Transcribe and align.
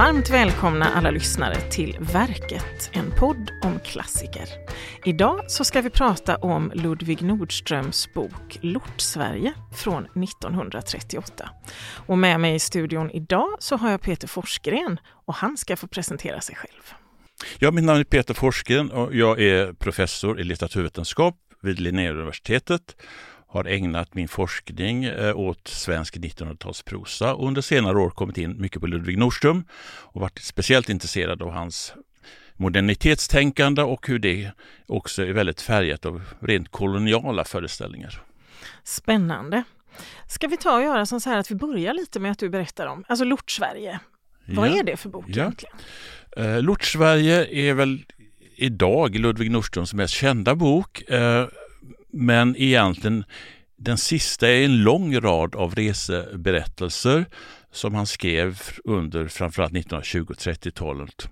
Varmt 0.00 0.30
välkomna 0.30 0.86
alla 0.94 1.10
lyssnare 1.10 1.60
till 1.60 1.96
Verket, 2.00 2.90
en 2.92 3.10
podd 3.10 3.50
om 3.62 3.80
klassiker. 3.80 4.44
Idag 5.04 5.50
så 5.50 5.64
ska 5.64 5.80
vi 5.80 5.90
prata 5.90 6.36
om 6.36 6.72
Ludvig 6.74 7.22
Nordströms 7.22 8.14
bok 8.14 8.58
Lort-Sverige 8.60 9.52
från 9.74 10.04
1938. 10.04 11.50
Och 12.06 12.18
med 12.18 12.40
mig 12.40 12.54
i 12.54 12.58
studion 12.58 13.10
idag 13.10 13.56
så 13.58 13.76
har 13.76 13.90
jag 13.90 14.00
Peter 14.02 14.28
Forsgren 14.28 15.00
och 15.26 15.34
han 15.34 15.56
ska 15.56 15.76
få 15.76 15.86
presentera 15.86 16.40
sig 16.40 16.56
själv. 16.56 16.82
Ja, 17.58 17.70
mitt 17.70 17.84
namn 17.84 18.00
är 18.00 18.04
Peter 18.04 18.34
Forsgren 18.34 18.90
och 18.90 19.14
jag 19.14 19.40
är 19.40 19.72
professor 19.72 20.40
i 20.40 20.44
litteraturvetenskap 20.44 21.36
vid 21.62 21.80
Linnéuniversitetet 21.80 22.96
har 23.50 23.64
ägnat 23.64 24.14
min 24.14 24.28
forskning 24.28 25.04
eh, 25.04 25.36
åt 25.36 25.68
svensk 25.68 26.16
1900-talsprosa 26.16 27.32
och 27.32 27.46
under 27.46 27.62
senare 27.62 27.98
år 27.98 28.10
kommit 28.10 28.38
in 28.38 28.60
mycket 28.60 28.80
på 28.80 28.86
Ludvig 28.86 29.18
Nordström 29.18 29.64
och 29.82 30.20
varit 30.20 30.38
speciellt 30.38 30.88
intresserad 30.88 31.42
av 31.42 31.50
hans 31.50 31.94
modernitetstänkande 32.56 33.82
och 33.82 34.08
hur 34.08 34.18
det 34.18 34.50
också 34.86 35.22
är 35.22 35.32
väldigt 35.32 35.60
färgat 35.60 36.06
av 36.06 36.22
rent 36.40 36.70
koloniala 36.70 37.44
föreställningar. 37.44 38.22
Spännande. 38.84 39.62
Ska 40.28 40.48
vi 40.48 40.56
ta 40.56 40.76
och 40.76 40.82
göra 40.82 41.06
så 41.06 41.20
här 41.24 41.38
att 41.38 41.50
vi 41.50 41.54
börjar 41.54 41.94
lite 41.94 42.20
med 42.20 42.30
att 42.32 42.38
du 42.38 42.48
berättar 42.48 42.86
om, 42.86 43.04
alltså 43.08 43.24
Lort-Sverige. 43.24 44.00
Vad 44.46 44.68
ja. 44.68 44.78
är 44.78 44.82
det 44.82 44.96
för 44.96 45.08
bok 45.08 45.24
ja. 45.28 45.42
egentligen? 45.42 45.76
Eh, 46.36 46.62
Lort-Sverige 46.62 47.46
är 47.68 47.74
väl 47.74 48.04
idag 48.56 49.16
Ludvig 49.16 49.50
Nordströms 49.50 49.94
mest 49.94 50.14
kända 50.14 50.54
bok. 50.54 51.10
Eh, 51.10 51.46
men 52.12 52.56
egentligen 52.58 53.24
den 53.76 53.98
sista 53.98 54.48
är 54.48 54.64
en 54.64 54.82
lång 54.82 55.20
rad 55.20 55.54
av 55.54 55.74
reseberättelser 55.74 57.26
som 57.72 57.94
han 57.94 58.06
skrev 58.06 58.60
under 58.84 59.28
framförallt 59.28 59.72
1920 59.72 60.26
och 60.28 60.36
30-talet. 60.36 61.28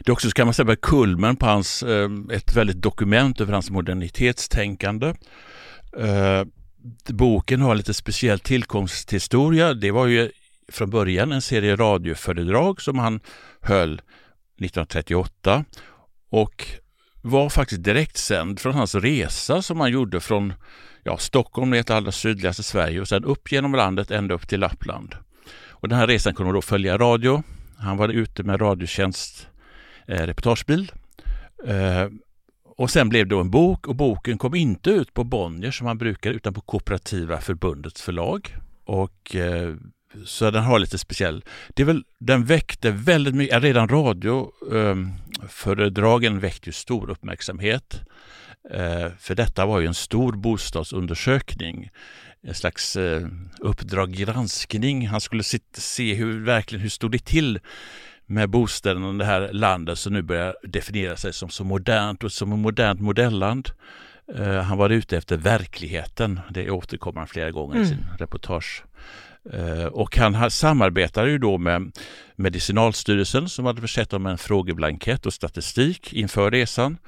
Det 0.00 0.08
är 0.08 0.12
också, 0.12 0.30
kan 0.30 0.46
man 0.46 0.54
säga, 0.54 0.76
kulmen 0.76 1.36
på 1.36 1.46
hans, 1.46 1.82
eh, 1.82 2.10
ett 2.32 2.56
väldigt 2.56 2.82
dokument 2.82 3.40
över 3.40 3.52
hans 3.52 3.70
modernitetstänkande. 3.70 5.14
Eh, 5.98 6.44
boken 7.08 7.60
har 7.60 7.74
lite 7.74 7.94
speciell 7.94 8.40
tillkomsthistoria. 8.40 9.74
Det 9.74 9.90
var 9.90 10.06
ju 10.06 10.30
från 10.68 10.90
början 10.90 11.32
en 11.32 11.42
serie 11.42 11.76
radioföredrag 11.76 12.82
som 12.82 12.98
han 12.98 13.20
höll 13.60 13.94
1938 13.94 15.64
och 16.30 16.66
var 17.26 17.48
faktiskt 17.48 17.82
direktsänd 17.84 18.60
från 18.60 18.74
hans 18.74 18.94
resa 18.94 19.62
som 19.62 19.80
han 19.80 19.90
gjorde 19.90 20.20
från 20.20 20.52
ja, 21.02 21.18
Stockholm 21.18 21.70
ner 21.70 21.82
till 21.82 21.94
allra 21.94 22.12
sydligaste 22.12 22.62
Sverige 22.62 23.00
och 23.00 23.08
sen 23.08 23.24
upp 23.24 23.52
genom 23.52 23.72
landet 23.72 24.10
ända 24.10 24.34
upp 24.34 24.48
till 24.48 24.60
Lappland. 24.60 25.14
Och 25.68 25.88
den 25.88 25.98
här 25.98 26.06
resan 26.06 26.34
kunde 26.34 26.46
man 26.46 26.54
då 26.54 26.62
följa 26.62 26.98
radio. 26.98 27.42
Han 27.76 27.96
var 27.96 28.08
ute 28.08 28.42
med 28.42 28.60
Radiotjänst 28.60 29.48
eh, 30.06 30.26
reportagebil. 30.26 30.92
Eh, 31.66 32.08
och 32.64 32.90
sen 32.90 33.08
blev 33.08 33.26
det 33.26 33.36
en 33.36 33.50
bok 33.50 33.88
och 33.88 33.96
boken 33.96 34.38
kom 34.38 34.54
inte 34.54 34.90
ut 34.90 35.14
på 35.14 35.24
Bonnier 35.24 35.70
som 35.70 35.86
han 35.86 35.98
brukar 35.98 36.30
utan 36.30 36.54
på 36.54 36.60
Kooperativa 36.60 37.40
förbundets 37.40 38.02
förlag. 38.02 38.56
Och 38.84 39.36
eh, 39.36 39.74
så 40.24 40.50
den 40.50 40.62
har 40.62 40.78
lite 40.78 40.98
speciell. 40.98 41.44
Det 41.68 41.82
är 41.82 41.86
väl, 41.86 42.04
den 42.18 42.44
väckte 42.44 42.90
väldigt 42.90 43.34
mycket, 43.34 43.62
redan 43.62 43.88
radioföredragen 43.88 46.32
ehm, 46.32 46.40
väckte 46.40 46.68
ju 46.68 46.72
stor 46.72 47.10
uppmärksamhet. 47.10 48.00
Eh, 48.70 49.08
för 49.18 49.34
detta 49.34 49.66
var 49.66 49.80
ju 49.80 49.86
en 49.86 49.94
stor 49.94 50.32
bostadsundersökning, 50.32 51.90
en 52.42 52.54
slags 52.54 52.96
eh, 52.96 53.26
uppdrag 53.60 54.12
granskning. 54.12 55.08
Han 55.08 55.20
skulle 55.20 55.42
se 55.72 56.14
hur 56.14 56.44
verkligen 56.44 56.82
hur 56.82 56.88
stod 56.88 57.12
det 57.12 57.24
till 57.24 57.60
med 58.26 58.50
bostäderna 58.50 59.14
i 59.14 59.18
det 59.18 59.24
här 59.24 59.52
landet 59.52 59.98
som 59.98 60.12
nu 60.12 60.22
börjar 60.22 60.56
definiera 60.62 61.16
sig 61.16 61.32
som 61.32 61.48
så 61.48 61.64
modernt 61.64 62.24
och 62.24 62.32
som 62.32 62.52
ett 62.52 62.58
modernt 62.58 63.00
modelland. 63.00 63.70
Eh, 64.34 64.60
han 64.60 64.78
var 64.78 64.90
ute 64.90 65.16
efter 65.16 65.36
verkligheten. 65.36 66.40
Det 66.50 66.70
återkommer 66.70 67.20
han 67.20 67.28
flera 67.28 67.50
gånger 67.50 67.74
mm. 67.74 67.84
i 67.84 67.88
sin 67.88 68.06
reportage. 68.18 68.84
Eh, 69.52 69.86
och 69.86 70.16
han 70.16 70.50
samarbetade 70.50 71.30
ju 71.30 71.38
då 71.38 71.58
med 71.58 71.92
Medicinalstyrelsen 72.36 73.48
som 73.48 73.66
hade 73.66 73.80
försett 73.80 74.12
honom 74.12 74.22
med 74.22 74.32
en 74.32 74.38
frågeblankett 74.38 75.26
och 75.26 75.32
statistik 75.32 76.12
inför 76.12 76.50
resan. 76.50 76.98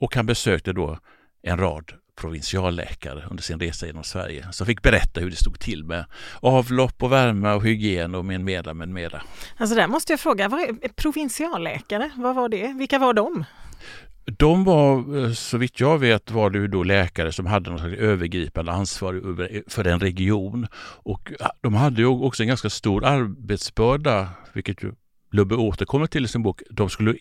Och 0.00 0.14
han 0.14 0.26
besökte 0.26 0.72
då 0.72 0.98
en 1.42 1.58
rad 1.58 1.92
provinsialläkare 2.20 3.24
under 3.30 3.42
sin 3.42 3.60
resa 3.60 3.86
genom 3.86 4.04
Sverige 4.04 4.46
som 4.52 4.66
fick 4.66 4.82
berätta 4.82 5.20
hur 5.20 5.30
det 5.30 5.36
stod 5.36 5.58
till 5.60 5.84
med 5.84 6.04
avlopp 6.40 7.02
och 7.02 7.12
värme 7.12 7.52
och 7.52 7.64
hygien 7.64 8.14
och 8.14 8.24
med 8.24 8.40
mera, 8.40 8.74
med 8.74 8.88
mera. 8.88 9.22
Alltså 9.56 9.76
där 9.76 9.86
måste 9.86 10.12
jag 10.12 10.20
fråga, 10.20 10.48
vad 10.48 10.60
är 10.60 10.88
provinsialläkare, 10.88 12.10
vad 12.16 12.34
var 12.34 12.48
det? 12.48 12.72
Vilka 12.78 12.98
var 12.98 13.14
de? 13.14 13.44
De 14.38 14.64
var, 14.64 15.18
eh, 15.24 15.32
så 15.32 15.58
vitt 15.58 15.80
jag 15.80 15.98
vet, 15.98 16.30
var 16.30 16.50
det 16.50 16.68
då 16.68 16.82
läkare 16.82 17.32
som 17.32 17.46
hade 17.46 17.70
något 17.70 17.98
övergripande 17.98 18.72
ansvar 18.72 19.20
för 19.70 19.86
en 19.86 20.00
region. 20.00 20.66
Och 21.02 21.32
de 21.60 21.74
hade 21.74 22.00
ju 22.00 22.06
också 22.06 22.42
en 22.42 22.48
ganska 22.48 22.70
stor 22.70 23.04
arbetsbörda, 23.04 24.28
vilket 24.52 24.82
ju 24.82 24.92
Lubbe 25.32 25.54
återkommer 25.54 26.06
till 26.06 26.24
i 26.24 26.28
sin 26.28 26.42
bok. 26.42 26.62
De 26.70 26.90
skulle 26.90 27.14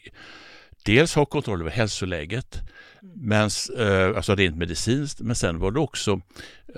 dels 0.86 1.16
ha 1.16 1.26
kontroll 1.26 1.62
över 1.62 1.72
hälsoläget, 1.72 2.62
mm. 3.02 3.14
men, 3.16 3.50
eh, 3.78 4.18
alltså 4.18 4.36
rent 4.36 4.58
medicinskt, 4.58 5.22
men 5.22 5.36
sen 5.36 5.60
var 5.60 5.72
det 5.72 5.80
också 5.80 6.22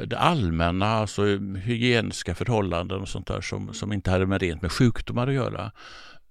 det 0.07 0.17
allmänna, 0.17 0.85
alltså 0.85 1.25
hygieniska 1.55 2.35
förhållanden 2.35 3.01
och 3.01 3.09
sånt 3.09 3.27
där 3.27 3.41
som, 3.41 3.73
som 3.73 3.93
inte 3.93 4.11
hade 4.11 4.25
med 4.25 4.41
rent 4.41 4.61
med 4.61 4.71
sjukdomar 4.71 5.27
att 5.27 5.33
göra. 5.33 5.71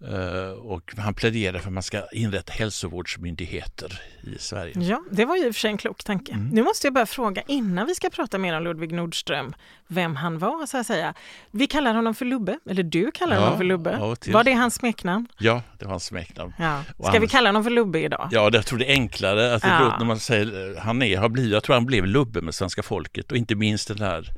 Eh, 0.08 0.50
och 0.50 0.94
han 0.96 1.14
pläderar 1.14 1.58
för 1.58 1.66
att 1.66 1.72
man 1.72 1.82
ska 1.82 2.02
inrätta 2.12 2.52
hälsovårdsmyndigheter 2.52 4.00
i 4.22 4.38
Sverige. 4.38 4.72
Ja, 4.76 5.02
det 5.10 5.24
var 5.24 5.36
ju 5.36 5.46
i 5.46 5.50
och 5.50 5.54
för 5.54 5.60
sig 5.60 5.70
en 5.70 5.76
klok 5.76 6.04
tanke. 6.04 6.32
Mm. 6.32 6.48
Nu 6.48 6.62
måste 6.62 6.86
jag 6.86 6.94
bara 6.94 7.06
fråga 7.06 7.42
innan 7.46 7.86
vi 7.86 7.94
ska 7.94 8.10
prata 8.10 8.38
mer 8.38 8.56
om 8.56 8.64
Ludvig 8.64 8.92
Nordström, 8.92 9.54
vem 9.86 10.16
han 10.16 10.38
var 10.38 10.66
så 10.66 10.78
att 10.78 10.86
säga. 10.86 11.14
Vi 11.50 11.66
kallar 11.66 11.94
honom 11.94 12.14
för 12.14 12.24
Lubbe, 12.24 12.58
eller 12.70 12.82
du 12.82 13.10
kallar 13.10 13.36
ja, 13.36 13.42
honom 13.42 13.58
för 13.58 13.64
Lubbe. 13.64 14.16
Var 14.26 14.44
det 14.44 14.52
hans 14.52 14.74
smeknamn? 14.74 15.26
Ja, 15.38 15.62
det 15.78 15.84
var 15.84 15.90
hans 15.90 16.04
smeknamn. 16.04 16.52
Ja. 16.58 16.84
Ska 16.98 17.10
han... 17.10 17.20
vi 17.20 17.28
kalla 17.28 17.48
honom 17.48 17.64
för 17.64 17.70
Lubbe 17.70 18.00
idag? 18.00 18.28
Ja, 18.32 18.50
jag 18.52 18.66
tror 18.66 18.78
det 18.78 18.90
är 18.90 18.92
enklare. 18.92 19.54
Att 19.54 19.64
ja. 19.64 19.96
när 19.98 20.06
man 20.06 20.18
säger 20.18 20.80
han 20.80 21.02
är, 21.02 21.18
har 21.18 21.28
blivit, 21.28 21.52
jag 21.52 21.62
tror 21.62 21.74
han 21.74 21.86
blev 21.86 22.06
Lubbe 22.06 22.40
med 22.40 22.54
svenska 22.54 22.82
folket 22.82 23.32
och 23.32 23.36
inte 23.36 23.54
minst 23.54 23.88
den 23.88 24.00
här 24.00 24.30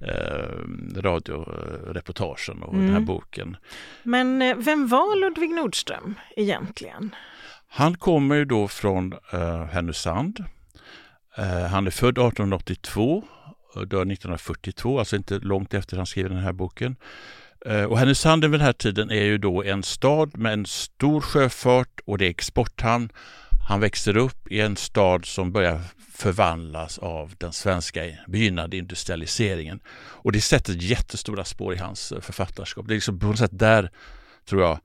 eh, 0.00 1.00
radioreportagen 1.00 2.62
och 2.62 2.74
mm. 2.74 2.80
den 2.80 2.90
här 2.90 2.96
mm. 2.96 3.04
boken. 3.04 3.56
Men 4.02 4.42
eh, 4.42 4.56
vem 4.56 4.88
var 4.88 5.20
Ludvig 5.20 5.50
Nordström 5.50 6.14
egentligen? 6.36 7.14
Han 7.68 7.96
kommer 7.96 8.34
ju 8.34 8.44
då 8.44 8.68
från 8.68 9.12
eh, 9.32 9.64
Härnösand. 9.64 10.44
Eh, 11.36 11.66
han 11.66 11.86
är 11.86 11.90
född 11.90 12.18
1882 12.18 13.24
och 13.74 13.88
dör 13.88 14.02
1942, 14.02 14.98
alltså 14.98 15.16
inte 15.16 15.38
långt 15.38 15.74
efter 15.74 15.96
han 15.96 16.06
skrev 16.06 16.28
den 16.28 16.38
här 16.38 16.52
boken. 16.52 16.96
Eh, 17.66 17.84
och 17.84 17.98
Härnösand 17.98 18.44
vid 18.44 18.52
den 18.52 18.60
här 18.60 18.72
tiden 18.72 19.10
är 19.10 19.24
ju 19.24 19.38
då 19.38 19.62
en 19.62 19.82
stad 19.82 20.38
med 20.38 20.52
en 20.52 20.66
stor 20.66 21.20
sjöfart 21.20 22.00
och 22.04 22.18
det 22.18 22.26
är 22.26 22.30
exporthamn. 22.30 23.08
Han 23.68 23.80
växer 23.80 24.16
upp 24.16 24.52
i 24.52 24.60
en 24.60 24.76
stad 24.76 25.24
som 25.24 25.52
börjar 25.52 25.80
förvandlas 26.12 26.98
av 26.98 27.34
den 27.38 27.52
svenska 27.52 28.00
begynnande 28.26 28.76
industrialiseringen. 28.76 29.80
Och 29.96 30.32
det 30.32 30.40
sätter 30.40 30.72
jättestora 30.72 31.44
spår 31.44 31.74
i 31.74 31.78
hans 31.78 32.12
eh, 32.12 32.20
författarskap. 32.20 32.86
Det 32.88 32.92
är 32.92 32.94
liksom 32.94 33.18
på 33.18 33.26
något 33.26 33.38
sätt 33.38 33.58
där, 33.58 33.90
tror 34.48 34.62
jag, 34.62 34.78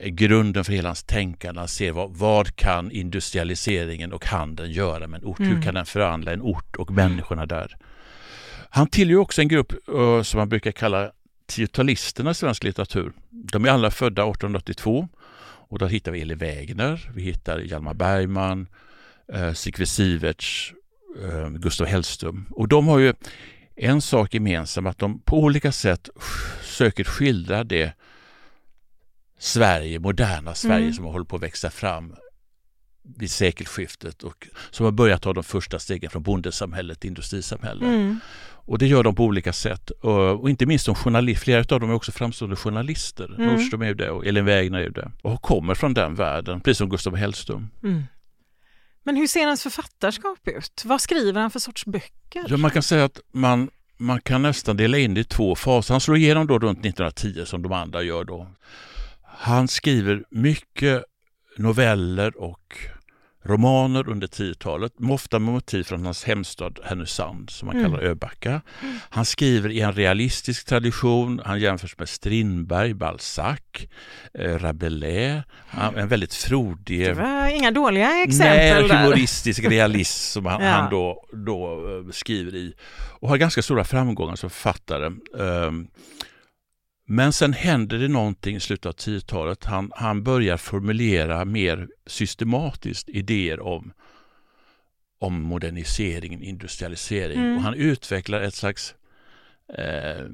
är 0.00 0.08
grunden 0.08 0.64
för 0.64 0.72
hela 0.72 0.88
hans 0.88 1.04
tänkande. 1.04 1.60
Han 1.60 1.68
ser 1.68 1.92
vad, 1.92 2.10
vad 2.10 2.56
kan 2.56 2.90
industrialiseringen 2.90 4.12
och 4.12 4.26
handeln 4.26 4.72
göra 4.72 5.06
med 5.06 5.20
en 5.20 5.26
ort? 5.26 5.38
Mm. 5.38 5.54
Hur 5.54 5.62
kan 5.62 5.74
den 5.74 5.86
förvandla 5.86 6.32
en 6.32 6.42
ort 6.42 6.76
och 6.76 6.90
människorna 6.90 7.46
där? 7.46 7.76
Han 8.70 8.86
tillhör 8.86 9.18
också 9.18 9.40
en 9.40 9.48
grupp 9.48 9.72
uh, 9.88 10.22
som 10.22 10.38
man 10.38 10.48
brukar 10.48 10.72
kalla 10.72 11.10
tiotalisterna 11.46 12.30
i 12.30 12.34
svensk 12.34 12.64
litteratur. 12.64 13.12
De 13.30 13.64
är 13.64 13.70
alla 13.70 13.90
födda 13.90 14.22
1882 14.22 15.08
och 15.68 15.78
då 15.78 15.86
hittar 15.86 16.12
vi 16.12 16.20
Eli 16.20 16.34
Wägner, 16.34 17.10
vi 17.14 17.22
hittar 17.22 17.58
Hjalmar 17.58 17.94
Bergman, 17.94 18.66
eh, 19.32 19.52
Sigfrid 19.52 19.88
Siverts, 19.88 20.74
eh, 21.22 21.48
Gustav 21.48 21.86
Hellström. 21.86 22.46
Och 22.50 22.68
de 22.68 22.88
har 22.88 22.98
ju 22.98 23.14
en 23.76 24.02
sak 24.02 24.34
gemensamt 24.34 24.88
att 24.88 24.98
de 24.98 25.20
på 25.20 25.38
olika 25.38 25.72
sätt 25.72 26.08
söker 26.62 27.04
skildra 27.04 27.64
det 27.64 27.92
Sverige, 29.38 29.98
moderna 29.98 30.54
Sverige 30.54 30.82
mm. 30.82 30.94
som 30.94 31.04
har 31.04 31.12
hållit 31.12 31.28
på 31.28 31.36
att 31.36 31.42
växa 31.42 31.70
fram 31.70 32.14
vid 33.16 33.30
sekelskiftet 33.30 34.22
och 34.22 34.48
som 34.70 34.84
har 34.84 34.92
börjat 34.92 35.22
ta 35.22 35.32
de 35.32 35.44
första 35.44 35.78
stegen 35.78 36.10
från 36.10 36.22
bondesamhället 36.22 37.00
till 37.00 37.08
industrisamhället. 37.08 37.88
Mm. 37.88 38.20
Och 38.68 38.78
det 38.78 38.86
gör 38.86 39.02
de 39.02 39.14
på 39.14 39.24
olika 39.24 39.52
sätt. 39.52 39.90
Och, 39.90 40.50
inte 40.50 40.66
minst 40.66 40.84
som 40.84 40.94
journalister, 40.94 41.44
flera 41.44 41.74
av 41.74 41.80
dem 41.80 41.90
är 41.90 41.94
också 41.94 42.12
framstående 42.12 42.56
journalister. 42.56 43.34
Mm. 43.34 43.46
Nordström 43.46 43.82
är 43.82 43.86
ju 43.86 43.94
det 43.94 44.10
och 44.10 44.26
Elin 44.26 44.44
Wägner 44.44 44.78
är 44.78 44.82
ju 44.82 44.90
det. 44.90 45.12
Och 45.22 45.42
kommer 45.42 45.74
från 45.74 45.94
den 45.94 46.14
världen, 46.14 46.60
precis 46.60 46.78
som 46.78 46.88
Gustav 46.88 47.16
Hellström. 47.16 47.68
Mm. 47.82 48.02
Men 49.02 49.16
hur 49.16 49.26
ser 49.26 49.46
hans 49.46 49.62
författarskap 49.62 50.38
ut? 50.48 50.82
Vad 50.84 51.00
skriver 51.00 51.40
han 51.40 51.50
för 51.50 51.58
sorts 51.58 51.86
böcker? 51.86 52.44
Ja, 52.48 52.56
man 52.56 52.70
kan 52.70 52.82
säga 52.82 53.04
att 53.04 53.20
man 53.32 53.70
man 53.96 54.20
kan 54.20 54.42
nästan 54.42 54.76
dela 54.76 54.98
in 54.98 55.14
det 55.14 55.20
i 55.20 55.24
två 55.24 55.54
faser. 55.54 55.94
Han 55.94 56.00
slår 56.00 56.16
igenom 56.16 56.46
då 56.46 56.58
runt 56.58 56.78
1910 56.78 57.44
som 57.44 57.62
de 57.62 57.72
andra 57.72 58.02
gör 58.02 58.24
då. 58.24 58.46
Han 59.22 59.68
skriver 59.68 60.24
mycket 60.30 61.04
noveller 61.56 62.36
och 62.36 62.76
romaner 63.48 64.08
under 64.08 64.26
10-talet, 64.26 64.92
ofta 65.10 65.38
med 65.38 65.52
motiv 65.52 65.84
från 65.84 66.04
hans 66.04 66.24
hemstad 66.24 66.78
Härnösand 66.84 67.50
som 67.50 67.66
man 67.66 67.76
mm. 67.76 67.90
kallar 67.90 68.04
Öbacka. 68.04 68.60
Han 69.10 69.24
skriver 69.24 69.70
i 69.70 69.80
en 69.80 69.92
realistisk 69.92 70.66
tradition, 70.66 71.40
han 71.44 71.60
jämförs 71.60 71.98
med 71.98 72.08
Strindberg, 72.08 72.94
Balzac, 72.94 73.60
eh, 74.34 74.58
Rabelais, 74.58 75.42
en 75.96 76.08
väldigt 76.08 76.34
frodig... 76.34 77.04
Det 77.04 77.14
var 77.14 77.48
inga 77.48 77.70
dåliga 77.70 78.22
exempel 78.22 78.88
nej, 78.88 78.96
humoristisk 78.96 79.64
realism 79.64 80.32
som 80.32 80.46
han, 80.46 80.62
ja. 80.64 80.70
han, 80.70 80.90
då, 80.90 81.24
då 81.32 81.72
eh, 81.72 82.12
skriver 82.12 82.54
i 82.54 82.74
och 83.20 83.28
har 83.28 83.36
ganska 83.36 83.62
stora 83.62 83.84
framgångar 83.84 84.36
som 84.36 84.50
författare. 84.50 85.06
Um, 85.32 85.88
men 87.10 87.32
sen 87.32 87.52
händer 87.52 87.98
det 87.98 88.08
någonting 88.08 88.56
i 88.56 88.60
slutet 88.60 88.86
av 88.86 88.94
10-talet. 88.94 89.64
Han, 89.64 89.92
han 89.94 90.22
börjar 90.22 90.56
formulera 90.56 91.44
mer 91.44 91.88
systematiskt 92.06 93.08
idéer 93.08 93.60
om, 93.60 93.92
om 95.18 95.42
modernisering, 95.42 96.42
industrialisering. 96.42 97.38
Mm. 97.38 97.56
Och 97.56 97.62
han 97.62 97.74
utvecklar 97.74 98.40
ett 98.40 98.54
slags 98.54 98.94
eh, 99.78 100.26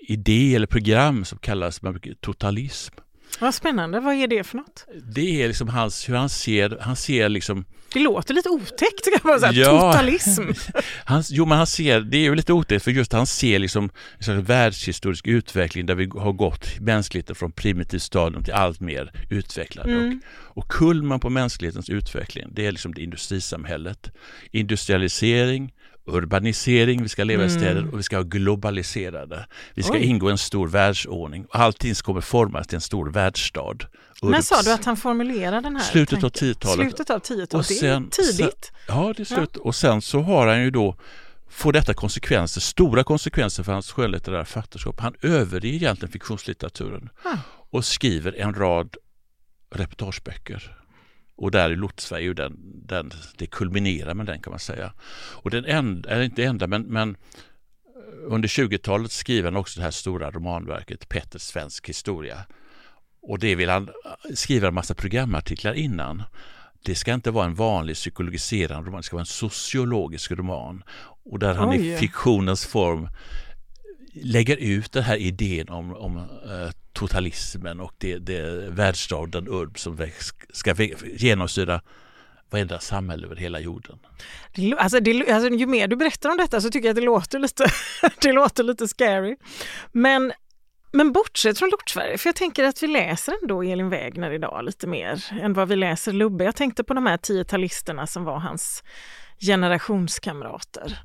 idé 0.00 0.54
eller 0.54 0.66
program 0.66 1.24
som 1.24 1.38
kallas 1.38 1.80
totalism. 2.20 2.94
Vad 3.40 3.54
spännande, 3.54 4.00
vad 4.00 4.14
är 4.14 4.26
det 4.26 4.44
för 4.44 4.56
något? 4.56 4.86
Det 5.14 5.42
är 5.42 5.48
liksom 5.48 5.68
hans, 5.68 6.08
hur 6.08 6.14
han 6.14 6.28
ser, 6.28 6.78
han 6.80 6.96
ser 6.96 7.28
liksom 7.28 7.64
Det 7.96 8.02
låter 8.02 8.34
lite 8.34 8.48
otäckt 8.48 9.04
kan 9.04 9.30
man 9.30 9.40
säga, 9.40 9.52
ja, 9.52 9.92
totalism. 9.92 10.42
han, 11.04 11.22
jo 11.28 11.46
men 11.46 11.58
han 11.58 11.66
ser, 11.66 12.00
det 12.00 12.16
är 12.16 12.20
ju 12.20 12.34
lite 12.34 12.52
otäckt 12.52 12.84
för 12.84 12.90
just 12.90 13.12
han 13.12 13.26
ser 13.26 13.58
liksom 13.58 13.90
en 14.28 14.42
världshistorisk 14.42 15.26
utveckling 15.26 15.86
där 15.86 15.94
vi 15.94 16.08
har 16.14 16.32
gått 16.32 16.80
mänskligheten 16.80 17.36
från 17.36 17.52
primitivt 17.52 18.02
stadium 18.02 18.44
till 18.44 18.52
allt 18.52 18.80
mer 18.80 19.12
utvecklad. 19.30 19.86
Mm. 19.86 20.20
Och, 20.44 20.58
och 20.58 20.68
kulmen 20.68 21.20
på 21.20 21.30
mänsklighetens 21.30 21.90
utveckling 21.90 22.44
det 22.52 22.66
är 22.66 22.72
liksom 22.72 22.94
det 22.94 23.02
industrisamhället. 23.02 24.10
Industrialisering, 24.50 25.72
urbanisering, 26.06 27.02
vi 27.02 27.08
ska 27.08 27.24
leva 27.24 27.44
i 27.44 27.50
städer 27.50 27.80
mm. 27.80 27.90
och 27.90 27.98
vi 27.98 28.02
ska 28.02 28.16
ha 28.16 28.22
globaliserade. 28.22 29.46
Vi 29.74 29.82
ska 29.82 29.92
Oj. 29.92 30.04
ingå 30.04 30.28
i 30.28 30.32
en 30.32 30.38
stor 30.38 30.68
världsordning. 30.68 31.46
Allting 31.50 31.94
kommer 31.94 32.20
formas 32.20 32.66
till 32.66 32.74
en 32.74 32.80
stor 32.80 33.10
världsstad. 33.10 33.76
När 34.22 34.40
sa 34.40 34.62
du 34.62 34.72
att 34.72 34.84
han 34.84 34.96
formulerade 34.96 35.60
den 35.60 35.76
här 35.76 35.82
Slutet 35.82 36.24
av 36.24 36.30
10-talet. 36.30 36.86
Slutet 36.86 37.10
av 37.10 37.20
10-talet, 37.20 37.68
det 37.68 37.86
är 37.86 37.98
tidigt. 38.10 38.36
Sen, 38.36 38.76
ja, 38.88 39.12
det 39.16 39.22
är 39.22 39.24
slut. 39.24 39.50
Ja. 39.54 39.60
Och 39.60 39.74
sen 39.74 40.02
så 40.02 40.20
har 40.20 40.46
han 40.46 40.62
ju 40.62 40.70
då 40.70 40.96
får 41.48 41.72
detta 41.72 41.94
konsekvenser, 41.94 42.60
stora 42.60 43.04
konsekvenser 43.04 43.62
för 43.62 43.72
hans 43.72 43.92
skönlitterära 43.92 44.44
författarskap. 44.44 45.00
Han 45.00 45.14
överger 45.22 45.74
egentligen 45.74 46.12
fiktionslitteraturen 46.12 47.08
ah. 47.24 47.36
och 47.70 47.84
skriver 47.84 48.40
en 48.40 48.54
rad 48.54 48.96
reportageböcker. 49.70 50.76
Och 51.36 51.50
där 51.50 51.70
är 51.70 51.76
Lortsverige 51.76 52.34
den, 52.34 52.56
den, 52.86 53.10
det 53.36 53.46
kulminerar 53.46 54.14
med 54.14 54.26
den 54.26 54.40
kan 54.40 54.50
man 54.50 54.60
säga. 54.60 54.92
Och 55.32 55.50
den 55.50 55.64
enda, 55.64 56.10
är 56.10 56.22
inte 56.22 56.44
enda, 56.44 56.66
men, 56.66 56.82
men 56.82 57.16
under 58.26 58.48
20-talet 58.48 59.12
skriver 59.12 59.50
han 59.50 59.56
också 59.56 59.80
det 59.80 59.84
här 59.84 59.90
stora 59.90 60.30
romanverket 60.30 61.08
Petter 61.08 61.38
svensk 61.38 61.88
historia. 61.88 62.46
Och 63.22 63.38
det 63.38 63.54
vill 63.54 63.68
han 63.68 63.88
skriva 64.34 64.68
en 64.68 64.74
massa 64.74 64.94
programartiklar 64.94 65.72
innan. 65.72 66.22
Det 66.84 66.94
ska 66.94 67.14
inte 67.14 67.30
vara 67.30 67.44
en 67.44 67.54
vanlig 67.54 67.96
psykologiserande 67.96 68.88
roman, 68.88 69.00
det 69.00 69.04
ska 69.04 69.16
vara 69.16 69.22
en 69.22 69.26
sociologisk 69.26 70.30
roman. 70.30 70.82
Och 71.24 71.38
där 71.38 71.54
han 71.54 71.68
Oj. 71.68 71.92
i 71.92 71.96
fiktionens 71.96 72.66
form 72.66 73.08
lägger 74.14 74.56
ut 74.56 74.92
den 74.92 75.02
här 75.02 75.16
idén 75.16 75.68
om, 75.68 75.96
om 75.96 76.16
uh, 76.16 76.70
totalismen 76.96 77.80
och 77.80 77.92
det, 77.98 78.18
det 78.18 78.70
världsstaden 78.70 79.48
urb 79.48 79.78
som 79.78 80.08
ska 80.52 80.74
genomsyra 81.16 81.80
varenda 82.50 82.78
samhälle 82.78 83.26
över 83.26 83.36
hela 83.36 83.60
jorden. 83.60 83.98
Alltså, 84.78 85.00
det, 85.00 85.30
alltså, 85.30 85.50
ju 85.50 85.66
mer 85.66 85.88
du 85.88 85.96
berättar 85.96 86.30
om 86.30 86.36
detta 86.36 86.60
så 86.60 86.70
tycker 86.70 86.88
jag 86.88 86.92
att 86.92 87.00
det 87.00 87.06
låter 87.06 87.38
lite, 87.38 87.66
det 88.20 88.32
låter 88.32 88.62
lite 88.62 88.88
scary. 88.88 89.36
Men, 89.92 90.32
men 90.92 91.12
bortsett 91.12 91.58
från 91.58 91.70
Lortsverige, 91.70 92.18
för 92.18 92.28
jag 92.28 92.36
tänker 92.36 92.64
att 92.64 92.82
vi 92.82 92.86
läser 92.86 93.34
ändå 93.42 93.62
Elin 93.62 93.88
Wägner 93.90 94.30
idag 94.30 94.64
lite 94.64 94.86
mer 94.86 95.24
än 95.40 95.52
vad 95.52 95.68
vi 95.68 95.76
läser 95.76 96.12
Lubbe. 96.12 96.44
Jag 96.44 96.56
tänkte 96.56 96.84
på 96.84 96.94
de 96.94 97.06
här 97.06 97.16
tiotalisterna 97.16 98.06
som 98.06 98.24
var 98.24 98.38
hans 98.38 98.82
generationskamrater. 99.40 100.98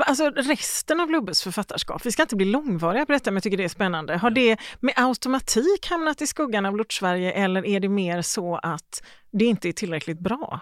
Alltså 0.00 0.30
resten 0.30 1.00
av 1.00 1.10
Lubbes 1.10 1.42
författarskap, 1.42 2.06
vi 2.06 2.12
ska 2.12 2.22
inte 2.22 2.36
bli 2.36 2.46
långvariga 2.46 3.06
på 3.06 3.12
detta 3.12 3.30
men 3.30 3.36
jag 3.36 3.42
tycker 3.42 3.56
det 3.56 3.64
är 3.64 3.68
spännande. 3.68 4.16
Har 4.16 4.30
det 4.30 4.56
med 4.80 4.94
automatik 4.96 5.86
hamnat 5.90 6.22
i 6.22 6.26
skuggan 6.26 6.66
av 6.66 6.76
Lortsverige 6.76 7.32
eller 7.32 7.66
är 7.66 7.80
det 7.80 7.88
mer 7.88 8.22
så 8.22 8.56
att 8.56 9.02
det 9.32 9.44
inte 9.44 9.68
är 9.68 9.72
tillräckligt 9.72 10.18
bra? 10.18 10.60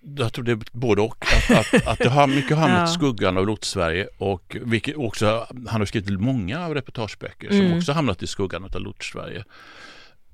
Jag 0.00 0.32
tror 0.32 0.44
det 0.44 0.52
är 0.52 0.58
både 0.72 1.02
och. 1.02 1.24
Att, 1.50 1.74
att, 1.74 1.86
att 1.86 1.98
det 1.98 2.08
har 2.08 2.26
mycket 2.26 2.56
hamnat 2.56 2.88
i 2.88 2.92
skuggan 2.98 3.38
av 3.38 3.46
Lortsverige 3.46 4.08
och 4.18 4.56
vilket 4.60 4.96
också, 4.96 5.46
han 5.68 5.80
har 5.80 5.86
skrivit 5.86 6.20
många 6.20 6.74
reportageböcker 6.74 7.48
som 7.48 7.60
mm. 7.60 7.78
också 7.78 7.92
hamnat 7.92 8.22
i 8.22 8.26
skuggan 8.26 8.64
av 8.64 8.80
Lortsverige. 8.80 9.44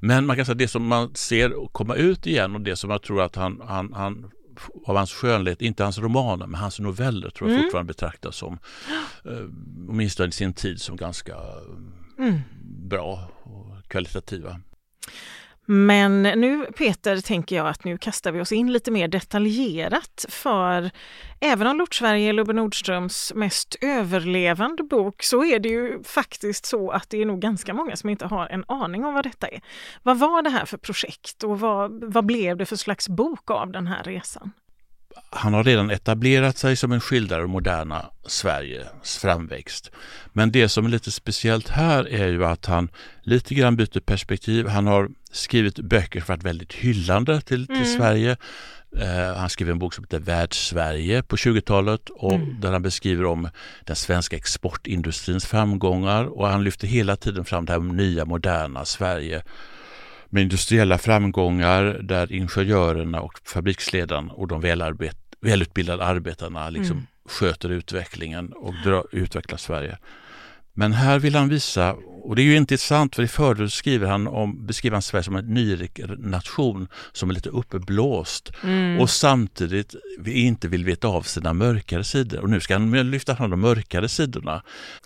Men 0.01 0.27
man 0.27 0.37
kan 0.37 0.45
säga 0.45 0.53
att 0.53 0.59
det 0.59 0.69
som 0.69 0.87
man 0.87 1.15
ser 1.15 1.69
komma 1.73 1.95
ut 1.95 2.27
igen 2.27 2.55
och 2.55 2.61
det 2.61 2.77
som 2.77 2.91
jag 2.91 3.03
tror 3.03 3.23
att 3.23 3.37
han, 3.37 3.63
han, 3.67 3.93
han 3.93 4.31
av 4.85 4.97
hans 4.97 5.13
skönlighet, 5.13 5.63
inte 5.63 5.85
hans 5.85 5.99
romaner, 5.99 6.47
men 6.47 6.61
hans 6.61 6.79
noveller 6.81 7.31
tror 7.31 7.51
jag 7.51 7.55
mm. 7.55 7.65
fortfarande 7.65 7.89
betraktas 7.89 8.37
som, 8.37 8.59
eh, 9.25 9.45
åtminstone 9.89 10.29
i 10.29 10.33
sin 10.33 10.53
tid, 10.53 10.81
som 10.81 10.97
ganska 10.97 11.37
mm. 12.19 12.41
bra 12.89 13.31
och 13.43 13.89
kvalitativa. 13.89 14.61
Men 15.71 16.23
nu 16.23 16.67
Peter 16.77 17.21
tänker 17.21 17.57
jag 17.57 17.69
att 17.69 17.85
nu 17.85 17.99
kastar 17.99 18.33
vi 18.33 18.41
oss 18.41 18.53
in 18.53 18.73
lite 18.73 18.91
mer 18.91 19.09
detaljerat 19.09 20.27
för 20.29 20.91
även 21.41 21.67
om 21.67 21.77
Lortsverige 21.77 22.29
är 22.29 22.33
Lubbe 22.33 22.53
Nordströms 22.53 23.33
mest 23.35 23.77
överlevande 23.81 24.83
bok 24.83 25.23
så 25.23 25.45
är 25.45 25.59
det 25.59 25.69
ju 25.69 26.03
faktiskt 26.03 26.67
så 26.67 26.91
att 26.91 27.11
det 27.11 27.23
är 27.23 27.27
nog 27.27 27.41
ganska 27.41 27.75
många 27.75 27.97
som 27.97 28.11
inte 28.11 28.27
har 28.27 28.47
en 28.47 28.65
aning 28.69 29.05
om 29.05 29.15
vad 29.15 29.25
detta 29.25 29.49
är. 29.49 29.61
Vad 30.03 30.19
var 30.19 30.43
det 30.43 30.51
här 30.51 30.65
för 30.65 30.77
projekt 30.77 31.45
och 31.45 31.61
vad, 31.61 32.05
vad 32.05 32.27
blev 32.27 32.57
det 32.57 32.67
för 32.67 32.77
slags 32.77 33.09
bok 33.09 33.51
av 33.51 33.73
den 33.73 33.87
här 33.87 34.03
resan? 34.03 34.53
Han 35.31 35.55
har 35.55 35.65
redan 35.65 35.91
etablerat 35.91 36.59
sig 36.59 36.77
som 36.77 36.93
en 36.93 37.01
skildrare 37.01 37.43
av 37.43 37.49
moderna 37.49 38.07
Sveriges 38.27 39.19
framväxt. 39.19 39.91
Men 40.33 40.53
det 40.53 40.69
som 40.69 40.87
är 40.87 40.89
lite 40.89 41.11
speciellt 41.11 41.69
här 41.69 42.09
är 42.09 42.29
ju 42.29 42.45
att 42.45 42.67
han 42.67 42.89
lite 43.23 43.55
grann 43.55 43.77
byter 43.77 44.01
perspektiv. 44.01 44.67
Han 44.67 44.87
har 44.87 45.09
skrivit 45.33 45.79
böcker 45.79 46.21
för 46.21 46.35
att 46.35 46.43
vara 46.43 46.49
väldigt 46.49 46.73
hyllande 46.73 47.41
till, 47.41 47.67
till 47.67 47.77
mm. 47.77 47.99
Sverige. 47.99 48.37
Uh, 48.97 49.37
han 49.37 49.51
skrev 49.51 49.71
en 49.71 49.79
bok 49.79 49.95
som 49.95 50.05
heter 50.05 50.19
Världssverige 50.19 51.23
på 51.23 51.37
20-talet 51.37 52.11
och 52.11 52.33
mm. 52.33 52.61
där 52.61 52.73
han 52.73 52.83
beskriver 52.83 53.25
om 53.25 53.49
den 53.85 53.97
svenska 53.97 54.37
exportindustrins 54.37 55.47
framgångar 55.47 56.25
och 56.25 56.49
han 56.49 56.65
lyfter 56.65 56.87
hela 56.87 57.17
tiden 57.17 57.45
fram 57.45 57.65
det 57.65 57.73
här 57.73 57.81
nya 57.81 58.25
moderna 58.25 58.85
Sverige 58.85 59.43
med 60.29 60.43
industriella 60.43 60.99
framgångar 60.99 61.85
där 62.03 62.33
ingenjörerna 62.33 63.21
och 63.21 63.33
fabriksledarna 63.45 64.33
och 64.33 64.49
de 64.49 64.61
välarbet, 64.61 65.17
välutbildade 65.41 66.05
arbetarna 66.05 66.71
liksom 66.71 66.97
mm. 66.97 67.07
sköter 67.29 67.69
utvecklingen 67.69 68.53
och 68.53 68.75
drar, 68.85 69.07
utvecklar 69.13 69.59
Sverige. 69.59 69.99
Men 70.73 70.93
här 70.93 71.19
vill 71.19 71.35
han 71.35 71.49
visa, 71.49 71.97
och 72.29 72.37
det 72.37 72.43
är 72.43 72.45
ju 72.45 72.57
intressant 72.57 73.17
för 73.17 73.23
i 73.23 73.29
förordet 73.29 73.73
skriver 73.73 74.07
han 74.07 74.27
om, 74.27 74.67
beskriver 74.67 74.95
han 74.95 75.03
Sverige 75.03 75.23
som 75.23 75.37
en 75.37 75.55
nyrik 75.55 76.01
nation 76.19 76.89
som 77.13 77.31
är 77.31 77.35
lite 77.35 77.49
uppblåst 77.49 78.53
mm. 78.63 79.01
och 79.01 79.11
samtidigt 79.11 79.95
inte 80.27 80.69
vill 80.69 80.85
veta 80.85 81.09
av 81.09 81.23
sina 81.23 81.53
mörkare 81.53 82.05
sidor. 82.05 82.41
Och 82.41 82.51
nu 82.51 82.61
ska 82.61 82.75
han 82.75 83.11
lyfta 83.11 83.37
fram 83.37 83.51
de 83.51 83.61
mörkare 83.61 84.09
sidorna. 84.09 84.63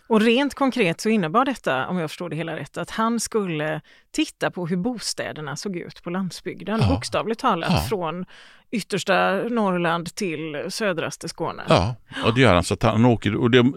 Och 0.07 0.21
rent 0.21 0.55
konkret 0.55 1.01
så 1.01 1.09
innebar 1.09 1.45
detta, 1.45 1.87
om 1.87 1.99
jag 1.99 2.11
förstår 2.11 2.29
det 2.29 2.37
hela 2.37 2.57
rätt, 2.57 2.77
att 2.77 2.91
han 2.91 3.21
skulle 3.21 3.81
titta 4.11 4.51
på 4.51 4.67
hur 4.67 4.77
bostäderna 4.77 5.57
såg 5.57 5.77
ut 5.77 6.03
på 6.03 6.11
landsbygden, 6.11 6.81
ja. 6.81 6.89
bokstavligt 6.89 7.41
talat, 7.41 7.73
ja. 7.73 7.87
från 7.89 8.25
yttersta 8.71 9.43
Norrland 9.51 10.15
till 10.15 10.65
södraste 10.69 11.29
Skåne. 11.29 11.63
Ja, 11.69 11.97
och 12.25 12.35
det 12.35 12.41
gör 12.41 12.55
han. 12.55 12.65
Så 12.65 12.75
att 12.75 12.83
han 12.83 13.05
åker, 13.05 13.37
och 13.37 13.51
det, 13.51 13.73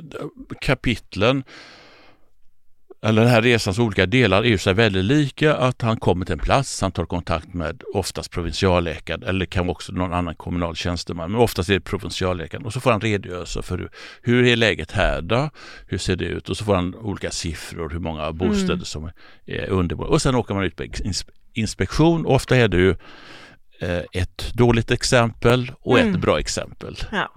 kapitlen 0.62 1.44
eller 3.06 3.22
den 3.22 3.32
här 3.32 3.42
resans 3.42 3.80
olika 3.80 4.06
delar 4.06 4.44
är 4.44 4.48
ju 4.48 4.58
så 4.58 4.74
väldigt 4.74 5.06
lika 5.06 5.56
att 5.56 5.82
han 5.82 5.98
kommer 5.98 6.26
till 6.26 6.34
en 6.34 6.40
plats, 6.40 6.82
han 6.82 6.92
tar 6.92 7.06
kontakt 7.06 7.54
med 7.54 7.84
oftast 7.94 8.32
provinsialläkaren 8.32 9.24
eller 9.24 9.46
kan 9.46 9.70
också 9.70 9.92
någon 9.92 10.14
annan 10.14 10.36
kommunal 10.36 10.76
tjänsteman, 10.76 11.32
men 11.32 11.42
oftast 11.42 11.70
är 11.70 11.74
det 11.74 11.80
provinsialläkaren 11.80 12.66
och 12.66 12.74
så 12.74 12.80
får 12.80 12.92
han 12.92 13.02
redogörelse 13.02 13.62
för 13.62 13.78
hur, 13.78 13.90
hur 14.22 14.46
är 14.46 14.56
läget 14.56 14.92
här 14.92 15.22
då? 15.22 15.50
Hur 15.88 15.98
ser 15.98 16.16
det 16.16 16.26
ut? 16.26 16.50
Och 16.50 16.58
så 16.58 16.66
får 16.66 16.76
han 16.76 16.96
olika 16.96 17.32
siffror, 17.32 17.90
hur 17.90 18.00
många 18.00 18.32
bostäder 18.32 18.74
mm. 18.74 18.86
som 18.86 19.12
är 19.46 19.70
under 19.70 20.02
och 20.02 20.22
sen 20.22 20.36
åker 20.36 20.54
man 20.54 20.64
ut 20.64 20.76
på 20.76 20.86
inspektion. 21.54 22.26
Ofta 22.26 22.56
är 22.56 22.68
det 22.68 22.78
ju 22.78 22.96
eh, 23.80 24.02
ett 24.12 24.54
dåligt 24.54 24.92
exempel 24.92 25.72
och 25.80 26.00
mm. 26.00 26.16
ett 26.16 26.22
bra 26.22 26.40
exempel. 26.40 26.98
Ja. 27.12 27.32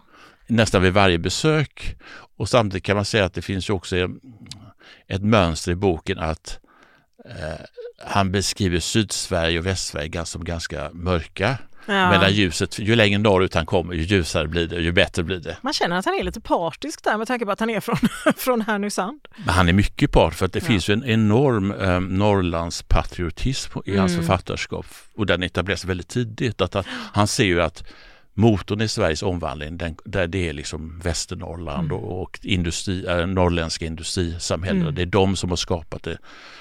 nästan 0.47 0.83
vid 0.83 0.93
varje 0.93 1.19
besök. 1.19 1.97
Och 2.37 2.49
samtidigt 2.49 2.85
kan 2.85 2.97
man 2.97 3.05
säga 3.05 3.25
att 3.25 3.35
det 3.35 3.43
finns 3.43 3.71
ju 3.71 3.75
också 3.75 3.97
ett 5.07 5.23
mönster 5.23 5.73
i 5.73 5.75
boken 5.75 6.19
att 6.19 6.59
eh, 7.25 7.65
han 8.07 8.33
beskriver 8.33 8.81
Sydsverige 8.81 9.59
och 9.59 9.67
Västsverige 9.67 10.25
som 10.25 10.45
ganska 10.45 10.91
mörka. 10.93 11.59
Ja. 11.89 12.11
Medan 12.11 12.33
ljuset, 12.33 12.79
ju 12.79 12.97
längre 12.97 13.19
norrut 13.19 13.55
han 13.55 13.67
kommer 13.67 13.95
ju 13.95 14.03
ljusare 14.03 14.49
blir 14.49 14.67
det, 14.67 14.77
ju 14.77 14.93
bättre 14.93 15.23
blir 15.23 15.41
det. 15.41 15.57
Man 15.63 15.73
känner 15.73 15.97
att 15.97 16.05
han 16.05 16.15
är 16.15 16.23
lite 16.23 16.41
partisk 16.41 17.05
där 17.05 17.19
med 17.19 17.27
tanke 17.27 17.45
på 17.45 17.51
att 17.51 17.61
han 17.61 17.71
är 17.71 17.81
från, 17.81 17.97
från 18.37 18.61
Härnösand. 18.61 19.21
Men 19.37 19.55
han 19.55 19.69
är 19.69 19.73
mycket 19.73 20.13
part 20.13 20.35
för 20.35 20.47
att 20.47 20.53
det 20.53 20.59
ja. 20.59 20.67
finns 20.67 20.89
ju 20.89 20.93
en 20.95 21.05
enorm 21.05 21.73
eh, 21.73 22.01
Norrlandspatriotism 22.01 23.79
i 23.85 23.97
hans 23.97 24.13
mm. 24.13 24.25
författarskap 24.25 24.87
och 25.15 25.27
den 25.27 25.43
etableras 25.43 25.85
väldigt 25.85 26.09
tidigt. 26.09 26.61
Att, 26.61 26.77
att 26.77 26.87
han 27.13 27.27
ser 27.27 27.45
ju 27.45 27.63
att 27.63 27.85
motorn 28.39 28.81
i 28.81 28.89
Sveriges 28.89 29.23
omvandling, 29.23 29.77
den, 29.77 29.97
där 30.05 30.27
det 30.27 30.49
är 30.49 30.53
liksom 30.53 31.01
Västernorrland 31.05 31.93
mm. 31.93 32.05
och, 32.05 32.23
och 32.23 32.41
industri, 32.43 33.07
äh, 33.07 33.27
norrländska 33.27 33.87
industrisamhällen. 33.87 34.83
Mm. 34.83 34.95
Det 34.95 35.03
är 35.03 35.07
de 35.07 35.37
som 35.37 35.51
har 35.51 35.57
skapat 35.57 36.03
det. 36.03 36.19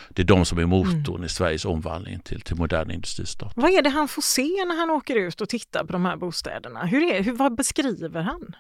Det 0.10 0.22
är 0.22 0.26
de 0.26 0.46
som 0.46 0.58
är 0.58 0.66
motorn 0.66 1.16
mm. 1.16 1.24
i 1.24 1.30
Sveriges 1.30 1.66
omvandling 1.66 2.20
till, 2.20 2.42
till 2.42 2.56
modern 2.56 2.92
industristat. 2.92 3.52
Vad 3.56 3.72
är 3.72 3.82
det 3.82 3.90
han 3.90 4.08
får 4.08 4.22
se 4.22 4.66
när 4.68 4.80
han 4.80 4.90
åker 4.90 5.16
ut 5.16 5.42
och 5.42 5.50
tittar 5.50 5.84
på 5.84 5.92
de 5.94 6.06
här 6.06 6.18
bostäderna? 6.18 6.86
Hur 6.86 7.14
är, 7.14 7.24
hur, 7.24 7.34
vad 7.34 7.56
beskriver 7.56 8.22
han? 8.22 8.56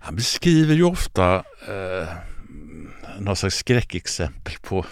Han 0.00 0.16
beskriver 0.16 0.74
ju 0.74 0.84
ofta 0.84 1.34
eh, 1.68 2.08
någon 3.18 3.36
slags 3.36 3.56
skräckexempel 3.56 4.54
på 4.62 4.86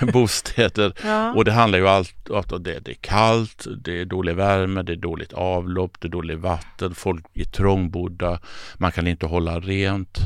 bostäder. 0.12 0.92
Ja. 1.04 1.32
Och 1.32 1.44
det 1.44 1.52
handlar 1.52 1.78
ju 1.78 1.88
allt 1.88 2.30
om 2.30 2.62
det, 2.62 2.80
det 2.80 2.90
är 2.90 2.94
kallt, 3.00 3.66
det 3.84 4.00
är 4.00 4.04
dålig 4.04 4.36
värme, 4.36 4.82
det 4.82 4.92
är 4.92 4.96
dåligt 4.96 5.32
avlopp, 5.32 6.00
det 6.00 6.08
är 6.08 6.10
dåligt 6.10 6.38
vatten, 6.38 6.94
folk 6.94 7.24
är 7.34 7.44
trångbodda, 7.44 8.40
man 8.76 8.92
kan 8.92 9.06
inte 9.06 9.26
hålla 9.26 9.60
rent. 9.60 10.18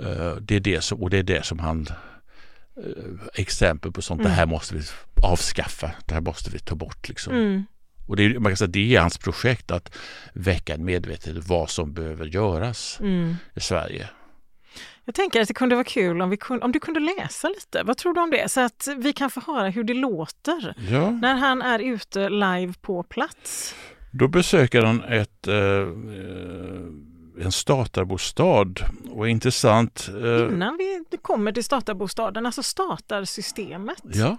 Eh, 0.00 0.36
det 0.40 0.56
är 0.56 0.60
det 0.60 0.84
som, 0.84 1.02
och 1.02 1.10
det 1.10 1.18
är 1.18 1.22
det 1.22 1.44
som 1.44 1.58
han 1.58 1.86
eh, 2.76 3.12
exempel 3.34 3.92
på 3.92 4.02
sånt, 4.02 4.20
mm. 4.20 4.30
det 4.30 4.36
här 4.36 4.46
måste 4.46 4.74
vi 4.74 4.82
avskaffa, 5.22 5.92
det 6.06 6.14
här 6.14 6.20
måste 6.20 6.50
vi 6.50 6.58
ta 6.58 6.74
bort 6.74 7.08
liksom. 7.08 7.34
Mm. 7.34 7.64
Och 8.06 8.16
det 8.16 8.24
är, 8.24 8.38
man 8.38 8.52
kan 8.52 8.56
säga, 8.56 8.68
det 8.68 8.96
är 8.96 9.00
hans 9.00 9.18
projekt 9.18 9.70
att 9.70 9.96
väcka 10.32 10.74
en 10.74 10.84
medvetenhet 10.84 11.48
vad 11.48 11.70
som 11.70 11.92
behöver 11.92 12.26
göras 12.26 12.98
mm. 13.00 13.36
i 13.54 13.60
Sverige. 13.60 14.08
Jag 15.08 15.14
tänker 15.14 15.40
att 15.40 15.48
det 15.48 15.54
kunde 15.54 15.74
vara 15.74 15.84
kul 15.84 16.22
om, 16.22 16.30
vi 16.30 16.36
kunde, 16.36 16.64
om 16.64 16.72
du 16.72 16.80
kunde 16.80 17.00
läsa 17.00 17.48
lite. 17.48 17.82
Vad 17.82 17.96
tror 17.96 18.14
du 18.14 18.20
om 18.20 18.30
det? 18.30 18.48
Så 18.50 18.60
att 18.60 18.88
vi 18.96 19.12
kan 19.12 19.30
få 19.30 19.40
höra 19.40 19.68
hur 19.68 19.84
det 19.84 19.94
låter 19.94 20.74
ja. 20.90 21.10
när 21.10 21.34
han 21.34 21.62
är 21.62 21.78
ute 21.78 22.28
live 22.28 22.72
på 22.80 23.02
plats. 23.02 23.74
Då 24.10 24.28
besöker 24.28 24.82
han 24.82 25.04
ett, 25.04 25.48
eh, 25.48 25.54
en 27.44 27.52
statarbostad 27.52 28.74
och 29.10 29.28
intressant. 29.28 30.08
Eh, 30.08 30.52
Innan 30.52 30.76
vi 30.76 31.16
kommer 31.22 31.52
till 31.52 31.64
statarbostaden, 31.64 32.46
alltså 32.46 32.62
statarsystemet. 32.62 34.02
Ja. 34.02 34.36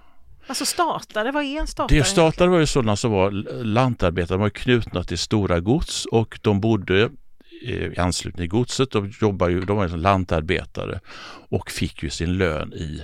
Alltså 0.47 0.65
statare, 0.65 1.31
vad 1.31 1.43
är 1.43 1.59
en 1.59 1.67
statare? 1.67 1.97
Det 1.97 2.03
statare 2.03 2.49
var 2.49 2.59
ju 2.59 2.65
sådana 2.65 2.95
som 2.95 3.11
var 3.11 3.31
lantarbetare, 3.63 4.37
de 4.37 4.41
var 4.41 4.49
knutna 4.49 5.03
till 5.03 5.17
stora 5.17 5.59
gods 5.59 6.05
och 6.05 6.39
de 6.41 6.61
bodde 6.61 7.09
i 7.61 7.99
anslutning 7.99 8.43
till 8.49 8.49
godset. 8.49 8.91
De, 8.91 9.13
jobbar 9.21 9.49
ju, 9.49 9.61
de 9.61 9.77
var 9.77 9.87
ju 9.87 9.97
lantarbetare 9.97 10.99
och 11.49 11.71
fick 11.71 12.03
ju 12.03 12.09
sin 12.09 12.37
lön 12.37 12.73
i 12.73 13.01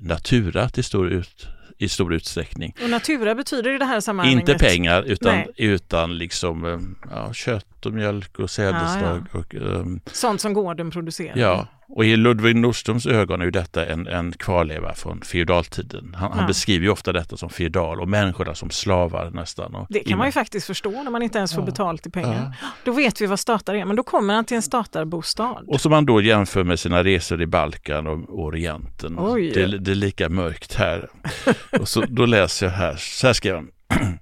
natura 0.00 0.68
till 0.68 0.84
stor 0.84 1.08
ut, 1.08 1.46
i 1.78 1.88
stor 1.88 2.14
utsträckning. 2.14 2.74
Och 2.82 2.90
natura 2.90 3.34
betyder 3.34 3.74
i 3.74 3.78
det 3.78 3.84
här 3.84 4.00
sammanhanget? 4.00 4.48
Inte 4.48 4.64
pengar 4.64 5.02
utan, 5.02 5.42
utan 5.56 6.18
liksom 6.18 6.64
eh, 6.64 6.78
ja, 7.10 7.32
kött 7.32 7.86
och 7.86 7.92
mjölk 7.92 8.38
och 8.38 8.50
sädesslag. 8.50 9.26
Ja, 9.32 9.44
ja. 9.50 9.60
um, 9.60 10.00
Sånt 10.06 10.40
som 10.40 10.54
gården 10.54 10.90
producerar? 10.90 11.36
Ja, 11.36 11.66
och 11.94 12.04
i 12.04 12.16
Ludvig 12.16 12.56
Nordströms 12.56 13.06
ögon 13.06 13.40
är 13.40 13.44
ju 13.44 13.50
detta 13.50 13.86
en, 13.86 14.06
en 14.06 14.32
kvarleva 14.32 14.94
från 14.94 15.20
feodaltiden. 15.20 16.14
Han, 16.18 16.30
ja. 16.30 16.36
han 16.36 16.46
beskriver 16.46 16.84
ju 16.84 16.90
ofta 16.90 17.12
detta 17.12 17.36
som 17.36 17.50
feodal 17.50 18.00
och 18.00 18.08
människorna 18.08 18.54
som 18.54 18.70
slavar 18.70 19.30
nästan. 19.30 19.86
det 19.88 19.98
kan 19.98 20.06
innan. 20.06 20.18
man 20.18 20.28
ju 20.28 20.32
faktiskt 20.32 20.66
förstå 20.66 21.02
när 21.02 21.10
man 21.10 21.22
inte 21.22 21.38
ens 21.38 21.54
får 21.54 21.62
ja. 21.62 21.66
betalt 21.66 22.06
i 22.06 22.10
pengar. 22.10 22.56
Ja. 22.62 22.68
Då 22.84 22.92
vet 22.92 23.20
vi 23.20 23.26
vad 23.26 23.40
statar 23.40 23.74
är, 23.74 23.84
men 23.84 23.96
då 23.96 24.02
kommer 24.02 24.34
han 24.34 24.44
till 24.44 24.56
en 24.56 24.62
statarbostad. 24.62 25.64
Och 25.66 25.80
som 25.80 25.92
han 25.92 26.06
då 26.06 26.20
jämför 26.20 26.64
med 26.64 26.80
sina 26.80 27.04
resor 27.04 27.42
i 27.42 27.46
Balkan 27.46 28.06
och 28.06 28.42
Orienten. 28.42 29.16
Det, 29.54 29.78
det, 29.78 29.90
är 29.90 29.94
lika 29.94 30.28
mörkt 30.28 30.74
här. 30.74 31.08
och 31.80 31.88
så, 31.88 32.04
då 32.08 32.26
läser 32.26 32.66
jag 32.66 32.72
här, 32.72 32.96
så 32.96 33.26
här 33.26 33.34
skrev 33.34 33.54
han. 33.54 33.68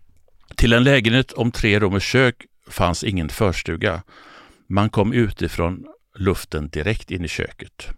Till 0.56 0.72
en 0.72 0.84
lägenhet 0.84 1.32
om 1.32 1.52
tre 1.52 1.80
rum 1.80 1.94
och 1.94 2.02
kök 2.02 2.34
fanns 2.70 3.04
ingen 3.04 3.28
förstuga. 3.28 4.02
Man 4.68 4.90
kom 4.90 5.12
utifrån 5.12 5.84
luften 6.14 6.68
direkt 6.68 7.10
in 7.10 7.24
i 7.24 7.28
köket. 7.28 7.88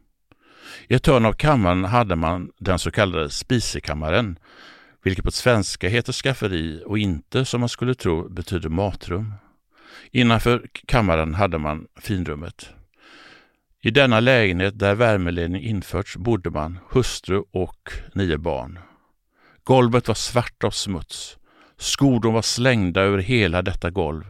I 0.88 0.94
ett 0.94 1.06
hörn 1.06 1.24
av 1.24 1.32
kammaren 1.32 1.84
hade 1.84 2.16
man 2.16 2.50
den 2.58 2.78
så 2.78 2.90
kallade 2.90 3.30
spisekammaren, 3.30 4.38
vilket 5.02 5.24
på 5.24 5.30
svenska 5.30 5.88
heter 5.88 6.12
skafferi 6.12 6.82
och 6.86 6.98
inte, 6.98 7.44
som 7.44 7.60
man 7.60 7.68
skulle 7.68 7.94
tro, 7.94 8.28
betyder 8.28 8.68
matrum. 8.68 9.34
Innanför 10.10 10.66
kammaren 10.86 11.34
hade 11.34 11.58
man 11.58 11.86
finrummet. 11.96 12.70
I 13.80 13.90
denna 13.90 14.20
lägenhet 14.20 14.78
där 14.78 14.94
värmeledning 14.94 15.62
införts 15.62 16.16
bodde 16.16 16.50
man, 16.50 16.78
hustru 16.90 17.42
och 17.50 17.92
nio 18.14 18.38
barn. 18.38 18.78
Golvet 19.64 20.08
var 20.08 20.14
svart 20.14 20.64
av 20.64 20.70
smuts. 20.70 21.36
Skodon 21.76 22.34
var 22.34 22.42
slängda 22.42 23.00
över 23.00 23.18
hela 23.18 23.62
detta 23.62 23.90
golv. 23.90 24.24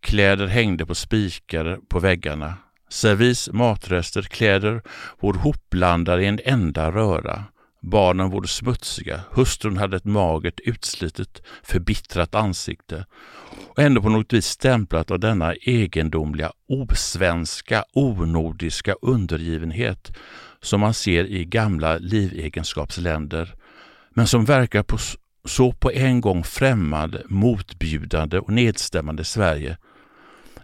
Kläder 0.00 0.46
hängde 0.46 0.86
på 0.86 0.94
spikar 0.94 1.78
på 1.88 1.98
väggarna. 1.98 2.54
Servis, 2.92 3.50
matrester, 3.52 4.22
kläder. 4.22 4.82
Vore 5.20 5.38
hopblandade 5.38 6.22
i 6.22 6.26
en 6.26 6.40
enda 6.44 6.90
röra. 6.90 7.44
Barnen 7.82 8.30
vore 8.30 8.48
smutsiga, 8.48 9.20
hustrun 9.30 9.76
hade 9.76 9.96
ett 9.96 10.04
magert, 10.04 10.60
utslitet, 10.60 11.42
förbittrat 11.62 12.34
ansikte. 12.34 13.06
Och 13.68 13.78
ändå 13.78 14.02
på 14.02 14.08
något 14.08 14.32
vis 14.32 14.46
stämplat 14.46 15.10
av 15.10 15.20
denna 15.20 15.54
egendomliga, 15.54 16.52
osvenska, 16.68 17.84
onordiska 17.92 18.94
undergivenhet 19.02 20.16
som 20.60 20.80
man 20.80 20.94
ser 20.94 21.24
i 21.24 21.44
gamla 21.44 21.98
livegenskapsländer, 21.98 23.54
men 24.10 24.26
som 24.26 24.44
verkar 24.44 24.82
på 24.82 24.98
så 25.44 25.72
på 25.72 25.92
en 25.92 26.20
gång 26.20 26.44
främmande, 26.44 27.22
motbjudande 27.28 28.38
och 28.38 28.52
nedstämmande 28.52 29.24
Sverige 29.24 29.76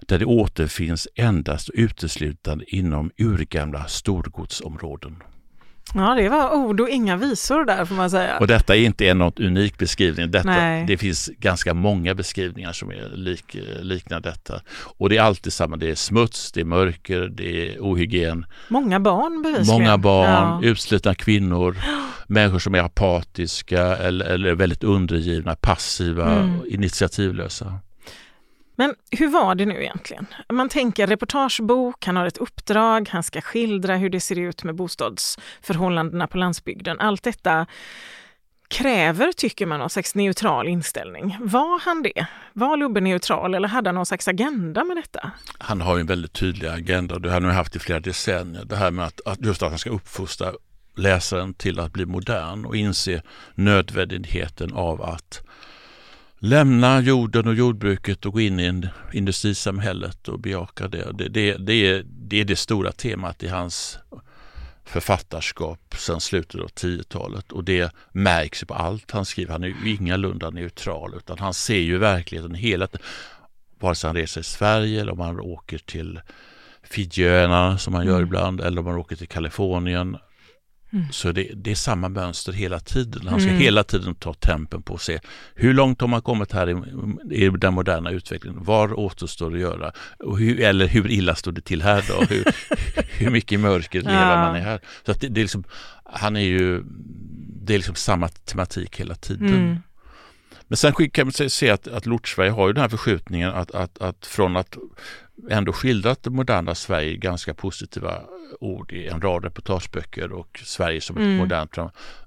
där 0.08 0.18
det 0.18 0.24
återfinns 0.24 1.08
endast 1.14 1.70
uteslutande 1.70 2.64
inom 2.68 3.10
urgamla 3.18 3.84
storgodsområden. 3.84 5.22
Ja, 5.94 6.14
det 6.14 6.28
var 6.28 6.54
ord 6.54 6.80
och 6.80 6.88
inga 6.88 7.16
visor 7.16 7.64
där 7.64 7.84
får 7.84 7.94
man 7.94 8.10
säga. 8.10 8.38
Och 8.38 8.46
detta 8.46 8.76
är 8.76 8.80
inte 8.80 9.08
en 9.08 9.22
unik 9.22 9.78
beskrivning. 9.78 10.30
Detta, 10.30 10.84
det 10.86 10.96
finns 10.96 11.30
ganska 11.38 11.74
många 11.74 12.14
beskrivningar 12.14 12.72
som 12.72 12.90
är 12.90 13.10
lik, 13.16 13.56
liknar 13.80 14.20
detta. 14.20 14.60
Och 14.98 15.08
det 15.08 15.16
är 15.16 15.22
alltid 15.22 15.52
samma, 15.52 15.76
det 15.76 15.90
är 15.90 15.94
smuts, 15.94 16.52
det 16.52 16.60
är 16.60 16.64
mörker, 16.64 17.20
det 17.20 17.68
är 17.68 17.78
ohygien. 17.80 18.46
Många 18.68 19.00
barn 19.00 19.42
bevisligen. 19.42 19.82
Många 19.82 19.98
barn, 19.98 20.28
ja. 20.28 20.60
utslitna 20.62 21.14
kvinnor, 21.14 21.76
människor 22.26 22.58
som 22.58 22.74
är 22.74 22.80
apatiska 22.80 23.96
eller, 23.96 24.26
eller 24.26 24.54
väldigt 24.54 24.84
undergivna, 24.84 25.54
passiva, 25.54 26.32
mm. 26.32 26.60
initiativlösa. 26.68 27.80
Men 28.78 28.94
hur 29.11 29.28
var 29.28 29.54
det 29.54 29.66
nu 29.66 29.82
egentligen? 29.82 30.26
Man 30.52 30.68
tänker 30.68 31.06
reportagebok, 31.06 32.06
han 32.06 32.16
har 32.16 32.26
ett 32.26 32.38
uppdrag, 32.38 33.08
han 33.12 33.23
ska 33.23 33.40
skildra 33.40 33.97
hur 33.97 34.11
det 34.11 34.20
ser 34.20 34.38
ut 34.38 34.64
med 34.64 34.75
bostadsförhållandena 34.75 36.26
på 36.26 36.38
landsbygden. 36.38 37.00
Allt 37.00 37.23
detta 37.23 37.66
kräver, 38.68 39.32
tycker 39.32 39.66
man, 39.66 39.80
någon 39.80 39.90
slags 39.90 40.14
neutral 40.14 40.68
inställning. 40.68 41.37
Var 41.40 41.80
han 41.80 42.02
det? 42.02 42.26
Var 42.52 42.76
Lubbe 42.76 43.00
neutral 43.00 43.54
eller 43.54 43.68
hade 43.68 43.88
han 43.88 43.94
någon 43.94 44.06
slags 44.06 44.28
agenda 44.28 44.85
med 44.85 44.97
detta? 44.97 45.30
Han 45.58 45.80
har 45.80 45.99
en 45.99 46.06
väldigt 46.06 46.32
tydlig 46.32 46.68
agenda, 46.68 47.18
det 47.18 47.30
har 47.30 47.40
han 47.40 47.50
haft 47.50 47.76
i 47.76 47.78
flera 47.78 48.00
decennier. 48.00 48.64
Det 48.64 48.76
här 48.76 48.90
med 48.90 49.04
att, 49.04 49.20
att 49.26 49.44
just 49.44 49.62
att 49.62 49.70
han 49.70 49.78
ska 49.78 49.90
uppfostra 49.90 50.52
läsaren 50.97 51.54
till 51.54 51.80
att 51.80 51.92
bli 51.92 52.06
modern 52.06 52.64
och 52.64 52.76
inse 52.76 53.23
nödvändigheten 53.54 54.73
av 54.73 55.02
att 55.02 55.42
lämna 56.38 57.00
jorden 57.00 57.49
och 57.49 57.54
jordbruket 57.54 58.26
och 58.26 58.33
gå 58.33 58.40
in 58.40 58.61
i 58.61 58.83
industrisamhället 59.12 60.28
och 60.28 60.40
bejaka 60.40 60.88
det. 60.88 61.12
Det, 61.12 61.28
det, 61.28 61.57
det, 61.57 61.73
är, 61.73 62.04
det 62.07 62.40
är 62.40 62.45
det 62.45 62.57
stora 62.57 62.92
temat 62.92 63.42
i 63.42 63.49
hans 63.49 63.99
författarskap 64.85 65.95
sedan 65.99 66.21
slutet 66.21 66.61
av 66.61 66.68
10-talet 66.68 67.52
och 67.52 67.64
det 67.64 67.92
märks 68.12 68.64
på 68.64 68.75
allt 68.75 69.11
han 69.11 69.25
skriver. 69.25 69.52
Han 69.52 69.64
är 69.64 69.68
ju 69.68 69.97
ingalunda 69.97 70.50
neutral 70.50 71.14
utan 71.16 71.38
han 71.38 71.54
ser 71.54 71.78
ju 71.78 71.99
verkligheten 71.99 72.54
hela 72.54 72.88
vare 73.78 73.95
sig 73.95 74.09
han 74.09 74.16
reser 74.16 74.40
i 74.40 74.45
Sverige 74.45 75.00
eller 75.00 75.12
om 75.12 75.21
han 75.21 75.40
åker 75.40 75.78
till 75.78 76.21
Fidjöarna 76.83 77.78
som 77.78 77.95
han 77.95 78.07
gör 78.07 78.16
mm. 78.16 78.26
ibland 78.26 78.61
eller 78.61 78.80
om 78.80 78.87
han 78.87 78.97
åker 78.97 79.16
till 79.16 79.28
Kalifornien 79.28 80.16
Mm. 80.92 81.04
Så 81.12 81.33
det, 81.33 81.50
det, 81.54 81.71
är 81.71 81.75
samma 81.75 82.09
mönster 82.09 82.52
hela 82.52 82.80
tiden. 82.80 83.26
Han 83.26 83.40
ska 83.40 83.50
mm. 83.50 83.62
hela 83.62 83.85
tiden 83.85 84.14
ta 84.14 84.35
tempen 84.35 84.83
på 84.83 84.95
att 84.95 85.02
se 85.02 85.21
hur 85.54 85.75
långt 85.75 86.00
har 86.00 86.09
man 86.09 86.23
kommit 86.23 86.52
här 86.52 86.71
i, 86.71 87.45
i 87.45 87.49
den 87.49 87.75
moderna 87.75 88.11
utvecklingen? 88.11 88.64
Var 88.64 88.99
återstår 88.99 89.54
att 89.54 89.61
göra? 89.61 89.92
Och 90.18 90.38
hur, 90.38 90.61
eller 90.61 90.87
hur 90.87 91.11
illa 91.11 91.35
står 91.35 91.52
det 91.52 91.61
till 91.61 91.83
här 91.83 92.04
då? 92.09 92.25
Hur, 92.28 92.45
hur 93.18 93.30
mycket 93.30 93.52
i 93.52 93.57
mörker 93.57 94.02
ja. 94.02 94.11
lever 94.11 94.37
man 94.37 94.57
i 94.57 94.61
här? 94.61 94.80
Så 95.07 95.12
det, 95.12 95.28
det, 95.28 95.40
är 95.40 95.45
liksom, 95.45 95.64
han 96.04 96.37
är 96.37 96.40
ju, 96.40 96.83
det 97.62 97.75
är 97.75 97.78
liksom 97.78 97.95
samma 97.95 98.28
tematik 98.28 99.00
hela 99.00 99.14
tiden. 99.14 99.49
Mm. 99.49 99.76
Men 100.68 100.76
sen 100.76 100.92
kan 100.92 101.26
man 101.26 101.50
se 101.50 101.71
att, 101.71 101.88
att 101.88 102.07
Lortsverige 102.07 102.50
har 102.50 102.66
ju 102.66 102.73
den 102.73 102.83
här 102.83 102.88
förskjutningen 102.88 103.50
att, 103.50 103.71
att, 103.71 103.99
att 103.99 104.26
från 104.26 104.57
att 104.57 104.76
ändå 105.50 105.73
skildrat 105.73 106.23
det 106.23 106.30
moderna 106.30 106.75
Sverige 106.75 107.16
ganska 107.16 107.54
positiva 107.54 108.23
ord 108.61 108.92
i 108.92 109.07
en 109.07 109.21
rad 109.21 109.45
reportageböcker 109.45 110.33
och 110.33 110.61
Sverige 110.64 111.00
som 111.00 111.16
ett 111.16 111.23
mm. 111.23 111.37
modernt 111.37 111.76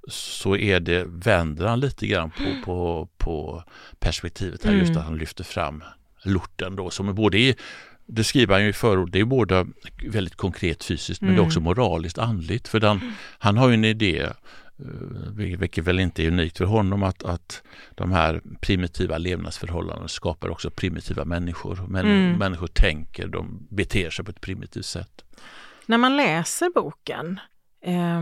så 0.07 0.55
är 0.55 0.79
det, 0.79 1.05
vänder 1.07 1.67
han 1.67 1.79
lite 1.79 2.07
grann 2.07 2.31
på, 2.31 2.65
på, 2.65 3.09
på 3.17 3.63
perspektivet 3.99 4.63
här, 4.63 4.71
mm. 4.71 4.85
just 4.85 4.97
att 4.97 5.05
han 5.05 5.17
lyfter 5.17 5.43
fram 5.43 5.83
lorten 6.23 6.75
då 6.75 6.89
som 6.89 7.09
är 7.09 7.13
både 7.13 7.37
i 7.37 7.55
det 8.05 8.23
skriver 8.23 8.53
han 8.53 8.63
ju 8.63 8.69
i 8.69 8.73
förord, 8.73 9.11
det 9.11 9.19
är 9.19 9.25
både 9.25 9.67
väldigt 10.07 10.35
konkret 10.35 10.83
fysiskt 10.83 11.21
men 11.21 11.35
det 11.35 11.41
är 11.41 11.45
också 11.45 11.59
mm. 11.59 11.63
moraliskt 11.63 12.17
andligt. 12.17 12.67
För 12.67 12.79
den, 12.79 13.13
han 13.39 13.57
har 13.57 13.67
ju 13.67 13.73
en 13.73 13.85
idé 13.85 14.29
vilket 15.35 15.83
väl 15.83 15.99
inte 15.99 16.23
är 16.23 16.27
unikt 16.27 16.57
för 16.57 16.65
honom, 16.65 17.03
att, 17.03 17.23
att 17.23 17.63
de 17.95 18.11
här 18.11 18.41
primitiva 18.61 19.17
levnadsförhållandena 19.17 20.07
skapar 20.07 20.49
också 20.49 20.71
primitiva 20.71 21.25
människor. 21.25 21.87
Män, 21.87 22.05
mm. 22.05 22.39
Människor 22.39 22.67
tänker, 22.67 23.27
de 23.27 23.67
beter 23.69 24.09
sig 24.09 24.25
på 24.25 24.31
ett 24.31 24.41
primitivt 24.41 24.85
sätt. 24.85 25.25
När 25.85 25.97
man 25.97 26.17
läser 26.17 26.69
boken 26.75 27.39
eh, 27.81 28.21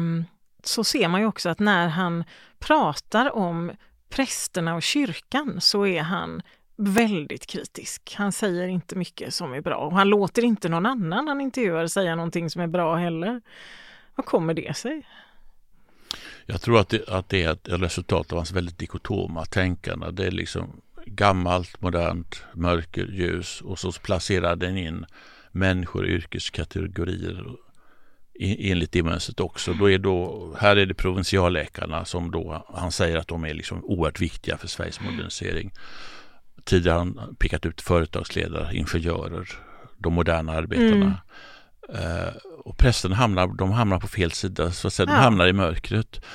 så 0.64 0.84
ser 0.84 1.08
man 1.08 1.22
ju 1.22 1.28
också 1.28 1.50
att 1.50 1.60
när 1.60 1.88
han 1.88 2.24
pratar 2.60 3.36
om 3.36 3.72
prästerna 4.10 4.76
och 4.76 4.84
kyrkan 4.84 5.62
så 5.62 5.86
är 5.86 6.02
han 6.02 6.42
väldigt 6.76 7.46
kritisk. 7.46 8.16
Han 8.18 8.32
säger 8.32 8.68
inte 8.68 8.96
mycket 8.96 9.34
som 9.34 9.54
är 9.54 9.62
bra 9.62 9.76
och 9.76 9.94
han 9.94 10.10
låter 10.10 10.44
inte 10.44 10.70
någon 10.70 10.86
annan 10.86 11.28
han 11.28 11.42
intervjuar 11.42 11.88
säga 11.88 12.16
någonting 12.16 12.50
som 12.50 12.62
är 12.62 12.68
bra 12.68 12.96
heller. 12.96 13.42
Vad 14.16 14.26
kommer 14.26 14.54
det 14.54 14.78
sig? 14.78 15.08
Jag 16.52 16.62
tror 16.62 16.80
att 16.80 16.90
det, 16.90 17.10
att 17.10 17.30
det 17.30 17.44
är 17.44 17.52
ett 17.52 17.70
resultat 17.70 18.32
av 18.32 18.38
hans 18.38 18.52
väldigt 18.52 18.78
dikotoma 18.78 19.46
tänkande. 19.46 20.12
Det 20.12 20.26
är 20.26 20.32
liksom 20.32 20.82
gammalt, 21.06 21.82
modernt, 21.82 22.44
mörker, 22.54 23.06
ljus 23.06 23.62
och 23.62 23.80
så 23.80 23.92
placerar 23.92 24.56
den 24.56 24.78
in 24.78 25.06
människor, 25.52 26.06
yrkeskategorier 26.08 27.46
enligt 28.40 28.92
det 28.92 29.04
mönstret 29.04 29.40
också. 29.40 29.74
Då 29.74 29.92
är 29.92 29.98
då, 29.98 30.50
här 30.60 30.76
är 30.76 30.86
det 30.86 30.94
provinsialläkarna 30.94 32.06
som 32.06 32.32
då, 32.32 32.66
han 32.74 32.92
säger 32.92 33.18
att 33.18 33.28
de 33.28 33.46
är 33.46 33.54
liksom 33.54 33.86
oerhört 33.86 34.22
viktiga 34.22 34.58
för 34.58 34.68
Sveriges 34.68 35.02
modernisering. 35.02 35.72
Tidigare 36.64 36.94
har 36.94 37.00
han 37.00 37.36
pekat 37.40 37.66
ut 37.66 37.82
företagsledare, 37.82 38.76
ingenjörer, 38.76 39.50
de 39.98 40.14
moderna 40.14 40.52
arbetarna. 40.52 40.96
Mm. 40.96 41.14
Uh, 41.96 42.36
och 42.66 42.78
prästerna 42.78 43.16
hamnar, 43.16 43.48
de 43.48 43.72
hamnar 43.72 44.00
på 44.00 44.08
fel 44.08 44.32
sida, 44.32 44.72
så 44.72 44.88
att 44.88 44.94
säga. 44.94 45.06
de 45.06 45.12
hamnar 45.12 45.48
i 45.48 45.54
mörkret. 45.54 46.26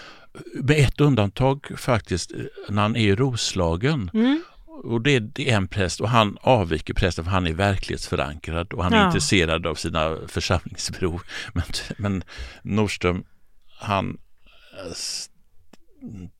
Med 0.55 0.79
ett 0.79 1.01
undantag 1.01 1.73
faktiskt, 1.77 2.33
när 2.69 2.83
han 2.83 2.97
är 2.97 3.01
i 3.01 3.15
Roslagen. 3.15 4.11
Mm. 4.15 4.43
Och 4.85 5.01
det, 5.01 5.39
är 5.39 5.57
en 5.57 5.69
präst 5.69 6.01
och 6.01 6.09
han 6.09 6.39
avviker 6.41 6.95
prästen 6.95 7.25
för 7.25 7.33
han 7.33 7.47
är 7.47 7.53
verklighetsförankrad 7.53 8.73
och 8.73 8.85
han 8.85 8.93
är 8.93 8.99
ja. 8.99 9.07
intresserad 9.07 9.67
av 9.67 9.75
sina 9.75 10.17
församlingsbro. 10.29 11.21
Men, 11.53 11.65
men 11.97 12.25
Nordström, 12.63 13.25
han 13.79 14.19
äh, 14.87 14.93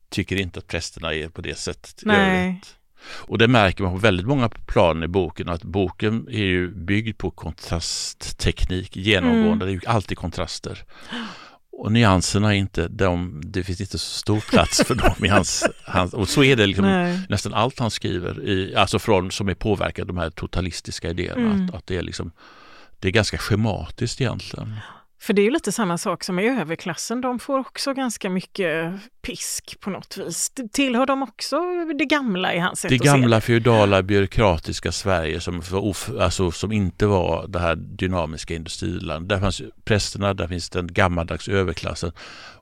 tycker 0.09 0.35
inte 0.35 0.59
att 0.59 0.67
prästerna 0.67 1.13
är 1.13 1.29
på 1.29 1.41
det 1.41 1.57
sättet. 1.57 2.01
Nej. 2.05 2.61
Och 3.07 3.37
det 3.37 3.47
märker 3.47 3.83
man 3.83 3.93
på 3.93 3.99
väldigt 3.99 4.25
många 4.25 4.49
plan 4.49 5.03
i 5.03 5.07
boken 5.07 5.49
att 5.49 5.63
boken 5.63 6.27
är 6.27 6.45
ju 6.45 6.67
byggd 6.67 7.17
på 7.17 7.31
kontrastteknik 7.31 8.95
genomgående. 8.95 9.51
Mm. 9.51 9.59
Det 9.59 9.65
är 9.65 9.73
ju 9.73 9.81
alltid 9.87 10.17
kontraster. 10.17 10.83
Och 11.77 11.91
nyanserna 11.91 12.55
är 12.55 12.57
inte, 12.57 12.87
de, 12.87 13.41
det 13.45 13.63
finns 13.63 13.81
inte 13.81 13.97
så 13.97 14.19
stor 14.19 14.39
plats 14.39 14.83
för 14.83 14.95
dem 14.95 15.25
i 15.25 15.27
hans, 15.27 15.63
hans 15.83 16.13
och 16.13 16.29
så 16.29 16.43
är 16.43 16.55
det 16.55 16.65
liksom 16.65 17.15
nästan 17.29 17.53
allt 17.53 17.79
han 17.79 17.91
skriver, 17.91 18.49
i, 18.49 18.75
alltså 18.75 18.99
från 18.99 19.31
som 19.31 19.49
är 19.49 19.53
påverkad 19.53 20.07
de 20.07 20.17
här 20.17 20.29
totalistiska 20.29 21.09
idéerna, 21.09 21.51
mm. 21.51 21.65
att, 21.65 21.75
att 21.75 21.87
det 21.87 21.97
är 21.97 22.01
liksom, 22.01 22.31
det 22.99 23.07
är 23.07 23.11
ganska 23.11 23.37
schematiskt 23.37 24.21
egentligen. 24.21 24.73
För 25.21 25.33
det 25.33 25.41
är 25.41 25.43
ju 25.43 25.51
lite 25.51 25.71
samma 25.71 25.97
sak 25.97 26.23
som 26.23 26.39
i 26.39 26.47
överklassen, 26.47 27.21
de 27.21 27.39
får 27.39 27.59
också 27.59 27.93
ganska 27.93 28.29
mycket 28.29 28.93
pisk 29.21 29.77
på 29.79 29.89
något 29.89 30.17
vis. 30.17 30.51
Tillhör 30.71 31.05
de 31.05 31.23
också 31.23 31.59
det 31.99 32.05
gamla 32.05 32.53
i 32.53 32.59
hans 32.59 32.79
sätt 32.79 32.89
Det 32.89 32.97
gamla 32.97 33.41
feodala 33.41 34.03
byråkratiska 34.03 34.91
Sverige 34.91 35.39
som, 35.39 35.61
alltså, 36.19 36.51
som 36.51 36.71
inte 36.71 37.05
var 37.05 37.47
det 37.47 37.59
här 37.59 37.75
dynamiska 37.75 38.53
industrilandet. 38.53 39.29
Där 39.29 39.39
fanns 39.39 39.61
prästerna, 39.83 40.33
där 40.33 40.47
finns 40.47 40.69
den 40.69 40.93
gammaldags 40.93 41.47
överklassen 41.47 42.11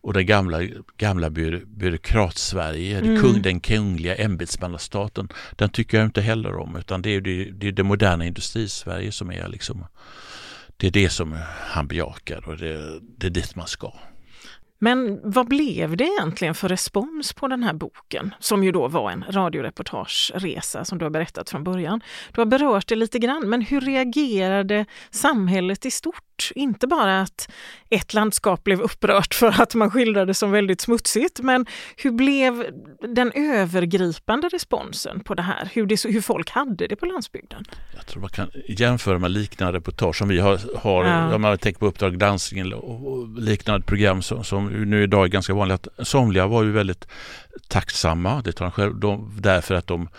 och 0.03 0.13
den 0.13 0.25
gamla, 0.25 0.59
gamla 0.97 1.29
byr, 1.29 1.63
byråkrat-Sverige, 1.65 2.97
mm. 2.99 3.21
kung, 3.21 3.41
den 3.41 3.59
kungliga 3.59 4.15
ämbetsmannastaten. 4.15 5.29
Den 5.51 5.69
tycker 5.69 5.97
jag 5.97 6.05
inte 6.05 6.21
heller 6.21 6.55
om 6.55 6.75
utan 6.75 7.01
det 7.01 7.09
är 7.09 7.21
det, 7.21 7.51
det, 7.51 7.67
är 7.67 7.71
det 7.71 7.83
moderna 7.83 8.25
industrisverige 8.25 9.11
som 9.11 9.31
är 9.31 9.47
liksom 9.47 9.85
det 10.83 10.89
är 10.89 10.91
det 11.03 11.09
som 11.09 11.37
han 11.67 11.87
bejakar 11.87 12.49
och 12.49 12.57
det, 12.57 12.99
det 13.17 13.27
är 13.27 13.31
dit 13.31 13.55
man 13.55 13.67
ska. 13.67 13.93
Men 14.79 15.19
vad 15.23 15.47
blev 15.47 15.97
det 15.97 16.03
egentligen 16.03 16.55
för 16.55 16.69
respons 16.69 17.33
på 17.33 17.47
den 17.47 17.63
här 17.63 17.73
boken, 17.73 18.33
som 18.39 18.63
ju 18.63 18.71
då 18.71 18.87
var 18.87 19.11
en 19.11 19.25
radioreportageresa 19.29 20.85
som 20.85 20.97
du 20.97 21.05
har 21.05 21.09
berättat 21.09 21.49
från 21.49 21.63
början? 21.63 22.01
Du 22.33 22.41
har 22.41 22.45
berört 22.45 22.87
det 22.87 22.95
lite 22.95 23.19
grann, 23.19 23.49
men 23.49 23.61
hur 23.61 23.81
reagerade 23.81 24.85
samhället 25.11 25.85
i 25.85 25.91
stort? 25.91 26.32
Inte 26.55 26.87
bara 26.87 27.21
att 27.21 27.51
ett 27.89 28.13
landskap 28.13 28.63
blev 28.63 28.81
upprört 28.81 29.33
för 29.33 29.61
att 29.61 29.75
man 29.75 29.91
skildrade 29.91 30.33
som 30.33 30.51
väldigt 30.51 30.81
smutsigt, 30.81 31.39
men 31.39 31.65
hur 31.97 32.11
blev 32.11 32.65
den 33.15 33.31
övergripande 33.35 34.47
responsen 34.47 35.19
på 35.19 35.35
det 35.35 35.41
här? 35.41 35.69
Hur, 35.73 35.85
det, 35.85 36.03
hur 36.03 36.21
folk 36.21 36.49
hade 36.49 36.87
det 36.87 36.95
på 36.95 37.05
landsbygden? 37.05 37.63
Jag 37.95 38.05
tror 38.05 38.21
man 38.21 38.29
kan 38.29 38.51
jämföra 38.67 39.19
med 39.19 39.31
liknande 39.31 39.77
reportage 39.77 40.17
som 40.17 40.27
vi 40.27 40.39
har, 40.39 40.59
har 40.77 41.05
ja. 41.05 41.35
om 41.35 41.41
man 41.41 41.57
tänker 41.57 41.79
på 41.79 41.85
Uppdrag 41.85 42.19
granskning 42.19 42.73
och 42.73 43.27
liknande 43.39 43.85
program 43.85 44.21
som, 44.21 44.43
som 44.43 44.67
nu 44.89 45.03
idag 45.03 45.23
är 45.23 45.27
ganska 45.27 45.53
vanliga. 45.53 45.77
Somliga 45.99 46.47
var 46.47 46.63
ju 46.63 46.71
väldigt 46.71 47.07
tacksamma, 47.67 48.41
det 48.41 48.51
tar 48.51 48.65
han 48.65 48.71
själv, 48.71 48.95
de, 48.95 49.37
därför 49.41 49.75
att 49.75 49.87
de 49.87 50.09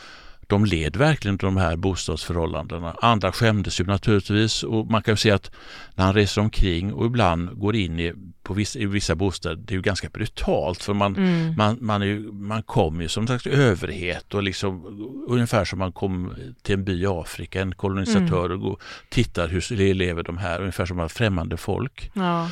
de 0.49 0.65
led 0.65 0.97
verkligen 0.97 1.37
de 1.37 1.57
här 1.57 1.77
bostadsförhållandena. 1.77 2.97
Andra 3.03 3.33
skämdes 3.33 3.81
ju 3.81 3.85
naturligtvis 3.85 4.63
och 4.63 4.91
man 4.91 5.03
kan 5.03 5.13
ju 5.13 5.17
se 5.17 5.31
att 5.31 5.51
när 5.95 6.05
han 6.05 6.15
reser 6.15 6.41
omkring 6.41 6.93
och 6.93 7.07
ibland 7.07 7.59
går 7.59 7.77
in 7.77 8.01
i, 8.01 8.13
på 8.43 8.55
vissa, 8.55 8.79
i 8.79 8.87
vissa 8.87 9.15
bostäder, 9.15 9.57
det 9.57 9.73
är 9.73 9.77
ju 9.77 9.83
ganska 9.83 10.09
brutalt 10.09 10.83
för 10.83 10.95
man, 10.95 11.17
mm. 11.17 11.55
man, 11.57 11.79
man, 11.81 12.03
är 12.03 12.07
ju, 12.07 12.33
man 12.33 12.63
kommer 12.63 13.03
ju 13.03 13.09
som 13.09 13.27
slags 13.27 13.47
överhet 13.47 14.35
och 14.35 14.43
liksom 14.43 14.85
ungefär 15.29 15.65
som 15.65 15.79
man 15.79 15.93
kom 15.93 16.35
till 16.63 16.75
en 16.75 16.85
by 16.85 17.03
i 17.03 17.07
Afrika, 17.07 17.61
en 17.61 17.75
kolonisatör 17.75 18.47
mm. 18.47 18.53
och 18.53 18.61
går, 18.61 18.79
tittar 19.09 19.49
hur 19.49 19.95
lever 19.95 20.23
de 20.23 20.39
här, 20.39 20.61
ungefär 20.61 20.87
som 20.87 21.09
främmande 21.09 21.57
folk. 21.57 22.11
Ja. 22.15 22.49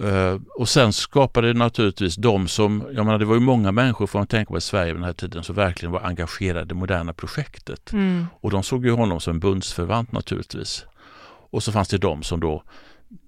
Uh, 0.00 0.40
och 0.54 0.68
sen 0.68 0.92
skapade 0.92 1.52
det 1.52 1.58
naturligtvis 1.58 2.16
de 2.16 2.48
som, 2.48 2.84
jag 2.94 3.06
menar 3.06 3.18
det 3.18 3.24
var 3.24 3.34
ju 3.34 3.40
många 3.40 3.72
människor 3.72 4.06
får 4.06 4.18
man 4.18 4.26
tänka 4.26 4.50
på 4.50 4.58
i 4.58 4.60
Sverige 4.60 4.92
vid 4.92 4.96
den 4.96 5.04
här 5.04 5.12
tiden 5.12 5.44
som 5.44 5.54
verkligen 5.54 5.92
var 5.92 6.00
engagerade 6.00 6.62
i 6.62 6.64
det 6.64 6.74
moderna 6.74 7.12
projektet. 7.12 7.92
Mm. 7.92 8.26
Och 8.40 8.50
de 8.50 8.62
såg 8.62 8.84
ju 8.84 8.92
honom 8.92 9.20
som 9.20 9.30
en 9.30 9.40
bundsförvant 9.40 10.12
naturligtvis. 10.12 10.84
Och 11.50 11.62
så 11.62 11.72
fanns 11.72 11.88
det 11.88 11.98
de 11.98 12.22
som 12.22 12.40
då 12.40 12.62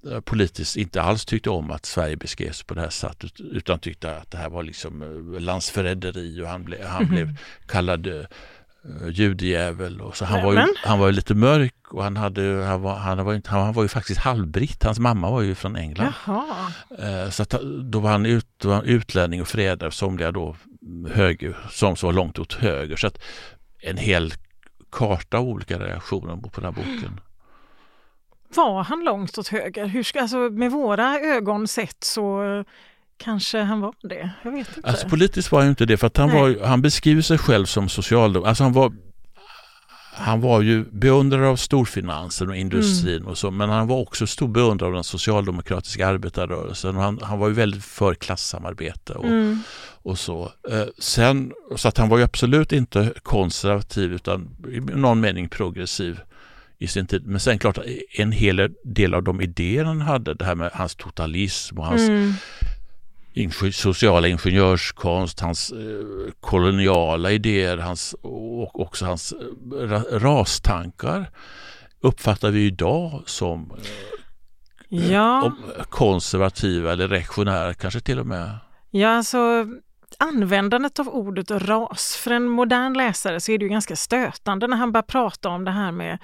uh, 0.06 0.20
politiskt 0.20 0.76
inte 0.76 1.02
alls 1.02 1.24
tyckte 1.24 1.50
om 1.50 1.70
att 1.70 1.86
Sverige 1.86 2.16
beskrevs 2.16 2.62
på 2.62 2.74
det 2.74 2.80
här 2.80 2.90
sättet 2.90 3.40
utan 3.40 3.78
tyckte 3.78 4.16
att 4.16 4.30
det 4.30 4.38
här 4.38 4.48
var 4.48 4.62
liksom 4.62 5.02
uh, 5.02 5.40
landsförräderi 5.40 6.42
och 6.42 6.48
han, 6.48 6.64
ble, 6.64 6.86
han 6.86 7.02
mm. 7.02 7.14
blev 7.14 7.36
kallad 7.66 8.06
uh, 8.06 8.24
judejävel. 9.10 10.00
Och 10.00 10.16
så 10.16 10.24
han, 10.24 10.44
var 10.44 10.52
ju, 10.52 10.66
han 10.84 10.98
var 10.98 11.06
ju 11.06 11.12
lite 11.12 11.34
mörk 11.34 11.74
och 11.90 12.02
han, 12.02 12.16
hade, 12.16 12.64
han, 12.64 12.82
var, 12.82 12.94
han, 12.94 13.24
var, 13.24 13.48
han 13.48 13.72
var 13.72 13.82
ju 13.82 13.88
faktiskt 13.88 14.20
halvbritt. 14.20 14.84
Hans 14.84 14.98
mamma 14.98 15.30
var 15.30 15.42
ju 15.42 15.54
från 15.54 15.76
England. 15.76 16.12
Uh, 16.28 17.30
så 17.30 17.42
att, 17.42 17.54
då, 17.82 18.00
var 18.00 18.10
han 18.10 18.26
ut, 18.26 18.46
då 18.56 18.68
var 18.68 18.76
han 18.76 18.84
utlänning 18.84 19.40
och 19.40 19.48
fredare, 19.48 19.90
somliga 19.90 20.32
då 20.32 20.56
höger, 21.12 21.56
som 21.70 21.96
var 22.02 22.12
långt 22.12 22.38
åt 22.38 22.52
höger. 22.52 22.96
Så 22.96 23.06
att 23.06 23.22
en 23.80 23.96
hel 23.96 24.32
karta 24.92 25.38
av 25.38 25.44
olika 25.44 25.78
reaktioner 25.78 26.36
på 26.36 26.60
den 26.60 26.64
här 26.64 26.82
boken. 26.82 27.20
Var 28.56 28.82
han 28.82 29.04
långt 29.04 29.38
åt 29.38 29.48
höger? 29.48 29.86
Hur 29.86 30.02
ska, 30.02 30.20
alltså, 30.20 30.36
med 30.36 30.70
våra 30.70 31.18
ögon 31.18 31.68
sett 31.68 32.04
så 32.04 32.64
Kanske 33.16 33.58
han 33.58 33.80
var 33.80 33.94
det, 34.02 34.30
jag 34.42 34.50
vet 34.50 34.76
inte. 34.76 34.88
Alltså 34.88 35.08
politiskt 35.08 35.52
var 35.52 35.60
han 35.60 35.68
inte 35.68 35.86
det 35.86 35.96
för 35.96 36.06
att 36.06 36.16
han, 36.16 36.30
var, 36.30 36.66
han 36.66 36.82
beskriver 36.82 37.22
sig 37.22 37.38
själv 37.38 37.66
som 37.66 37.88
socialdemokrat. 37.88 38.48
Alltså 38.48 38.64
han 38.64 38.72
var 38.72 38.92
han 40.16 40.40
var 40.40 40.60
ju 40.60 40.84
beundrare 40.84 41.48
av 41.48 41.56
storfinansen 41.56 42.48
och 42.48 42.56
industrin 42.56 43.16
mm. 43.16 43.28
och 43.28 43.38
så, 43.38 43.50
men 43.50 43.70
han 43.70 43.88
var 43.88 43.96
också 43.96 44.26
stor 44.26 44.48
beundrare 44.48 44.88
av 44.88 44.94
den 44.94 45.04
socialdemokratiska 45.04 46.06
arbetarrörelsen. 46.06 46.96
Han, 46.96 47.18
han 47.22 47.38
var 47.38 47.48
ju 47.48 47.54
väldigt 47.54 47.84
för 47.84 48.14
klassamarbete 48.14 49.12
och, 49.12 49.24
mm. 49.24 49.58
och 50.02 50.18
så. 50.18 50.52
Eh, 50.70 50.84
sen, 50.98 51.52
så 51.76 51.88
att 51.88 51.98
han 51.98 52.08
var 52.08 52.18
ju 52.18 52.24
absolut 52.24 52.72
inte 52.72 53.12
konservativ 53.22 54.12
utan 54.12 54.56
i 54.72 54.80
någon 54.80 55.20
mening 55.20 55.48
progressiv 55.48 56.20
i 56.78 56.86
sin 56.86 57.06
tid. 57.06 57.26
Men 57.26 57.40
sen 57.40 57.58
klart 57.58 57.78
en 58.18 58.32
hel 58.32 58.74
del 58.84 59.14
av 59.14 59.22
de 59.22 59.40
idéer 59.40 59.84
han 59.84 60.00
hade, 60.00 60.34
det 60.34 60.44
här 60.44 60.54
med 60.54 60.70
hans 60.74 60.94
totalism 60.94 61.78
och 61.78 61.86
hans 61.86 62.08
mm 62.08 62.34
sociala 63.72 64.28
ingenjörskonst, 64.28 65.40
hans 65.40 65.72
eh, 65.72 66.32
koloniala 66.40 67.30
idéer 67.30 67.76
hans, 67.76 68.14
och 68.22 68.80
också 68.80 69.04
hans 69.06 69.32
eh, 69.32 70.02
rastankar 70.12 71.30
uppfattar 72.00 72.50
vi 72.50 72.66
idag 72.66 73.22
som 73.26 73.72
eh, 74.90 75.12
ja. 75.12 75.52
konservativa 75.88 76.92
eller 76.92 77.08
reaktionära 77.08 77.74
kanske 77.74 78.00
till 78.00 78.18
och 78.18 78.26
med. 78.26 78.58
Ja, 78.90 79.08
alltså 79.08 79.66
användandet 80.18 80.98
av 80.98 81.08
ordet 81.08 81.50
ras, 81.50 82.16
för 82.16 82.30
en 82.30 82.48
modern 82.48 82.94
läsare 82.94 83.40
så 83.40 83.52
är 83.52 83.58
det 83.58 83.64
ju 83.64 83.68
ganska 83.68 83.96
stötande 83.96 84.66
när 84.66 84.76
han 84.76 84.92
börjar 84.92 85.02
prata 85.02 85.48
om 85.48 85.64
det 85.64 85.70
här 85.70 85.92
med 85.92 86.18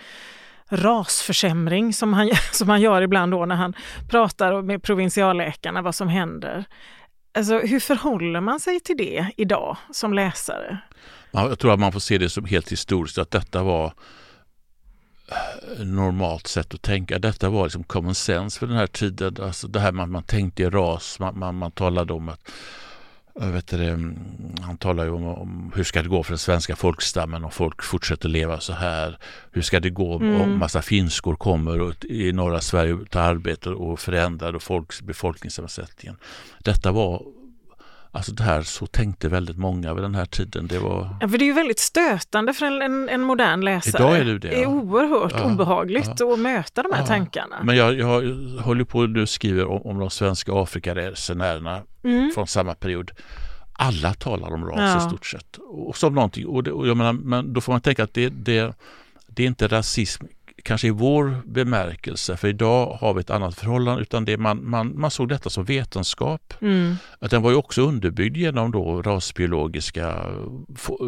rasförsämring 0.70 1.92
som 1.92 2.12
han, 2.12 2.30
som 2.52 2.68
han 2.68 2.80
gör 2.80 3.02
ibland 3.02 3.32
då 3.32 3.46
när 3.46 3.56
han 3.56 3.74
pratar 4.08 4.62
med 4.62 4.82
provinsialläkarna 4.82 5.82
vad 5.82 5.94
som 5.94 6.08
händer. 6.08 6.64
Alltså, 7.32 7.58
hur 7.58 7.80
förhåller 7.80 8.40
man 8.40 8.60
sig 8.60 8.80
till 8.80 8.96
det 8.96 9.26
idag 9.36 9.76
som 9.92 10.14
läsare? 10.14 10.78
Jag 11.30 11.58
tror 11.58 11.72
att 11.72 11.80
man 11.80 11.92
får 11.92 12.00
se 12.00 12.18
det 12.18 12.30
som 12.30 12.44
helt 12.44 12.72
historiskt, 12.72 13.18
att 13.18 13.30
detta 13.30 13.62
var 13.62 13.92
eh, 15.28 15.84
normalt 15.84 16.46
sätt 16.46 16.74
att 16.74 16.82
tänka. 16.82 17.18
Detta 17.18 17.48
var 17.48 17.64
liksom 17.64 17.84
common 17.84 18.14
sense 18.14 18.58
för 18.58 18.66
den 18.66 18.76
här 18.76 18.86
tiden. 18.86 19.36
Alltså 19.40 19.68
det 19.68 19.80
här 19.80 19.92
med 19.92 20.02
att 20.02 20.10
man 20.10 20.22
tänkte 20.22 20.62
i 20.62 20.70
ras, 20.70 21.18
man, 21.18 21.38
man, 21.38 21.54
man 21.54 21.72
talade 21.72 22.12
om 22.12 22.28
att 22.28 22.50
vet 23.34 23.66
det, 23.66 23.90
han 24.62 24.76
talar 24.78 25.04
ju 25.04 25.10
om, 25.10 25.26
om, 25.26 25.72
hur 25.76 25.84
ska 25.84 26.02
det 26.02 26.08
gå 26.08 26.22
för 26.22 26.32
den 26.32 26.38
svenska 26.38 26.76
folkstammen 26.76 27.44
om 27.44 27.50
folk 27.50 27.82
fortsätter 27.82 28.28
leva 28.28 28.60
så 28.60 28.72
här. 28.72 29.18
Hur 29.52 29.62
ska 29.62 29.80
det 29.80 29.90
gå 29.90 30.16
mm. 30.16 30.40
om 30.40 30.58
massa 30.58 30.82
finskor 30.82 31.36
kommer 31.36 31.80
och 31.80 32.04
i 32.04 32.32
norra 32.32 32.60
Sverige 32.60 32.98
tar 33.10 33.20
arbete 33.20 33.70
och 33.70 34.00
förändrar 34.00 34.52
och 34.52 34.62
folks, 34.62 35.02
befolkningssammansättningen. 35.02 36.16
Detta 36.58 36.92
var 36.92 37.22
Alltså 38.12 38.32
det 38.32 38.42
här, 38.42 38.62
så 38.62 38.86
tänkte 38.86 39.28
väldigt 39.28 39.58
många 39.58 39.94
vid 39.94 40.04
den 40.04 40.14
här 40.14 40.24
tiden. 40.24 40.66
Det, 40.66 40.78
var... 40.78 41.16
ja, 41.20 41.28
för 41.28 41.38
det 41.38 41.44
är 41.44 41.46
ju 41.46 41.52
väldigt 41.52 41.78
stötande 41.78 42.54
för 42.54 42.66
en, 42.66 42.82
en, 42.82 43.08
en 43.08 43.20
modern 43.20 43.60
läsare. 43.60 44.02
Idag 44.02 44.18
är 44.18 44.24
det, 44.24 44.38
det, 44.38 44.48
det 44.48 44.62
är 44.62 44.66
oerhört 44.66 45.32
ja, 45.32 45.44
obehagligt 45.44 46.10
ja. 46.18 46.32
att 46.32 46.38
möta 46.38 46.82
de 46.82 46.92
här 46.92 47.00
ja. 47.00 47.06
tankarna. 47.06 47.56
Men 47.64 47.76
jag, 47.76 47.94
jag 47.94 48.08
håller 48.62 48.84
på 48.84 49.06
nu 49.06 49.26
skriver 49.26 49.66
om, 49.66 49.82
om 49.82 49.98
de 49.98 50.10
svenska 50.10 50.52
Afrikaresenärerna 50.54 51.82
mm. 52.04 52.30
från 52.34 52.46
samma 52.46 52.74
period. 52.74 53.10
Alla 53.72 54.14
talar 54.14 54.54
om 54.54 54.64
ras 54.64 55.04
i 55.04 55.08
stort 55.08 55.26
sett. 55.26 55.56
Och 55.56 55.96
som 55.96 56.14
någonting, 56.14 56.46
och, 56.46 56.62
det, 56.62 56.72
och 56.72 56.88
jag 56.88 56.96
menar, 56.96 57.12
men 57.12 57.52
då 57.52 57.60
får 57.60 57.72
man 57.72 57.80
tänka 57.80 58.04
att 58.04 58.14
det, 58.14 58.28
det, 58.28 58.74
det 59.26 59.42
är 59.42 59.46
inte 59.46 59.68
rasism 59.68 60.24
kanske 60.62 60.86
i 60.86 60.90
vår 60.90 61.42
bemärkelse, 61.44 62.36
för 62.36 62.48
idag 62.48 62.98
har 63.00 63.14
vi 63.14 63.20
ett 63.20 63.30
annat 63.30 63.58
förhållande, 63.58 64.02
utan 64.02 64.24
det 64.24 64.36
man, 64.36 64.70
man, 64.70 65.00
man 65.00 65.10
såg 65.10 65.28
detta 65.28 65.50
som 65.50 65.64
vetenskap. 65.64 66.54
Mm. 66.60 66.96
Att 67.18 67.30
den 67.30 67.42
var 67.42 67.50
ju 67.50 67.56
också 67.56 67.82
underbyggd 67.82 68.36
genom 68.36 68.70
då 68.70 69.02
rasbiologiska, 69.02 70.26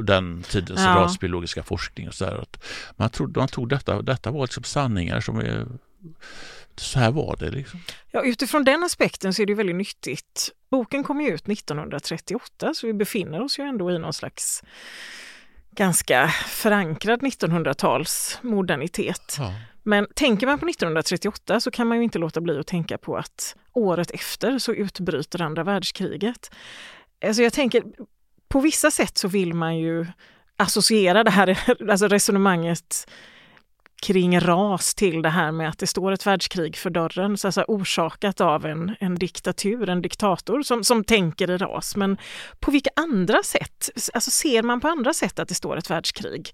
den 0.03 0.43
tidens 0.43 0.81
ja. 0.81 0.95
rasbiologiska 0.97 1.62
forskning. 1.62 2.09
Och 2.09 2.15
så 2.15 2.25
där. 2.25 2.38
Att 2.43 2.65
man, 2.97 3.11
trodde, 3.11 3.41
man 3.41 3.49
tog 3.49 3.69
detta, 3.69 4.03
detta 4.03 4.31
var 4.31 4.43
liksom 4.43 4.62
sanningar 4.62 5.21
som 5.21 5.38
är 5.38 5.67
så 6.77 6.99
här 6.99 7.11
var 7.11 7.37
det. 7.37 7.51
Liksom. 7.51 7.81
Ja, 8.11 8.23
utifrån 8.23 8.65
den 8.65 8.85
aspekten 8.85 9.35
så 9.35 9.43
är 9.43 9.47
det 9.47 9.55
väldigt 9.55 9.77
nyttigt. 9.77 10.51
Boken 10.71 11.05
kom 11.05 11.21
ju 11.21 11.29
ut 11.29 11.49
1938 11.49 12.75
så 12.75 12.87
vi 12.87 12.93
befinner 12.93 13.43
oss 13.43 13.59
ju 13.59 13.65
ändå 13.65 13.91
i 13.91 13.99
någon 13.99 14.12
slags 14.12 14.62
ganska 15.77 16.29
förankrad 16.49 17.21
1900-tals 17.21 18.39
modernitet. 18.43 19.37
Ja. 19.39 19.55
Men 19.83 20.07
tänker 20.15 20.47
man 20.47 20.59
på 20.59 20.67
1938 20.67 21.61
så 21.61 21.71
kan 21.71 21.87
man 21.87 21.99
ju 21.99 22.05
inte 22.05 22.19
låta 22.19 22.41
bli 22.41 22.59
att 22.59 22.67
tänka 22.67 22.99
på 22.99 23.17
att 23.17 23.57
året 23.73 24.11
efter 24.11 24.59
så 24.59 24.73
utbryter 24.73 25.43
andra 25.43 25.65
världskriget. 25.65 26.51
Alltså 27.25 27.43
jag 27.43 27.53
tänker, 27.53 27.83
på 28.49 28.61
vissa 28.61 28.91
sätt 28.91 29.19
så 29.19 29.29
vill 29.29 29.55
man 29.55 29.79
ju 29.79 30.07
associera 30.57 31.25
det 31.25 31.31
här 31.31 31.59
alltså 31.91 32.09
resonemanget 32.09 33.11
kring 34.03 34.41
ras 34.41 34.95
till 34.95 35.23
det 35.23 35.29
här 35.29 35.53
med 35.53 35.69
att 35.69 35.79
det 35.79 35.87
står 35.87 36.12
ett 36.12 36.27
världskrig 36.27 36.77
för 36.77 36.91
dörren, 36.91 37.38
så 37.38 37.49
alltså 37.49 37.65
orsakat 37.69 38.41
av 38.41 38.67
en, 38.67 38.97
en 39.01 39.15
diktatur, 39.15 39.88
en 39.88 40.03
diktator 40.03 40.62
som, 40.62 40.85
som 40.85 41.05
tänker 41.05 41.51
i 41.51 41.57
ras. 41.57 41.97
Men 41.97 42.17
på 42.61 42.71
vilka 42.71 42.91
andra 42.97 43.43
sätt, 43.43 43.91
alltså 44.15 44.31
ser 44.31 44.62
man 44.62 44.81
på 44.81 44.88
andra 44.88 45.12
sätt 45.12 45.38
att 45.38 45.49
det 45.49 45.55
står 45.55 45.77
ett 45.77 45.91
världskrig? 45.91 46.51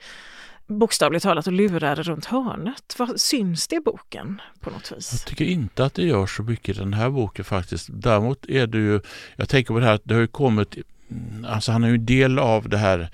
bokstavligt 0.68 1.22
talat 1.22 1.46
och 1.46 1.52
lurar 1.52 1.96
runt 1.96 2.24
hörnet. 2.24 2.94
Vad 2.98 3.20
Syns 3.20 3.68
det 3.68 3.76
i 3.76 3.80
boken 3.80 4.40
på 4.60 4.70
något 4.70 4.92
vis? 4.92 5.12
Jag 5.12 5.28
tycker 5.28 5.44
inte 5.44 5.84
att 5.84 5.94
det 5.94 6.02
gör 6.02 6.26
så 6.26 6.42
mycket 6.42 6.76
i 6.76 6.78
den 6.78 6.92
här 6.92 7.10
boken 7.10 7.44
faktiskt. 7.44 7.88
Däremot 7.92 8.46
är 8.48 8.66
det 8.66 8.78
ju, 8.78 9.00
jag 9.36 9.48
tänker 9.48 9.74
på 9.74 9.80
det 9.80 9.86
här 9.86 9.94
att 9.94 10.04
det 10.04 10.14
har 10.14 10.20
ju 10.20 10.26
kommit, 10.26 10.76
mm, 11.10 11.44
alltså 11.44 11.72
han 11.72 11.84
är 11.84 11.88
ju 11.88 11.94
en 11.94 12.06
del 12.06 12.38
av 12.38 12.68
det 12.68 12.78
här 12.78 13.10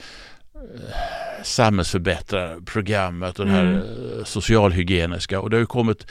samhällsförbättrarprogrammet 1.43 3.39
och 3.39 3.47
det 3.47 3.53
här 3.53 3.65
mm. 3.65 3.79
Eh, 3.79 4.25
socialhygieniska 4.25 5.41
och 5.41 5.51
det 5.51 5.57
har 5.57 5.61
ju 5.61 5.67
kommit 5.67 6.07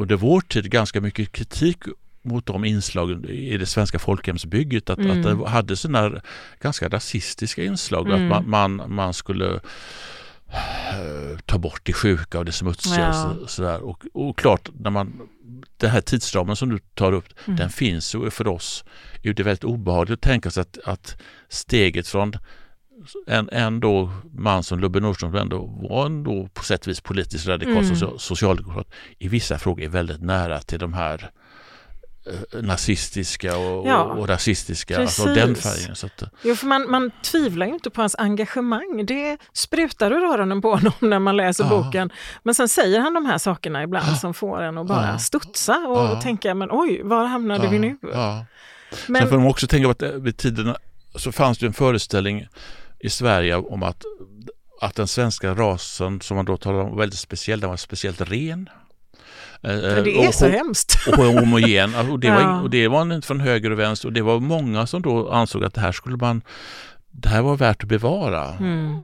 under 0.00 0.16
vår 0.16 0.40
tid 0.40 0.70
ganska 0.70 1.00
mycket 1.00 1.32
kritik 1.32 1.78
mot 2.22 2.46
de 2.46 2.64
inslagen 2.64 3.24
i 3.24 3.56
det 3.56 3.66
svenska 3.66 3.98
folkhemsbygget 3.98 4.90
att, 4.90 4.98
mm. 4.98 5.10
att 5.10 5.22
det 5.22 5.48
hade 5.48 5.76
sådana 5.76 6.20
ganska 6.60 6.88
rasistiska 6.88 7.64
inslag. 7.64 8.06
Mm. 8.06 8.32
Att 8.32 8.46
man, 8.46 8.78
man, 8.78 8.94
man 8.94 9.14
skulle 9.14 9.60
äh, 10.48 11.38
ta 11.46 11.58
bort 11.58 11.80
det 11.82 11.92
sjuka 11.92 12.38
och 12.38 12.44
det 12.44 12.52
smutsiga. 12.52 13.08
Ja. 13.08 13.34
Och, 13.42 13.50
sådär. 13.50 13.80
Och, 13.80 14.04
och 14.12 14.38
klart, 14.38 14.70
när 14.80 14.90
man, 14.90 15.28
den 15.76 15.90
här 15.90 16.00
tidsramen 16.00 16.56
som 16.56 16.68
du 16.68 16.78
tar 16.78 17.12
upp, 17.12 17.28
mm. 17.46 17.56
den 17.56 17.70
finns 17.70 18.14
ju 18.14 18.30
för 18.30 18.48
oss. 18.48 18.84
Är 19.22 19.32
det 19.32 19.42
väldigt 19.42 19.64
obehagligt 19.64 20.14
att 20.14 20.20
tänka 20.20 20.50
sig 20.50 20.60
att, 20.60 20.78
att 20.84 21.16
steget 21.48 22.08
från 22.08 22.32
en, 23.26 23.48
en 23.52 23.80
då 23.80 24.10
man 24.32 24.62
som 24.62 24.80
Lubbe 24.80 25.00
Nordström 25.00 25.30
som 25.30 25.40
ändå 25.40 25.88
var 25.90 26.06
ändå 26.06 26.48
på 26.54 26.64
sätt 26.64 26.80
och 26.80 26.88
vis 26.88 27.00
politiskt 27.00 27.46
radikal 27.46 27.84
mm. 27.84 28.18
socialdemokrat 28.18 28.86
i 29.18 29.28
vissa 29.28 29.58
frågor 29.58 29.84
är 29.84 29.88
väldigt 29.88 30.22
nära 30.22 30.60
till 30.60 30.78
de 30.78 30.92
här 30.92 31.30
eh, 32.26 32.62
nazistiska 32.62 33.56
och, 33.56 33.88
ja, 33.88 34.02
och 34.02 34.28
rasistiska, 34.28 35.00
alltså 35.00 35.24
den 35.24 35.54
färgen. 35.54 35.96
Så 35.96 36.06
att, 36.06 36.22
eh. 36.22 36.28
jo, 36.42 36.54
för 36.54 36.66
man, 36.66 36.90
man 36.90 37.10
tvivlar 37.22 37.66
ju 37.66 37.72
inte 37.72 37.90
på 37.90 38.00
hans 38.00 38.14
engagemang. 38.18 39.06
Det 39.06 39.38
sprutar 39.52 40.10
ur 40.10 40.24
öronen 40.24 40.62
på 40.62 40.74
honom 40.74 40.92
när 41.00 41.18
man 41.18 41.36
läser 41.36 41.64
ja. 41.64 41.70
boken. 41.70 42.10
Men 42.42 42.54
sen 42.54 42.68
säger 42.68 43.00
han 43.00 43.14
de 43.14 43.26
här 43.26 43.38
sakerna 43.38 43.82
ibland 43.82 44.06
ja. 44.08 44.14
som 44.14 44.34
får 44.34 44.62
en 44.62 44.78
att 44.78 44.86
bara 44.86 45.06
ja. 45.06 45.18
studsa 45.18 45.76
och 45.76 45.98
ja. 45.98 46.20
tänka, 46.20 46.54
men 46.54 46.68
oj, 46.72 47.00
var 47.04 47.24
hamnade 47.24 47.68
vi 47.68 47.78
nu? 47.78 47.98
Men, 49.06 49.22
sen 49.22 49.28
får 49.28 49.38
man 49.38 49.46
också 49.46 49.66
tänka 49.66 49.86
på 49.86 49.90
att 49.90 50.02
eh, 50.02 50.10
vid 50.10 50.36
tiden 50.36 50.74
så 51.14 51.32
fanns 51.32 51.58
det 51.58 51.66
en 51.66 51.72
föreställning 51.72 52.46
i 53.00 53.10
Sverige 53.10 53.56
om 53.56 53.82
att, 53.82 54.04
att 54.80 54.94
den 54.94 55.08
svenska 55.08 55.54
rasen 55.54 56.20
som 56.20 56.36
man 56.36 56.44
då 56.44 56.56
talar 56.56 56.78
om 56.78 56.96
väldigt 56.96 57.18
speciell, 57.18 57.60
den 57.60 57.70
var 57.70 57.76
speciellt 57.76 58.20
ren. 58.20 58.68
Eh, 59.62 59.70
det 59.72 60.24
är 60.24 60.28
och, 60.28 60.34
så 60.34 60.46
och, 60.46 60.52
hemskt. 60.52 60.94
Och 61.08 61.24
homogen. 61.24 61.94
Och 61.94 62.20
det, 62.20 62.30
var, 62.30 62.40
ja. 62.40 62.60
och 62.60 62.70
det 62.70 62.88
var 62.88 63.14
inte 63.14 63.26
från 63.26 63.40
höger 63.40 63.70
och 63.70 63.78
vänster 63.78 64.08
och 64.08 64.12
det 64.12 64.22
var 64.22 64.40
många 64.40 64.86
som 64.86 65.02
då 65.02 65.30
ansåg 65.30 65.64
att 65.64 65.74
det 65.74 65.80
här 65.80 65.92
skulle 65.92 66.16
man 66.16 66.42
det 67.10 67.28
här 67.28 67.42
var 67.42 67.56
värt 67.56 67.82
att 67.82 67.88
bevara. 67.88 68.54
Mm. 68.54 69.02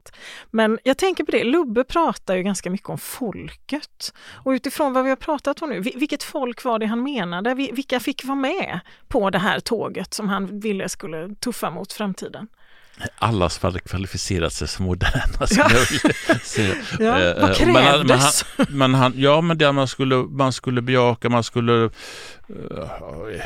Men 0.50 0.78
jag 0.84 0.98
tänker 0.98 1.24
på 1.24 1.30
det, 1.30 1.44
Lubbe 1.44 1.84
pratar 1.84 2.34
ju 2.34 2.42
ganska 2.42 2.70
mycket 2.70 2.88
om 2.88 2.98
folket. 2.98 4.14
Och 4.32 4.50
utifrån 4.50 4.92
vad 4.92 5.04
vi 5.04 5.10
har 5.10 5.16
pratat 5.16 5.62
om 5.62 5.70
nu, 5.70 5.80
vilket 5.80 6.22
folk 6.22 6.64
var 6.64 6.78
det 6.78 6.86
han 6.86 7.02
menade? 7.02 7.54
Vilka 7.54 8.00
fick 8.00 8.24
vara 8.24 8.36
med 8.36 8.80
på 9.08 9.30
det 9.30 9.38
här 9.38 9.60
tåget 9.60 10.14
som 10.14 10.28
han 10.28 10.60
ville 10.60 10.88
skulle 10.88 11.34
tuffa 11.34 11.70
mot 11.70 11.92
framtiden? 11.92 12.48
Alla 13.18 13.48
som 13.48 13.66
hade 13.66 13.78
kvalificerat 13.78 14.52
sig 14.52 14.68
som 14.68 14.84
moderna. 14.84 15.46
Ja. 15.50 15.68
ja, 16.98 17.20
eh, 17.20 17.40
vad 17.40 17.56
krävdes? 17.56 18.44
Men 18.56 18.68
han, 18.68 18.78
men 18.78 18.94
han, 18.94 19.12
ja, 19.16 19.40
men 19.40 19.58
det 19.58 19.72
man 19.72 19.88
skulle, 19.88 20.16
man 20.16 20.52
skulle 20.52 20.82
bejaka, 20.82 21.28
man 21.28 21.44
skulle 21.44 21.72
uh, 21.72 21.90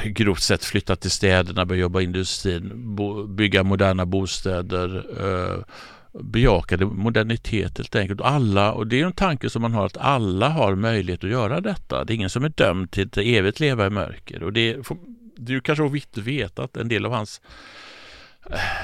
grovt 0.04 0.42
sett 0.42 0.64
flytta 0.64 0.96
till 0.96 1.10
städerna, 1.10 1.66
börja 1.66 1.80
jobba 1.80 2.00
i 2.00 2.04
industrin, 2.04 2.72
bo, 2.74 3.26
bygga 3.26 3.62
moderna 3.62 4.06
bostäder, 4.06 5.06
uh, 5.22 5.64
bejakade 6.20 6.86
modernitet 6.86 7.78
helt 7.78 7.96
enkelt. 7.96 8.20
Alla, 8.20 8.72
och 8.72 8.86
det 8.86 9.00
är 9.00 9.06
en 9.06 9.12
tanke 9.12 9.50
som 9.50 9.62
man 9.62 9.72
har 9.72 9.86
att 9.86 9.96
alla 9.96 10.48
har 10.48 10.74
möjlighet 10.74 11.24
att 11.24 11.30
göra 11.30 11.60
detta. 11.60 12.04
Det 12.04 12.12
är 12.12 12.14
ingen 12.14 12.30
som 12.30 12.44
är 12.44 12.48
dömd 12.48 12.90
till 12.90 13.06
att 13.06 13.18
evigt 13.18 13.60
leva 13.60 13.86
i 13.86 13.90
mörker. 13.90 14.42
Och 14.42 14.52
det, 14.52 14.76
det 15.36 15.52
är 15.52 15.54
ju 15.54 15.60
kanske 15.60 15.88
viktigt 15.88 16.18
att 16.18 16.24
veta 16.24 16.62
att 16.62 16.76
en 16.76 16.88
del 16.88 17.06
av 17.06 17.12
hans 17.12 17.40
eh, 17.40 17.50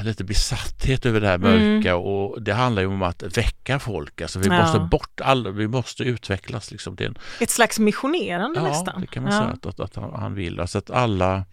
lite 0.02 0.24
besatthet 0.24 1.06
över 1.06 1.20
det 1.20 1.26
här 1.26 1.38
mörka 1.38 1.90
mm. 1.90 2.02
och 2.02 2.42
det 2.42 2.52
handlar 2.52 2.82
ju 2.82 2.88
om 2.88 3.02
att 3.02 3.38
väcka 3.38 3.78
folk. 3.78 4.20
Alltså 4.20 4.38
vi 4.38 4.46
ja. 4.46 4.62
måste 4.62 4.78
bort 4.78 5.20
alla, 5.20 5.50
vi 5.50 5.68
måste 5.68 6.02
utvecklas. 6.02 6.70
Liksom. 6.70 6.94
Det 6.94 7.04
en... 7.04 7.18
Ett 7.40 7.50
slags 7.50 7.78
missionerande 7.78 8.60
ja, 8.60 8.68
nästan. 8.68 8.94
Ja, 8.96 9.00
det 9.00 9.06
kan 9.06 9.22
man 9.22 9.32
ja. 9.32 9.38
säga 9.38 9.52
att, 9.52 9.66
att, 9.66 9.96
att, 9.96 10.12
han 10.20 10.34
vill. 10.34 10.60
Alltså 10.60 10.78
att 10.78 10.90
alla, 10.90 11.44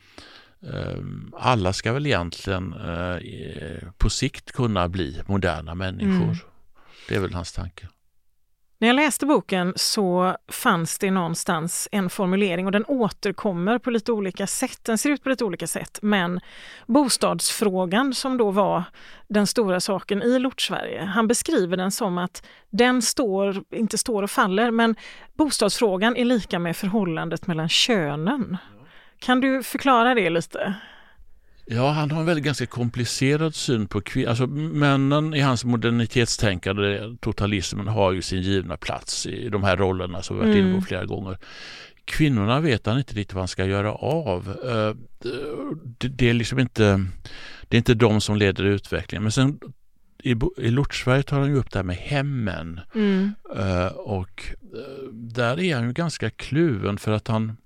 um, 0.60 1.34
alla 1.40 1.74
ska 1.74 1.94
väl 1.94 2.06
egentligen 2.06 2.74
uh, 2.74 3.20
på 3.98 4.10
sikt 4.10 4.52
kunna 4.52 4.90
bli 4.90 5.22
moderna 5.26 5.76
människor. 5.76 6.24
Mm. 6.24 6.38
Det 7.08 7.16
är 7.16 7.20
väl 7.20 7.34
hans 7.34 7.52
tanke. 7.52 7.88
När 8.82 8.88
jag 8.88 8.96
läste 8.96 9.26
boken 9.26 9.74
så 9.76 10.38
fanns 10.48 10.98
det 10.98 11.12
någonstans 11.12 11.88
en 11.92 12.10
formulering 12.10 12.66
och 12.66 12.72
den 12.72 12.86
återkommer 12.86 13.80
på 13.80 13.92
lite 13.92 14.12
olika 14.12 14.48
sätt. 14.48 14.80
Den 14.84 14.98
ser 14.98 15.10
ut 15.10 15.24
på 15.24 15.30
lite 15.30 15.46
olika 15.46 15.68
sätt 15.68 16.00
men 16.02 16.40
bostadsfrågan 16.86 18.14
som 18.14 18.38
då 18.38 18.52
var 18.52 18.84
den 19.28 19.48
stora 19.48 19.80
saken 19.80 20.22
i 20.22 20.40
Lortsverige, 20.40 21.02
han 21.04 21.28
beskriver 21.28 21.78
den 21.78 21.92
som 21.92 22.18
att 22.18 22.48
den 22.70 23.02
står, 23.02 23.64
inte 23.72 23.98
står 23.98 24.24
och 24.24 24.32
faller, 24.32 24.72
men 24.72 24.96
bostadsfrågan 25.34 26.16
är 26.16 26.26
lika 26.26 26.60
med 26.60 26.78
förhållandet 26.78 27.48
mellan 27.48 27.70
könen. 27.70 28.58
Kan 29.20 29.42
du 29.42 29.64
förklara 29.64 30.16
det 30.16 30.30
lite? 30.30 30.76
Ja, 31.74 31.92
han 31.92 32.12
har 32.12 32.20
en 32.20 32.26
väldigt 32.26 32.46
ganska 32.46 32.66
komplicerad 32.66 33.56
syn 33.56 33.88
på 33.88 34.02
kvinnor. 34.02 34.30
Alltså, 34.30 34.48
männen 34.48 35.34
i 35.34 35.40
hans 35.40 35.66
modernitetstänkande, 35.66 37.16
totalismen, 37.20 37.88
har 37.88 38.12
ju 38.12 38.22
sin 38.22 38.42
givna 38.42 38.78
plats 38.78 39.26
i 39.26 39.50
de 39.50 39.64
här 39.64 39.78
rollerna 39.78 40.22
som 40.22 40.36
vi 40.36 40.46
varit 40.46 40.56
inne 40.56 40.64
på 40.64 40.70
mm. 40.70 40.82
flera 40.82 41.06
gånger. 41.06 41.38
Kvinnorna 42.06 42.60
vet 42.60 42.86
han 42.86 42.98
inte 42.98 43.14
riktigt 43.14 43.34
vad 43.34 43.42
han 43.42 43.48
ska 43.48 43.66
göra 43.66 43.94
av. 43.94 44.58
Eh, 44.66 44.96
det 45.98 46.30
är 46.30 46.34
liksom 46.34 46.60
inte, 46.60 47.06
det 47.68 47.76
är 47.76 47.78
inte 47.78 47.94
de 47.94 48.22
som 48.22 48.36
leder 48.36 48.64
utvecklingen. 48.64 49.24
Men 49.24 49.32
sen 49.32 49.60
i, 50.24 50.36
i 50.58 50.72
Lortsverige 50.72 51.24
tar 51.24 51.40
han 51.40 51.50
ju 51.50 51.58
upp 51.58 51.72
det 51.72 51.80
här 51.80 51.84
med 51.84 51.96
hemmen. 51.96 52.80
Mm. 52.96 53.34
Eh, 53.56 53.88
och 53.88 54.44
eh, 54.74 55.14
där 55.14 55.60
är 55.60 55.76
han 55.76 55.88
ju 55.88 55.94
ganska 55.94 56.30
kluven 56.30 56.98
för 56.98 57.12
att 57.12 57.28
han 57.28 57.58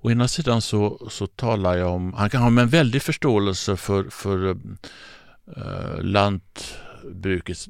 Å 0.00 0.10
ena 0.10 0.28
sidan 0.28 0.62
så, 0.62 1.08
så 1.10 1.26
talar 1.26 1.76
jag 1.76 1.94
om, 1.94 2.12
han 2.12 2.30
kan 2.30 2.42
ha 2.42 2.62
en 2.62 2.68
väldig 2.68 3.02
förståelse 3.02 3.76
för, 3.76 4.10
för 4.10 4.48
uh, 4.48 6.00
lantbrukets 6.00 7.68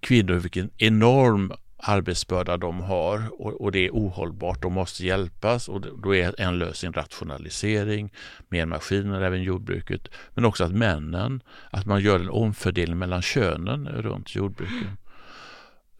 kvinnor, 0.00 0.34
vilken 0.34 0.70
enorm 0.76 1.52
arbetsbörda 1.82 2.56
de 2.56 2.80
har 2.80 3.22
och, 3.40 3.60
och, 3.60 3.72
det 3.72 3.86
är 3.86 3.90
ohållbart. 3.90 4.62
De 4.62 4.72
måste 4.72 5.06
hjälpas 5.06 5.68
och 5.68 5.80
då 5.80 6.14
är 6.14 6.40
en 6.40 6.58
lösning 6.58 6.92
rationalisering, 6.92 8.12
mer 8.48 8.66
maskiner 8.66 9.20
även 9.20 9.42
jordbruket. 9.42 10.08
Men 10.34 10.44
också 10.44 10.64
att 10.64 10.72
männen, 10.72 11.42
att 11.70 11.86
man 11.86 12.00
gör 12.00 12.20
en 12.20 12.30
omfördelning 12.30 12.98
mellan 12.98 13.22
könen 13.22 13.88
runt 13.88 14.34
jordbruket. 14.34 14.88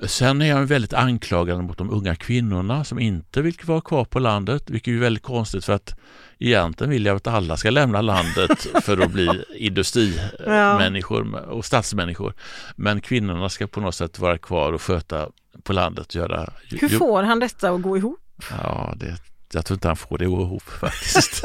Sen 0.06 0.42
är 0.42 0.54
han 0.54 0.66
väldigt 0.66 0.92
anklagande 0.92 1.64
mot 1.64 1.78
de 1.78 1.90
unga 1.90 2.14
kvinnorna 2.14 2.84
som 2.84 2.98
inte 2.98 3.42
vill 3.42 3.54
vara 3.64 3.80
kvar 3.80 4.04
på 4.04 4.18
landet, 4.18 4.70
vilket 4.70 4.92
är 4.92 4.98
väldigt 4.98 5.22
konstigt 5.22 5.64
för 5.64 5.72
att 5.72 5.94
egentligen 6.38 6.90
vill 6.90 7.06
jag 7.06 7.16
att 7.16 7.26
alla 7.26 7.56
ska 7.56 7.70
lämna 7.70 8.00
landet 8.00 8.66
för 8.82 8.98
att 8.98 9.10
bli 9.10 9.44
industrimänniskor 9.56 11.34
och 11.34 11.64
stadsmänniskor. 11.64 12.34
Men 12.76 13.00
kvinnorna 13.00 13.48
ska 13.48 13.66
på 13.66 13.80
något 13.80 13.94
sätt 13.94 14.18
vara 14.18 14.38
kvar 14.38 14.72
och 14.72 14.82
sköta 14.82 15.28
på 15.62 15.72
landet. 15.72 16.14
Göra, 16.14 16.52
Hur 16.70 16.88
får 16.88 17.22
han 17.22 17.38
detta 17.40 17.70
att 17.70 17.82
gå 17.82 17.96
ihop? 17.96 18.20
Ja, 18.50 18.94
det, 18.96 19.16
jag 19.52 19.66
tror 19.66 19.74
inte 19.74 19.88
han 19.88 19.96
får 19.96 20.18
det 20.18 20.24
att 20.24 20.30
gå 20.30 20.42
ihop 20.42 20.62
faktiskt. 20.62 21.44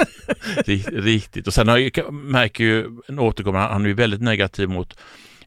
Riktigt. 0.92 1.48
Och 1.48 1.54
sen 1.54 1.68
har 1.68 1.78
jag, 1.78 2.14
märker 2.14 2.64
ju, 2.64 3.00
återkommer, 3.18 3.60
han 3.60 3.84
är 3.84 3.88
ju 3.88 3.94
väldigt 3.94 4.22
negativ 4.22 4.70
mot 4.70 4.98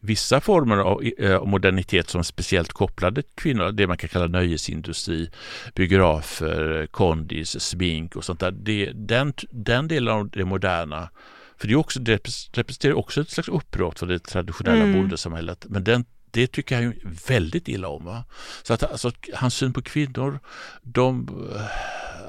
vissa 0.01 0.41
former 0.41 0.77
av 0.77 1.03
eh, 1.19 1.45
modernitet 1.45 2.11
som 2.11 2.19
är 2.19 2.23
speciellt 2.23 2.73
kopplade 2.73 3.23
till 3.23 3.33
kvinnor, 3.35 3.73
det 3.73 3.87
man 3.87 3.97
kan 3.97 4.09
kalla 4.09 4.27
nöjesindustri, 4.27 5.31
biografer, 5.75 6.87
kondis, 6.91 7.61
smink 7.61 8.17
och 8.17 8.25
sånt 8.25 8.41
där. 8.41 8.51
Det, 8.51 8.93
den, 8.95 9.33
den 9.51 9.89
delen 9.89 10.15
av 10.15 10.31
det 10.31 10.45
moderna 10.45 11.09
för 11.57 11.69
det, 11.69 11.75
är 11.75 11.77
också, 11.77 12.01
det 12.01 12.13
representerar 12.53 12.95
också 12.95 13.21
ett 13.21 13.31
slags 13.31 13.49
uppbrott 13.49 13.99
för 13.99 14.07
det 14.07 14.19
traditionella 14.19 14.83
mm. 14.83 14.93
bondesamhället. 14.93 15.67
Men 15.69 15.85
den, 15.85 16.05
det 16.31 16.47
tycker 16.47 16.75
han 16.75 16.85
ju 16.85 16.95
väldigt 17.29 17.69
illa 17.69 17.89
om. 17.89 18.05
Va? 18.05 18.25
Så 18.63 18.75
att 18.75 18.83
alltså, 18.83 19.13
hans 19.35 19.55
syn 19.55 19.73
på 19.73 19.83
kvinnor, 19.83 20.41
de, 20.83 21.29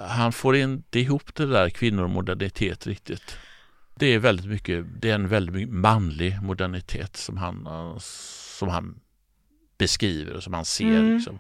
han 0.08 0.32
får 0.32 0.56
inte 0.56 1.00
ihop 1.00 1.36
det 1.36 1.46
där 1.46 1.70
kvinnor 1.70 2.04
och 2.04 2.10
modernitet 2.10 2.88
riktigt 2.88 3.38
det 4.00 4.06
är 4.06 4.20
väldigt 4.20 4.46
mycket, 4.46 4.86
det 5.00 5.10
är 5.10 5.16
en 5.16 5.28
väldigt 5.28 5.70
manlig 5.70 6.42
modernitet 6.42 7.18
som 7.18 7.38
han, 7.38 7.68
som 8.00 8.70
han 8.70 9.00
beskriver 9.78 10.34
och 10.34 10.44
som 10.44 10.54
han 10.54 10.66
ser. 10.66 10.86
Mm. 10.86 11.16
Liksom. 11.16 11.40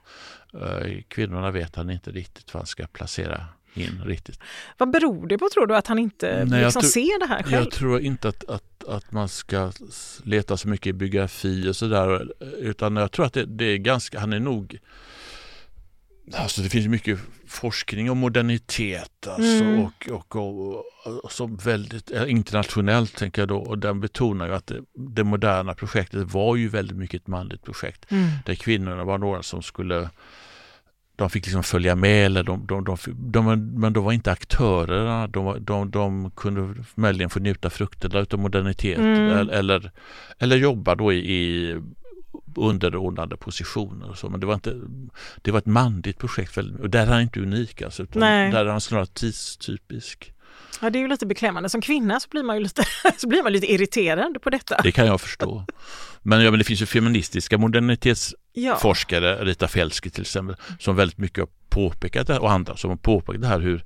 Eh, 0.53 1.01
kvinnorna 1.07 1.51
vet 1.51 1.75
han 1.75 1.89
inte 1.89 2.11
riktigt 2.11 2.53
vad 2.53 2.61
han 2.61 2.67
ska 2.67 2.87
placera 2.87 3.45
in 3.73 4.01
riktigt. 4.05 4.39
Vad 4.77 4.91
beror 4.91 5.27
det 5.27 5.37
på 5.37 5.49
tror 5.53 5.67
du 5.67 5.75
att 5.75 5.87
han 5.87 5.99
inte 5.99 6.45
Nej, 6.45 6.63
liksom 6.63 6.81
ser 6.81 7.19
det 7.19 7.25
här 7.25 7.43
själv? 7.43 7.53
Jag 7.53 7.71
tror 7.71 7.99
inte 7.99 8.29
att, 8.29 8.49
att, 8.49 8.83
att 8.87 9.11
man 9.11 9.29
ska 9.29 9.71
leta 10.23 10.57
så 10.57 10.67
mycket 10.67 10.87
i 10.87 10.93
biografi 10.93 11.69
och 11.69 11.75
sådär 11.75 12.31
utan 12.59 12.95
jag 12.95 13.11
tror 13.11 13.25
att 13.25 13.33
det, 13.33 13.45
det 13.45 13.65
är 13.65 13.77
ganska, 13.77 14.19
han 14.19 14.33
är 14.33 14.39
nog 14.39 14.79
Alltså 16.33 16.61
det 16.61 16.69
finns 16.69 16.87
mycket 16.87 17.19
forskning 17.47 18.11
om 18.11 18.17
modernitet 18.17 19.27
alltså, 19.27 19.63
mm. 19.63 19.79
och, 19.79 20.09
och, 20.11 20.35
och, 20.35 20.83
och, 21.23 21.31
som 21.31 21.55
väldigt 21.55 22.11
internationellt 22.27 23.15
tänker 23.15 23.41
jag 23.41 23.49
då 23.49 23.57
och 23.57 23.77
den 23.77 23.99
betonar 23.99 24.47
ju 24.47 24.53
att 24.53 24.67
det, 24.67 24.81
det, 24.93 25.23
moderna 25.23 25.73
projektet 25.73 26.33
var 26.33 26.55
ju 26.55 26.67
väldigt 26.67 26.97
mycket 26.97 27.21
ett 27.21 27.27
manligt 27.27 27.63
projekt 27.63 28.11
mm. 28.11 28.29
där 28.45 28.55
kvinnorna 28.55 29.03
var 29.03 29.17
några 29.17 29.43
som 29.43 29.63
skulle 29.63 30.09
de 31.19 31.29
fick 31.29 31.45
liksom 31.45 31.63
följa 31.63 31.95
med, 31.95 32.25
eller 32.25 32.43
de, 32.43 32.67
de, 32.67 32.83
de, 32.83 32.97
de, 33.31 33.69
men 33.79 33.93
de 33.93 34.03
var 34.03 34.11
inte 34.11 34.31
aktörerna. 34.31 35.27
De, 35.27 35.65
de, 35.65 35.91
de 35.91 36.31
kunde 36.31 36.83
möjligen 36.95 37.29
få 37.29 37.39
njuta 37.39 37.69
frukterna 37.69 38.25
av 38.31 38.39
modernitet 38.39 38.97
mm. 38.97 39.49
eller, 39.49 39.91
eller 40.39 40.55
jobba 40.55 40.95
då 40.95 41.13
i, 41.13 41.17
i 41.17 41.75
underordnade 42.55 43.37
positioner 43.37 44.09
och 44.09 44.17
så. 44.17 44.29
Men 44.29 44.39
det 44.39 44.45
var, 44.45 44.53
inte, 44.53 44.81
det 45.41 45.51
var 45.51 45.59
ett 45.59 45.65
manligt 45.65 46.17
projekt 46.17 46.57
och 46.57 46.89
där 46.89 47.01
är 47.07 47.11
han 47.11 47.21
inte 47.21 47.39
unik 47.39 47.81
alltså, 47.81 48.03
utan 48.03 48.19
Nej. 48.19 48.51
där 48.51 48.65
är 48.65 48.69
han 48.69 48.81
snarare 48.81 49.05
tidstypisk. 49.05 50.33
Ja, 50.81 50.89
det 50.89 50.99
är 50.99 51.01
ju 51.01 51.07
lite 51.07 51.25
beklämmande. 51.25 51.69
Som 51.69 51.81
kvinna 51.81 52.19
så 52.19 52.29
blir 52.29 52.43
man 52.43 52.55
ju 52.55 52.63
lite, 52.63 52.83
så 53.17 53.27
blir 53.27 53.43
man 53.43 53.53
lite 53.53 53.71
irriterad 53.71 54.41
på 54.41 54.49
detta. 54.49 54.81
Det 54.83 54.91
kan 54.91 55.05
jag 55.05 55.21
förstå. 55.21 55.65
Men, 56.21 56.41
ja, 56.41 56.51
men 56.51 56.57
det 56.57 56.63
finns 56.63 56.81
ju 56.81 56.85
feministiska 56.85 57.57
modernitetsforskare, 57.57 59.25
ja. 59.25 59.45
Rita 59.45 59.67
Felski 59.67 60.09
till 60.09 60.21
exempel, 60.21 60.55
som 60.79 60.95
väldigt 60.95 61.17
mycket 61.17 61.39
har 61.39 61.49
påpekat 61.69 62.27
det 62.27 62.39
och 62.39 62.51
andra 62.51 62.77
som 62.77 62.89
har 62.89 62.97
påpekat 62.97 63.41
det 63.41 63.47
här 63.47 63.59
hur 63.59 63.83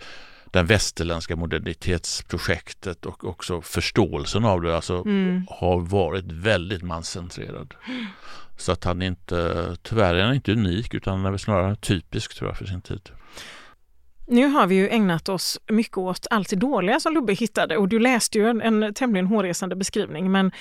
det 0.54 0.64
västerländska 0.64 1.36
modernitetsprojektet 1.36 3.06
och 3.06 3.26
också 3.26 3.62
förståelsen 3.62 4.46
av 4.46 4.62
det 4.62 4.76
alltså 4.76 5.04
mm. 5.06 5.48
har 5.50 5.80
varit 5.80 6.26
väldigt 6.32 6.84
manscentrerad. 6.84 7.74
Så 8.58 8.72
att 8.72 8.84
han 8.84 9.02
inte, 9.02 9.76
tyvärr 9.82 10.16
är 10.16 10.24
han 10.24 10.36
inte 10.36 10.52
unik 10.52 10.94
utan 10.94 11.20
han 11.20 11.34
är 11.34 11.38
snarare 11.38 11.76
typisk 11.76 12.36
tror 12.36 12.50
jag 12.50 12.58
för 12.58 12.66
sin 12.66 12.82
tid. 12.82 13.10
Nu 14.28 14.48
har 14.48 14.68
vi 14.68 14.76
ju 14.76 14.90
ägnat 14.90 15.30
oss 15.30 15.60
mycket 15.68 15.98
åt 15.98 16.28
allt 16.30 16.50
det 16.50 16.56
dåliga 16.56 17.00
som 17.00 17.14
Lubbe 17.14 17.34
hittade 17.34 17.78
och 17.78 17.88
du 17.88 18.00
läste 18.00 18.38
ju 18.38 18.50
en, 18.50 18.62
en 18.62 18.94
tämligen 18.94 19.28
hårresande 19.28 19.76
beskrivning 19.76 20.32
men 20.32 20.52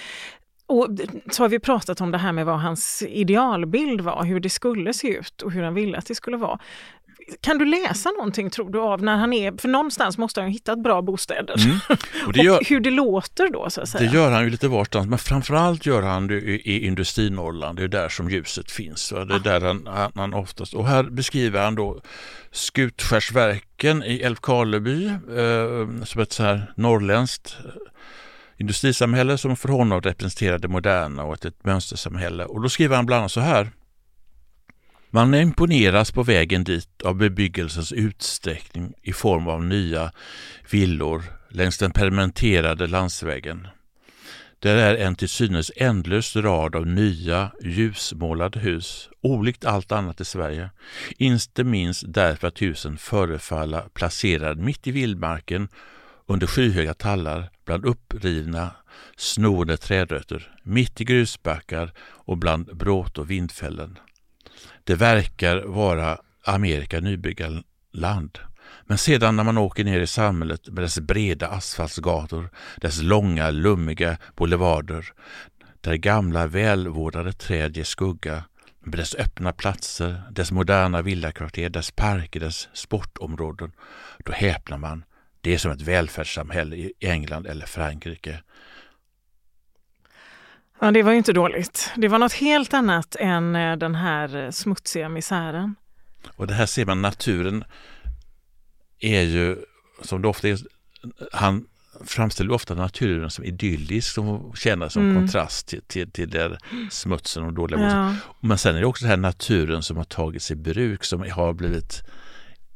och 0.67 0.89
så 1.31 1.43
har 1.43 1.49
vi 1.49 1.59
pratat 1.59 2.01
om 2.01 2.11
det 2.11 2.19
här 2.19 2.33
med 2.33 2.47
vad 2.47 2.61
hans 2.61 3.03
idealbild 3.09 4.01
var, 4.01 4.25
hur 4.25 4.41
det 4.41 4.51
skulle 4.51 4.93
se 4.93 5.09
ut 5.09 5.43
och 5.43 5.53
hur 5.53 5.63
han 5.63 5.75
ville 5.75 5.99
att 5.99 6.07
det 6.07 6.15
skulle 6.15 6.37
vara. 6.37 6.59
Kan 7.41 7.59
du 7.59 7.65
läsa 7.65 8.11
någonting 8.11 8.51
tror 8.51 8.71
du 8.71 8.81
av 8.81 9.03
när 9.03 9.17
han 9.17 9.33
är, 9.33 9.61
för 9.61 9.69
någonstans 9.69 10.19
måste 10.19 10.41
han 10.41 10.49
ha 10.49 10.53
hittat 10.53 10.83
bra 10.83 11.03
bostäder. 11.03 11.65
Mm. 11.65 11.79
Och, 12.27 12.33
det 12.33 12.43
gör, 12.43 12.59
och 12.59 12.67
hur 12.67 12.81
det 12.81 12.91
låter 12.91 13.49
då 13.53 13.71
så 13.71 13.81
att 13.81 13.89
säga. 13.89 14.11
Det 14.11 14.17
gör 14.17 14.31
han 14.31 14.45
ju 14.45 14.51
lite 14.51 14.69
varstans 14.69 15.07
men 15.07 15.19
framförallt 15.19 15.87
gör 15.87 16.03
han 16.03 16.27
det 16.27 16.35
i, 16.35 16.87
Industrinorrland, 16.87 17.79
det 17.79 17.85
är 17.85 17.89
där 17.89 18.09
som 18.09 18.31
ljuset 18.31 18.71
finns. 18.71 19.13
Va? 19.13 19.25
Det 19.25 19.35
är 19.35 19.39
ah. 19.39 19.59
där 19.59 19.61
han, 19.61 19.87
han, 19.87 20.13
han, 20.15 20.35
oftast, 20.35 20.75
och 20.75 20.87
här 20.87 21.03
beskriver 21.03 21.65
han 21.65 21.75
då 21.75 22.01
Skutskärsverken 22.51 24.03
i 24.03 24.21
Älvkarleby 24.21 25.07
eh, 25.07 26.05
som 26.05 26.21
ett 26.21 26.33
så 26.33 26.43
här 26.43 26.73
norrländskt 26.77 27.57
eh, 27.65 27.71
industrisamhälle 28.57 29.39
som 29.39 29.57
för 29.57 29.69
honom 29.69 30.01
representerar 30.01 30.59
det 30.59 30.69
moderna 30.69 31.25
och 31.25 31.35
ett, 31.35 31.45
ett 31.45 31.65
mönstersamhälle. 31.65 32.45
Och 32.45 32.63
då 32.63 32.69
skriver 32.69 32.97
han 32.97 33.07
bland 33.07 33.21
annat 33.21 33.33
så 33.33 33.41
här 33.41 33.71
man 35.15 35.35
imponeras 35.35 36.13
på 36.13 36.23
vägen 36.23 36.65
dit 36.65 37.03
av 37.05 37.15
bebyggelsens 37.15 37.93
utsträckning 37.93 38.95
i 39.03 39.13
form 39.13 39.49
av 39.49 39.65
nya 39.65 40.13
villor 40.71 41.23
längs 41.49 41.79
den 41.79 41.91
permenterade 41.91 42.87
landsvägen. 42.87 43.69
Det 44.59 44.71
är 44.71 44.97
en 44.97 45.15
till 45.15 45.29
synes 45.29 45.73
ändlös 45.77 46.37
rad 46.37 46.77
av 46.77 46.87
nya 46.87 47.51
ljusmålade 47.63 48.59
hus, 48.59 49.09
olikt 49.21 49.65
allt 49.65 49.93
annat 49.93 50.21
i 50.21 50.25
Sverige. 50.25 50.71
Inte 51.19 51.65
minst 51.65 52.05
därför 52.07 52.49
att 52.49 52.63
husen 52.63 52.99
förefaller 52.99 53.83
placerade 53.95 54.63
mitt 54.63 54.87
i 54.87 54.91
vildmarken 54.91 55.69
under 56.27 56.47
skyhöga 56.47 56.95
tallar, 56.95 57.51
bland 57.65 57.85
upprivna, 57.85 58.71
snoende 59.17 59.77
trädrötter, 59.77 60.55
mitt 60.63 61.01
i 61.01 61.05
grusbackar 61.05 61.93
och 62.01 62.39
bland 62.39 62.77
bråt 62.77 63.19
och 63.19 63.31
vindfällen. 63.31 63.99
Det 64.85 64.95
verkar 64.95 65.63
vara 65.63 66.19
Amerika 66.45 67.01
nybyggarland. 67.01 68.39
Men 68.87 68.99
sedan 68.99 69.37
när 69.37 69.45
man 69.45 69.59
åker 69.59 69.85
ner 69.85 70.01
i 70.01 70.07
samhället 70.07 70.69
med 70.69 70.85
dess 70.85 70.99
breda 70.99 71.49
asfaltsgator, 71.49 72.51
dess 72.77 73.03
långa 73.03 73.51
lummiga 73.51 74.17
boulevarder, 74.37 75.13
där 75.81 75.95
gamla 75.95 76.47
välvårdade 76.47 77.33
träd 77.33 77.77
ger 77.77 77.85
skugga, 77.85 78.45
med 78.81 78.99
dess 78.99 79.15
öppna 79.15 79.53
platser, 79.53 80.23
dess 80.31 80.53
moderna 80.53 81.03
villakvarter, 81.03 81.69
dess 81.69 81.91
parker, 81.91 82.41
dess 82.41 82.69
sportområden, 82.73 83.73
då 84.19 84.33
häpnar 84.33 84.79
man. 84.79 85.05
Det 85.41 85.55
är 85.55 85.59
som 85.59 85.73
ett 85.73 85.83
välfärdssamhälle 85.83 86.77
i 86.77 86.93
England 87.01 87.47
eller 87.47 87.67
Frankrike. 87.67 88.43
Ja, 90.83 90.91
det 90.91 91.03
var 91.03 91.13
ju 91.13 91.19
inte 91.19 91.33
dåligt. 91.33 91.91
Det 91.97 92.09
var 92.09 92.19
något 92.19 92.33
helt 92.33 92.75
annat 92.75 93.17
än 93.19 93.57
eh, 93.57 93.77
den 93.77 93.95
här 93.95 94.45
eh, 94.45 94.51
smutsiga 94.51 95.09
misären. 95.09 95.75
Och 96.37 96.47
det 96.47 96.55
här 96.55 96.67
ser 96.67 96.87
man, 96.87 97.03
naturen 97.03 97.65
är 99.01 99.23
ju, 99.23 99.57
som 100.03 100.23
det 100.23 100.29
ofta 100.29 100.49
är, 100.49 100.59
han 101.33 101.67
framställer 102.05 102.53
ofta 102.53 102.75
naturen 102.75 103.31
som 103.31 103.45
idyllisk, 103.45 104.15
som 104.15 104.53
tjänar 104.55 104.89
som 104.89 105.03
mm. 105.03 105.17
kontrast 105.17 105.67
till, 105.67 105.83
till, 105.87 106.11
till 106.11 106.31
där 106.31 106.59
smutsen 106.91 107.45
och 107.45 107.53
dåliga 107.53 107.81
ja. 107.81 108.15
Men 108.41 108.59
sen 108.59 108.77
är 108.77 108.81
det 108.81 108.87
också 108.87 109.05
den 109.05 109.11
här 109.11 109.17
naturen 109.17 109.83
som 109.83 109.97
har 109.97 110.05
tagits 110.05 110.51
i 110.51 110.57
bruk, 110.57 111.05
som 111.05 111.31
har 111.31 111.53
blivit 111.53 112.03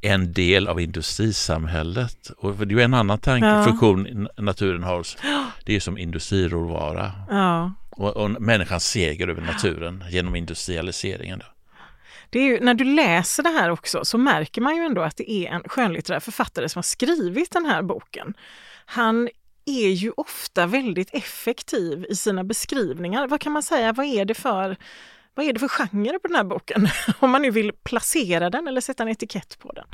en 0.07 0.33
del 0.33 0.69
av 0.69 0.81
industrisamhället. 0.81 2.31
Och 2.39 2.67
det 2.67 2.75
är 2.75 2.79
ju 2.79 2.83
en 2.83 2.95
annan 2.95 3.19
tanke, 3.19 3.47
ja. 3.47 3.65
funktion 3.65 4.29
naturen 4.37 4.83
har. 4.83 5.07
Det 5.65 5.77
är 5.77 5.81
som 5.81 5.99
industriråvara. 5.99 7.13
Ja. 7.31 7.73
Och, 7.91 8.17
och 8.17 8.31
människans 8.31 8.87
seger 8.87 9.29
över 9.29 9.43
naturen 9.43 10.05
genom 10.11 10.37
industrialiseringen. 10.37 11.39
Då. 11.39 11.47
Det 12.31 12.39
är 12.39 12.45
ju, 12.45 12.61
när 12.61 12.75
du 12.75 12.85
läser 12.85 13.43
det 13.43 13.49
här 13.49 13.71
också 13.71 14.05
så 14.05 14.19
märker 14.19 14.61
man 14.61 14.77
ju 14.77 14.83
ändå 14.83 15.03
att 15.03 15.17
det 15.17 15.31
är 15.31 15.51
en 15.51 15.63
skönlitterär 15.63 16.21
författare 16.21 16.69
som 16.69 16.79
har 16.79 16.83
skrivit 16.83 17.51
den 17.51 17.67
här 17.67 17.83
boken. 17.83 18.35
Han 18.87 19.29
är 19.65 19.89
ju 19.89 20.13
ofta 20.17 20.67
väldigt 20.67 21.15
effektiv 21.15 22.07
i 22.11 22.17
sina 22.17 22.45
beskrivningar. 22.45 23.27
Vad 23.27 23.41
kan 23.41 23.53
man 23.53 23.63
säga, 23.63 23.93
vad 23.93 24.07
är 24.07 24.25
det 24.25 24.35
för 24.35 24.77
vad 25.37 25.47
är 25.47 25.53
det 25.53 25.61
för 25.61 25.69
genre 25.69 26.19
på 26.19 26.29
den 26.29 26.37
här 26.37 26.45
boken? 26.45 26.89
Om 27.19 27.31
man 27.31 27.43
nu 27.43 27.51
vill 27.51 27.73
placera 27.73 28.51
den 28.51 28.69
eller 28.69 28.81
sätta 28.81 29.03
en 29.03 29.09
etikett 29.09 29.59
på 29.59 29.73
den. 29.73 29.87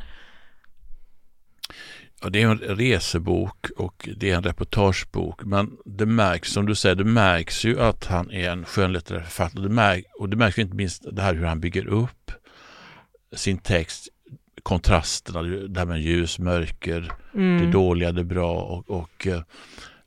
Ja, 2.23 2.29
det 2.29 2.43
är 2.43 2.49
en 2.49 2.59
resebok 2.59 3.71
och 3.77 4.09
det 4.17 4.31
är 4.31 4.37
en 4.37 4.43
reportagebok. 4.43 5.45
Men 5.45 5.77
det 5.85 6.07
märks, 6.07 6.53
som 6.53 6.67
du 6.67 6.75
säger, 6.75 6.95
det 6.95 7.05
märks 7.05 7.65
ju 7.65 7.81
att 7.81 8.05
han 8.05 8.31
är 8.31 8.51
en 8.51 8.65
skönlitterär 8.65 9.21
författare. 9.21 9.63
Det 9.63 9.69
märks, 9.69 10.07
och 10.19 10.29
det 10.29 10.37
märks 10.37 10.59
inte 10.59 10.77
minst 10.77 11.05
det 11.13 11.23
här 11.23 11.35
hur 11.35 11.45
han 11.45 11.61
bygger 11.61 11.87
upp 11.87 12.33
sin 13.37 13.59
text. 13.59 14.09
Kontrasterna, 14.63 15.43
det 15.43 15.81
här 15.81 15.87
med 15.87 16.03
ljus, 16.03 16.39
mörker, 16.39 17.13
mm. 17.35 17.65
det 17.65 17.73
dåliga, 17.73 18.13
det 18.13 18.25
bra. 18.25 18.63
Och, 18.63 18.91
och 18.91 19.27
eh, 19.27 19.43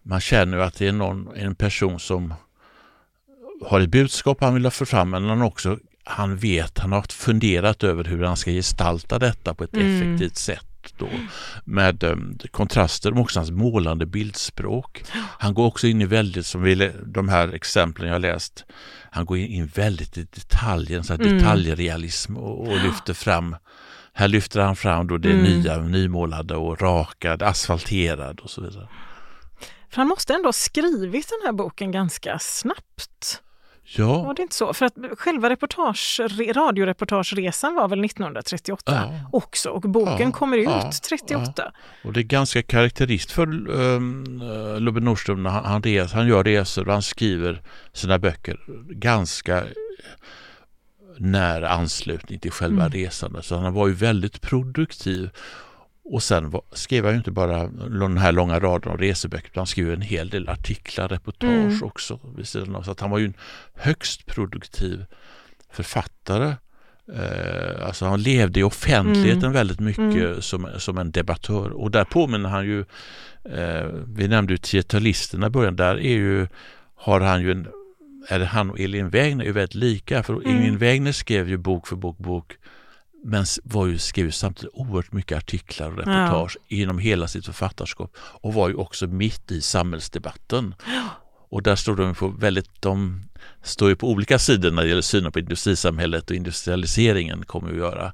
man 0.02 0.19
känner 0.19 0.58
att 0.58 0.78
det 0.78 0.88
är 0.88 0.91
någon, 0.91 1.36
en 1.36 1.56
person 1.56 2.00
som 2.00 2.34
har 3.62 3.80
ett 3.80 3.89
budskap 3.89 4.41
han 4.41 4.54
vill 4.54 4.65
ha 4.65 4.72
för 4.72 4.86
fram, 4.86 5.10
men 5.10 5.30
han 5.30 5.41
också 5.41 5.78
han 6.08 6.38
vet, 6.38 6.80
han 6.80 6.91
har 6.91 7.06
funderat 7.10 7.84
över 7.84 8.04
hur 8.04 8.24
han 8.24 8.38
ska 8.38 8.52
gestalta 8.52 9.20
detta 9.20 9.54
på 9.54 9.63
ett 9.63 9.74
mm. 9.74 9.96
effektivt 9.96 10.38
sätt 10.38 10.65
då 10.98 11.10
med 11.63 12.04
um, 12.04 12.38
kontraster 12.52 13.13
och 13.13 13.20
också 13.20 13.39
hans 13.39 13.52
målande 13.52 14.06
bildspråk. 14.06 15.04
Han 15.39 15.54
går 15.54 15.65
också 15.65 15.88
in 15.88 16.02
i 16.02 16.06
väldigt, 16.06 16.46
som 16.46 16.62
vi, 16.62 16.91
de 17.06 17.30
här 17.30 17.54
exemplen 17.54 18.10
jag 18.10 18.22
läst, 18.22 18.65
han 19.12 19.26
går 19.26 19.38
in 19.38 19.68
väldigt 19.68 20.18
i 20.18 20.24
detaljen, 20.24 21.04
så 21.04 21.13
mm. 21.13 21.38
detaljrealism 21.38 22.38
och, 22.38 22.68
och 22.68 22.84
lyfter 22.84 23.13
fram 23.13 23.56
här 24.18 24.28
lyfter 24.28 24.62
han 24.62 24.76
fram 24.76 25.08
då 25.08 25.18
det 25.18 25.32
mm. 25.32 25.44
nya, 25.44 25.78
nymålade 25.78 26.56
och 26.56 26.82
rakad, 26.82 27.44
asfalterad 27.44 28.39
och 28.39 28.50
så 28.50 28.62
vidare. 28.62 28.88
För 29.95 30.01
han 30.01 30.08
måste 30.08 30.34
ändå 30.34 30.47
ha 30.47 30.53
skrivit 30.53 31.27
den 31.29 31.45
här 31.45 31.53
boken 31.53 31.91
ganska 31.91 32.39
snabbt. 32.39 33.41
Ja. 33.84 34.23
Var 34.23 34.34
det 34.34 34.41
inte 34.41 34.55
så? 34.55 34.73
För 34.73 34.86
att 34.86 34.93
själva 35.17 35.49
reportage, 35.49 36.21
radioreportageresan 36.55 37.75
var 37.75 37.88
väl 37.88 38.05
1938 38.05 38.91
ja. 38.93 39.29
också 39.34 39.69
och 39.69 39.81
boken 39.81 40.27
ja. 40.27 40.31
kommer 40.31 40.58
ut 40.58 40.67
ja. 40.67 40.91
38. 41.10 41.71
Och 42.03 42.13
det 42.13 42.19
är 42.19 42.23
ganska 42.23 42.62
karaktäristiskt 42.62 43.31
för 43.31 43.69
um, 43.69 44.41
Lubbe 44.79 44.99
Nordström 44.99 45.43
när 45.43 45.49
han, 45.49 45.65
han, 45.65 45.84
res, 45.84 46.13
han 46.13 46.27
gör 46.27 46.43
resor 46.43 46.88
och 46.88 46.93
han 46.93 47.03
skriver 47.03 47.62
sina 47.93 48.19
böcker 48.19 48.60
ganska 48.89 49.63
nära 51.17 51.69
anslutning 51.69 52.39
till 52.39 52.51
själva 52.51 52.86
mm. 52.86 52.91
resan. 52.91 53.43
Så 53.43 53.55
han 53.58 53.73
var 53.73 53.88
ju 53.88 53.93
väldigt 53.93 54.41
produktiv 54.41 55.29
och 56.06 56.24
sen 56.24 56.54
skrev 56.72 57.04
han 57.04 57.13
ju 57.13 57.18
inte 57.18 57.32
bara 57.32 57.68
den 57.68 58.18
här 58.18 58.32
långa 58.32 58.60
raden 58.60 58.91
av 58.91 58.98
reseböcker 58.98 59.50
utan 59.50 59.68
skrev 59.68 59.94
en 59.94 60.02
hel 60.02 60.30
del 60.30 60.50
artiklar, 60.50 61.08
reportage 61.08 61.50
mm. 61.50 61.84
också. 61.84 62.20
Så 62.84 62.91
att 62.91 63.00
han 63.00 63.10
var 63.10 63.18
ju 63.18 63.26
en 63.26 63.34
högst 63.74 64.26
produktiv 64.26 65.06
författare. 65.72 66.56
Eh, 67.13 67.88
alltså 67.88 68.06
han 68.06 68.22
levde 68.22 68.60
i 68.60 68.63
offentligheten 68.63 69.39
mm. 69.39 69.54
väldigt 69.54 69.80
mycket 69.80 70.00
mm. 70.00 70.41
som, 70.41 70.70
som 70.78 70.98
en 70.98 71.12
debattör 71.12 71.70
och 71.70 71.91
där 71.91 72.04
påminner 72.04 72.50
han 72.50 72.65
ju, 72.65 72.80
eh, 73.44 73.86
vi 74.08 74.28
nämnde 74.28 74.54
ju 74.54 74.58
tietalisterna 74.58 75.48
i 75.48 75.50
början, 75.50 75.76
där 75.76 75.96
är 75.96 76.15
ju, 76.15 76.48
har 76.96 77.22
han 77.22 77.41
ju 77.41 77.52
en, 77.52 77.68
är 78.30 78.39
det 78.39 78.46
han 78.46 78.72
och 78.72 78.80
Elin 78.80 79.10
Wägner 79.10 79.46
är 79.46 79.52
väldigt 79.52 79.76
lika 79.76 80.24
för 80.24 80.34
mm. 80.34 80.58
Elin 80.58 80.78
Wägner 80.78 81.12
skrev 81.12 81.50
ju 81.50 81.58
bok 81.58 81.88
för 81.88 81.96
bok, 81.96 82.18
bok 82.18 82.58
men 83.23 83.45
var 83.63 83.88
ju, 83.88 83.97
skrev 83.97 84.32
samtidigt 84.32 84.71
oerhört 84.73 85.12
mycket 85.12 85.38
artiklar 85.38 85.91
och 85.91 85.97
reportage 85.97 86.58
ja. 86.67 86.78
inom 86.78 86.99
hela 86.99 87.28
sitt 87.28 87.45
författarskap 87.45 88.15
och 88.17 88.54
var 88.54 88.69
ju 88.69 88.75
också 88.75 89.08
mitt 89.08 89.51
i 89.51 89.62
samhällsdebatten. 89.62 90.75
Och 91.49 91.63
där 91.63 91.75
står 91.75 91.95
de 91.95 92.15
på 92.15 92.28
väldigt, 92.28 92.82
de 92.82 93.21
står 93.63 93.89
ju 93.89 93.95
på 93.95 94.10
olika 94.10 94.39
sidor 94.39 94.71
när 94.71 94.82
det 94.82 94.89
gäller 94.89 95.01
synen 95.01 95.32
på 95.32 95.39
industrisamhället 95.39 96.30
och 96.30 96.36
industrialiseringen 96.36 97.45
kommer 97.45 97.71
att 97.71 97.78
göra. 97.78 98.13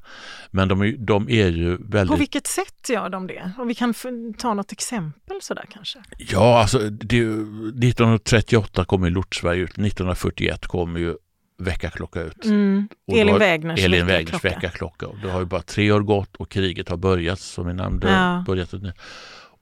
Men 0.52 0.68
de, 0.68 0.96
de 1.06 1.30
är 1.30 1.48
ju 1.48 1.78
väldigt... 1.78 2.12
På 2.12 2.20
vilket 2.20 2.48
sätt 2.48 2.90
gör 2.90 3.10
de 3.10 3.28
det? 3.28 3.52
Om 3.58 3.68
vi 3.68 3.76
kan 3.76 3.94
ta 4.38 4.54
något 4.54 4.72
exempel 4.72 5.42
sådär 5.42 5.66
kanske? 5.74 6.00
Ja, 6.18 6.62
alltså 6.62 6.80
det, 6.90 7.18
1938 7.18 8.86
kommer 8.86 9.10
Lortsverige 9.10 9.64
ut, 9.64 9.70
1941 9.70 10.68
kommer 10.68 11.00
ju 11.00 11.16
väckarklocka 11.64 12.22
ut. 12.22 12.46
Mm. 12.46 12.88
Elin 13.14 13.40
Wägners, 13.40 13.80
Elin 13.80 14.06
Wägners 14.06 14.46
väckarklocka. 14.46 15.08
Det 15.24 15.30
har 15.30 15.40
ju 15.40 15.46
bara 15.46 15.62
tre 15.62 15.92
år 15.92 16.02
gått 16.02 16.36
och 16.36 16.50
kriget 16.50 16.90
har 16.90 16.98
börjat 16.98 17.40
som 17.40 17.68
vi 17.68 17.74
nämnde. 17.74 18.12
Ja. 18.12 18.44
Börjat 18.48 18.72
nu. 18.72 18.94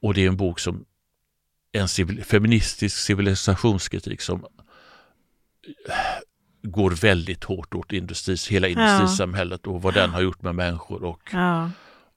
Och 0.02 0.14
det 0.14 0.24
är 0.24 0.28
en 0.28 0.38
bok 0.38 0.60
som 0.60 0.86
en 1.72 1.88
civil, 1.88 2.24
feministisk 2.24 2.98
civilisationskritik 2.98 4.22
som 4.22 4.46
går 6.64 6.92
väldigt 6.92 7.44
hårt 7.44 7.76
åt 7.76 7.94
industris, 7.94 8.48
hela 8.48 8.68
industrisamhället 8.68 9.68
och 9.68 9.82
vad 9.82 9.94
den 9.94 10.10
har 10.10 10.22
gjort 10.22 10.42
med 10.42 10.56
människor 10.56 11.04
och, 11.04 11.30
ja. 11.34 11.70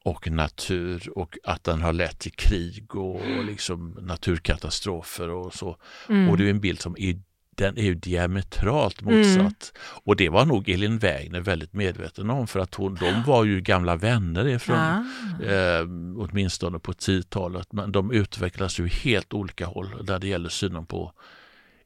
och 0.04 0.30
natur 0.30 1.18
och 1.18 1.38
att 1.44 1.64
den 1.64 1.82
har 1.82 1.92
lett 1.92 2.18
till 2.18 2.32
krig 2.32 2.94
och 2.96 3.44
liksom 3.44 3.98
naturkatastrofer 4.00 5.28
och 5.30 5.54
så. 5.54 5.76
Mm. 6.08 6.28
Och 6.28 6.36
det 6.36 6.46
är 6.46 6.50
en 6.50 6.60
bild 6.60 6.80
som 6.80 6.96
är 6.98 7.20
den 7.62 7.78
är 7.78 7.82
ju 7.82 7.94
diametralt 7.94 9.02
motsatt. 9.02 9.38
Mm. 9.38 10.00
Och 10.04 10.16
det 10.16 10.28
var 10.28 10.44
nog 10.44 10.68
Elin 10.68 10.98
Wägner 10.98 11.40
väldigt 11.40 11.72
medveten 11.72 12.30
om 12.30 12.46
för 12.46 12.60
att 12.60 12.74
hon, 12.74 12.94
de 12.94 13.22
var 13.26 13.44
ju 13.44 13.60
gamla 13.60 13.96
vänner 13.96 14.48
ifrån, 14.48 14.76
ah. 14.76 15.04
eh, 15.44 15.82
åtminstone 16.16 16.78
på 16.78 16.92
10-talet. 16.92 17.72
Men 17.72 17.92
de 17.92 18.10
utvecklas 18.12 18.80
ju 18.80 18.88
helt 18.88 19.32
olika 19.32 19.66
håll 19.66 20.04
där 20.04 20.18
det 20.18 20.28
gäller 20.28 20.48
synen 20.48 20.86
på 20.86 21.12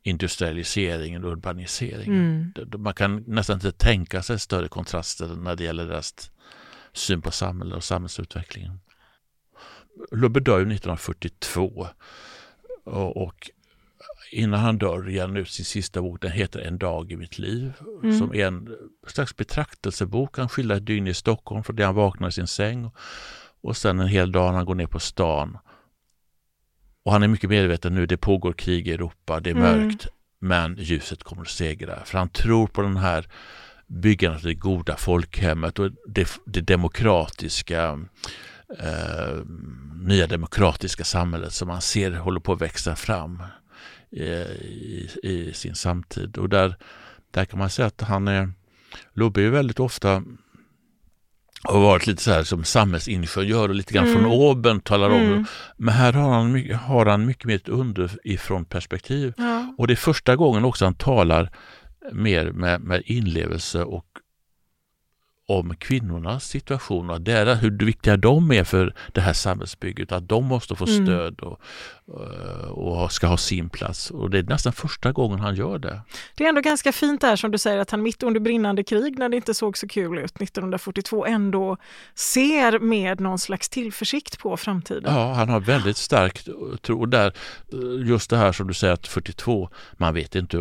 industrialiseringen 0.02 1.24
och 1.24 1.32
urbaniseringen. 1.32 2.52
Mm. 2.56 2.82
Man 2.82 2.94
kan 2.94 3.24
nästan 3.26 3.54
inte 3.56 3.72
tänka 3.72 4.22
sig 4.22 4.38
större 4.38 4.68
kontraster 4.68 5.28
när 5.28 5.56
det 5.56 5.64
gäller 5.64 5.86
deras 5.86 6.30
syn 6.92 7.22
på 7.22 7.30
samhället 7.30 7.76
och 7.76 7.84
samhällsutvecklingen. 7.84 8.80
Lubbe 10.12 10.40
dör 10.40 10.60
1942 10.60 11.86
och, 12.84 13.16
och 13.16 13.50
innan 14.30 14.60
han 14.60 14.78
dör 14.78 15.20
han 15.20 15.36
ut 15.36 15.50
sin 15.50 15.64
sista 15.64 16.02
bok. 16.02 16.22
Den 16.22 16.30
heter 16.30 16.60
En 16.60 16.78
dag 16.78 17.12
i 17.12 17.16
mitt 17.16 17.38
liv. 17.38 17.72
Mm. 18.02 18.18
Som 18.18 18.34
är 18.34 18.46
en 18.46 18.76
slags 19.06 19.36
betraktelsebok. 19.36 20.38
Han 20.38 20.48
skildrar 20.48 20.76
ett 20.76 20.86
dygn 20.86 21.06
i 21.06 21.14
Stockholm 21.14 21.64
från 21.64 21.76
det 21.76 21.84
han 21.84 21.94
vaknar 21.94 22.28
i 22.28 22.32
sin 22.32 22.46
säng. 22.46 22.90
Och 23.60 23.76
sen 23.76 24.00
en 24.00 24.08
hel 24.08 24.32
dag 24.32 24.50
när 24.50 24.56
han 24.56 24.66
går 24.66 24.74
ner 24.74 24.86
på 24.86 25.00
stan. 25.00 25.58
Och 27.04 27.12
han 27.12 27.22
är 27.22 27.28
mycket 27.28 27.50
medveten 27.50 27.94
nu, 27.94 28.06
det 28.06 28.16
pågår 28.16 28.52
krig 28.52 28.88
i 28.88 28.92
Europa, 28.92 29.40
det 29.40 29.50
är 29.50 29.54
mm. 29.54 29.62
mörkt. 29.62 30.06
Men 30.38 30.76
ljuset 30.78 31.22
kommer 31.22 31.42
att 31.42 31.48
segra. 31.48 32.04
För 32.04 32.18
han 32.18 32.28
tror 32.28 32.66
på 32.66 32.82
den 32.82 32.96
här 32.96 33.28
byggandet 33.86 34.40
av 34.40 34.46
det 34.46 34.54
goda 34.54 34.96
folkhemmet 34.96 35.78
och 35.78 35.90
det, 36.06 36.28
det 36.46 36.60
demokratiska 36.60 37.98
eh, 38.78 39.44
nya 39.94 40.26
demokratiska 40.26 41.04
samhället 41.04 41.52
som 41.52 41.68
man 41.68 41.80
ser 41.80 42.12
håller 42.12 42.40
på 42.40 42.52
att 42.52 42.60
växa 42.60 42.96
fram 42.96 43.42
i, 44.16 45.08
i, 45.22 45.52
sin 45.54 45.74
samtid. 45.74 46.38
Och 46.38 46.48
där, 46.48 46.76
där 47.30 47.44
kan 47.44 47.58
man 47.58 47.70
säga 47.70 47.86
att 47.86 48.00
han 48.00 48.28
är, 48.28 48.52
Lubbe 49.14 49.42
är 49.42 49.50
väldigt 49.50 49.80
ofta 49.80 50.22
har 51.62 51.80
varit 51.80 52.06
lite 52.06 52.22
så 52.22 52.30
här 52.30 52.42
som 52.42 52.64
samhällsingenjör 52.64 53.68
och 53.68 53.74
lite 53.74 53.94
grann 53.94 54.06
mm. 54.06 54.16
från 54.16 54.32
oben 54.32 54.80
talar 54.80 55.10
om. 55.10 55.20
Mm. 55.20 55.44
Men 55.76 55.94
här 55.94 56.12
har 56.12 56.32
han, 56.34 56.70
har 56.70 57.06
han 57.06 57.26
mycket 57.26 57.44
mer 57.44 57.54
ett 57.54 57.68
underifrån 57.68 58.64
perspektiv. 58.64 59.34
Ja. 59.36 59.74
Och 59.78 59.86
det 59.86 59.94
är 59.94 59.96
första 59.96 60.36
gången 60.36 60.64
också 60.64 60.84
han 60.84 60.94
talar 60.94 61.50
mer 62.12 62.52
med, 62.52 62.80
med 62.80 63.02
inlevelse 63.04 63.84
och 63.84 64.06
om 65.48 65.76
kvinnornas 65.76 66.44
situation 66.44 67.10
och 67.10 67.20
där, 67.20 67.54
hur 67.54 67.70
viktiga 67.70 68.16
de 68.16 68.52
är 68.52 68.64
för 68.64 68.94
det 69.12 69.20
här 69.20 69.32
samhällsbygget. 69.32 70.12
Att 70.12 70.28
de 70.28 70.44
måste 70.44 70.76
få 70.76 70.86
mm. 70.86 71.06
stöd 71.06 71.40
och, 71.40 71.60
och 72.70 73.12
ska 73.12 73.26
ha 73.26 73.36
sin 73.36 73.68
plats. 73.68 74.10
Och 74.10 74.30
det 74.30 74.38
är 74.38 74.42
nästan 74.42 74.72
första 74.72 75.12
gången 75.12 75.40
han 75.40 75.54
gör 75.54 75.78
det. 75.78 76.00
Det 76.34 76.44
är 76.44 76.48
ändå 76.48 76.60
ganska 76.60 76.92
fint 76.92 77.20
där 77.20 77.36
som 77.36 77.50
du 77.50 77.58
säger 77.58 77.78
att 77.78 77.90
han 77.90 78.02
mitt 78.02 78.22
under 78.22 78.40
brinnande 78.40 78.84
krig 78.84 79.18
när 79.18 79.28
det 79.28 79.36
inte 79.36 79.54
såg 79.54 79.78
så 79.78 79.88
kul 79.88 80.18
ut 80.18 80.40
1942 80.40 81.26
ändå 81.26 81.76
ser 82.14 82.78
med 82.78 83.20
någon 83.20 83.38
slags 83.38 83.68
tillförsikt 83.68 84.38
på 84.38 84.56
framtiden. 84.56 85.14
Ja, 85.14 85.32
han 85.32 85.48
har 85.48 85.60
väldigt 85.60 85.96
starkt 85.96 86.48
tro. 86.82 87.06
Där, 87.06 87.32
just 88.04 88.30
det 88.30 88.36
här 88.36 88.52
som 88.52 88.66
du 88.66 88.74
säger 88.74 88.94
att 88.94 89.06
42, 89.06 89.68
man 89.92 90.14
vet 90.14 90.34
inte 90.34 90.56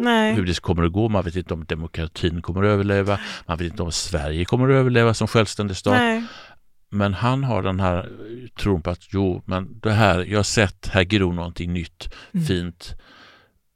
Nej. 0.00 0.34
hur 0.34 0.46
det 0.46 0.60
kommer 0.60 0.84
att 0.84 0.92
gå. 0.92 1.08
Man 1.08 1.24
vet 1.24 1.36
inte 1.36 1.54
om 1.54 1.64
demokratin 1.64 2.42
kommer 2.42 2.62
att 2.62 2.68
överleva. 2.68 3.18
Man 3.46 3.58
vet 3.58 3.70
inte 3.70 3.82
om 3.82 3.92
Sverige 3.92 4.29
kommer 4.44 4.68
att 4.68 4.74
överleva 4.74 5.14
som 5.14 5.28
självständig 5.28 5.76
stat. 5.76 5.92
Nej. 5.92 6.24
Men 6.90 7.14
han 7.14 7.44
har 7.44 7.62
den 7.62 7.80
här 7.80 8.08
tron 8.58 8.82
på 8.82 8.90
att 8.90 9.02
jo, 9.12 9.42
men 9.46 9.80
det 9.80 9.92
här, 9.92 10.24
jag 10.24 10.38
har 10.38 10.42
sett, 10.42 10.88
här 10.88 11.04
gror 11.04 11.32
någonting 11.32 11.72
nytt, 11.72 12.14
mm. 12.32 12.46
fint, 12.46 12.94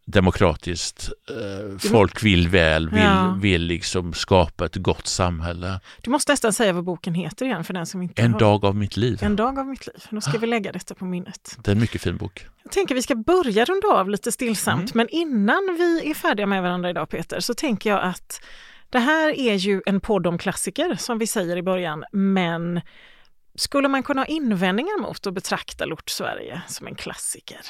demokratiskt. 0.07 1.11
Eh, 1.31 1.79
folk 1.91 2.25
vill 2.25 2.49
väl, 2.49 2.91
vill, 2.91 3.03
ja. 3.03 3.39
vill 3.41 3.63
liksom 3.63 4.13
skapa 4.13 4.67
ett 4.67 4.77
gott 4.77 5.07
samhälle. 5.07 5.81
Du 6.03 6.11
måste 6.11 6.33
nästan 6.33 6.53
säga 6.53 6.73
vad 6.73 6.85
boken 6.85 7.15
heter 7.15 7.47
igen 7.47 7.65
för 7.65 7.75
den 7.75 7.87
som 7.87 8.03
inte 8.03 8.23
En 8.23 8.33
har... 8.33 8.41
dag 8.41 8.65
av 8.65 8.77
mitt 8.77 8.97
liv. 8.97 9.19
En 9.23 9.37
dag 9.37 9.59
av 9.59 9.67
mitt 9.67 9.87
liv. 9.87 9.97
Då 10.11 10.21
ska 10.21 10.39
vi 10.39 10.47
lägga 10.47 10.73
detta 10.73 10.95
på 10.95 11.05
minnet. 11.05 11.59
Det 11.63 11.71
är 11.71 11.75
en 11.75 11.81
mycket 11.81 12.03
fin 12.03 12.17
bok. 12.17 12.47
Jag 12.63 12.73
tänker 12.73 12.95
vi 12.95 13.03
ska 13.03 13.15
börja 13.15 13.65
runda 13.65 13.89
av 13.89 14.09
lite 14.11 14.33
stillsamt, 14.33 14.95
mm. 14.95 15.07
men 15.07 15.09
innan 15.09 15.77
vi 15.79 16.11
är 16.11 16.15
färdiga 16.15 16.47
med 16.47 16.63
varandra 16.63 16.91
idag 16.91 17.09
Peter, 17.09 17.41
så 17.41 17.55
tänker 17.55 17.91
jag 17.91 18.03
att 18.03 18.41
det 18.95 19.01
här 19.01 19.41
är 19.41 19.55
ju 19.55 19.83
en 19.87 20.01
podd 20.01 20.27
om 20.27 20.39
klassiker 20.39 20.95
som 20.95 21.19
vi 21.19 21.27
säger 21.27 21.57
i 21.57 21.63
början, 21.63 22.05
men 22.13 22.81
skulle 23.55 23.89
man 23.89 24.03
kunna 24.03 24.21
ha 24.21 24.27
invändningar 24.27 25.01
mot 25.01 25.27
att 25.27 25.35
betrakta 25.35 25.85
Lort 25.85 26.11
Sverige 26.11 26.63
som 26.69 26.87
en 26.87 26.95
klassiker? 26.95 27.61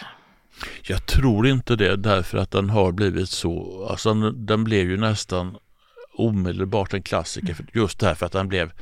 Jag 0.82 1.06
tror 1.06 1.46
inte 1.46 1.76
det 1.76 1.96
därför 1.96 2.38
att 2.38 2.50
den 2.50 2.70
har 2.70 2.92
blivit 2.92 3.28
så, 3.28 3.86
alltså 3.90 4.14
den 4.30 4.64
blev 4.64 4.90
ju 4.90 4.96
nästan 4.96 5.56
omedelbart 6.14 6.94
en 6.94 7.02
klassiker 7.02 7.52
mm. 7.52 7.66
just 7.72 7.98
därför 7.98 8.26
att 8.26 8.32
den 8.32 8.48
blev 8.48 8.72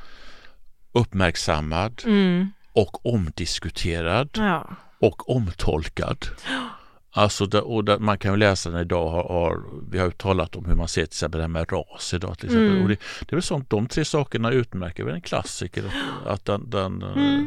uppmärksammad 0.92 2.02
mm. 2.04 2.52
och 2.72 3.06
omdiskuterad 3.06 4.30
ja. 4.34 4.76
och 4.98 5.30
omtolkad. 5.36 6.26
Alltså, 7.14 7.46
det, 7.46 7.60
och 7.60 7.84
det, 7.84 7.98
man 7.98 8.18
kan 8.18 8.30
ju 8.30 8.36
läsa 8.36 8.70
den 8.70 8.80
idag, 8.80 9.10
har, 9.10 9.22
har, 9.22 9.62
vi 9.90 9.98
har 9.98 10.06
ju 10.06 10.12
talat 10.12 10.56
om 10.56 10.64
hur 10.64 10.74
man 10.74 10.88
ser 10.88 11.02
till 11.02 11.08
exempel 11.08 11.38
det 11.38 11.42
här 11.42 11.48
med 11.48 11.72
ras 11.72 12.14
idag. 12.14 12.38
Till 12.38 12.46
exempel. 12.46 12.70
Mm. 12.70 12.82
Och 12.82 12.88
det, 12.88 12.98
det 13.20 13.32
är 13.32 13.36
väl 13.36 13.42
sånt, 13.42 13.70
de 13.70 13.86
tre 13.86 14.04
sakerna 14.04 14.50
utmärker 14.50 15.04
väl 15.04 15.14
en 15.14 15.20
klassiker. 15.20 15.84
Att, 16.26 16.44
den, 16.44 16.70
den 16.70 17.02
mm. 17.02 17.46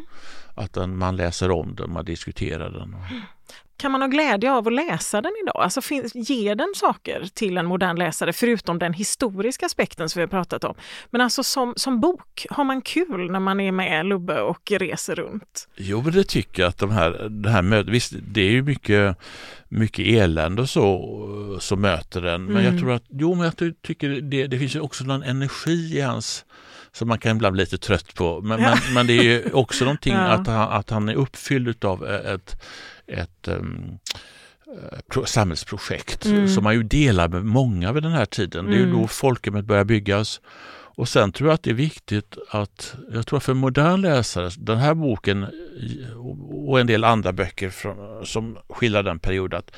att 0.55 0.73
den, 0.73 0.97
man 0.97 1.15
läser 1.15 1.51
om 1.51 1.75
den, 1.75 1.91
man 1.91 2.05
diskuterar 2.05 2.69
den. 2.69 2.95
Kan 3.77 3.91
man 3.91 4.01
ha 4.01 4.07
glädje 4.07 4.51
av 4.51 4.67
att 4.67 4.73
läsa 4.73 5.21
den 5.21 5.31
idag? 5.43 5.63
Alltså 5.63 5.81
ger 6.13 6.55
den 6.55 6.73
saker 6.75 7.27
till 7.33 7.57
en 7.57 7.65
modern 7.65 7.97
läsare 7.97 8.33
förutom 8.33 8.79
den 8.79 8.93
historiska 8.93 9.65
aspekten 9.65 10.09
som 10.09 10.19
vi 10.19 10.23
har 10.23 10.27
pratat 10.27 10.63
om? 10.63 10.75
Men 11.09 11.21
alltså 11.21 11.43
som, 11.43 11.73
som 11.77 11.99
bok, 11.99 12.45
har 12.49 12.63
man 12.63 12.81
kul 12.81 13.31
när 13.31 13.39
man 13.39 13.59
är 13.59 13.71
med 13.71 14.05
Lubbe 14.05 14.41
och 14.41 14.71
reser 14.71 15.15
runt? 15.15 15.67
Jo, 15.75 16.01
men 16.01 16.13
det 16.13 16.23
tycker 16.23 16.61
jag 16.63 16.69
att 16.69 16.77
de 16.77 16.91
här, 16.91 17.29
det 17.29 17.49
här 17.49 17.61
mötet, 17.61 17.93
visst 17.93 18.13
det 18.21 18.41
är 18.41 18.51
ju 18.51 18.63
mycket, 18.63 19.17
mycket 19.69 20.07
elände 20.07 20.61
och 20.61 20.69
så 20.69 21.57
som 21.61 21.81
möter 21.81 22.21
den. 22.21 22.45
Men 22.45 22.57
mm. 22.57 22.65
jag 22.65 22.79
tror 22.79 22.91
att, 22.91 23.03
jo 23.09 23.35
men 23.35 23.43
jag 23.43 23.75
tycker 23.81 24.09
det, 24.09 24.47
det 24.47 24.59
finns 24.59 24.75
ju 24.75 24.79
också 24.79 25.03
någon 25.03 25.23
energi 25.23 25.97
i 25.97 26.01
hans 26.01 26.45
som 26.91 27.07
man 27.07 27.19
kan 27.19 27.35
ibland 27.35 27.53
bli 27.53 27.63
lite 27.63 27.77
trött 27.77 28.15
på. 28.15 28.41
Men, 28.41 28.61
ja. 28.61 28.69
men, 28.69 28.93
men, 28.93 29.07
det 29.07 29.13
är 29.13 29.23
ju 29.23 29.51
också 29.53 29.83
någonting 29.85 30.13
ja. 30.13 30.19
att, 30.19 30.47
han, 30.47 30.71
att 30.71 30.89
han 30.89 31.09
är 31.09 31.15
uppfylld 31.15 31.85
av 31.85 32.05
ett 32.05 32.61
ett 33.07 33.47
um, 33.47 33.99
samhällsprojekt 35.25 36.25
mm. 36.25 36.47
som 36.47 36.63
man 36.63 36.73
ju 36.73 36.83
delar 36.83 37.27
med 37.27 37.45
många 37.45 37.91
vid 37.91 38.03
den 38.03 38.11
här 38.11 38.25
tiden. 38.25 38.65
Det 38.65 38.71
är 38.71 38.77
ju 38.77 38.83
mm. 38.83 39.01
då 39.01 39.07
folkhemmet 39.07 39.65
börjar 39.65 39.83
byggas. 39.83 40.41
Och 40.97 41.09
sen 41.09 41.31
tror 41.31 41.49
jag 41.49 41.53
att 41.53 41.63
det 41.63 41.69
är 41.69 41.73
viktigt 41.73 42.37
att, 42.49 42.95
jag 43.11 43.27
tror 43.27 43.39
för 43.39 43.53
modern 43.53 44.01
läsare, 44.01 44.51
den 44.57 44.77
här 44.77 44.93
boken 44.93 45.47
och 46.67 46.79
en 46.79 46.87
del 46.87 47.03
andra 47.03 47.33
böcker 47.33 47.69
från, 47.69 48.25
som 48.25 48.57
skildrar 48.69 49.03
den 49.03 49.19
perioden, 49.19 49.59
att, 49.59 49.75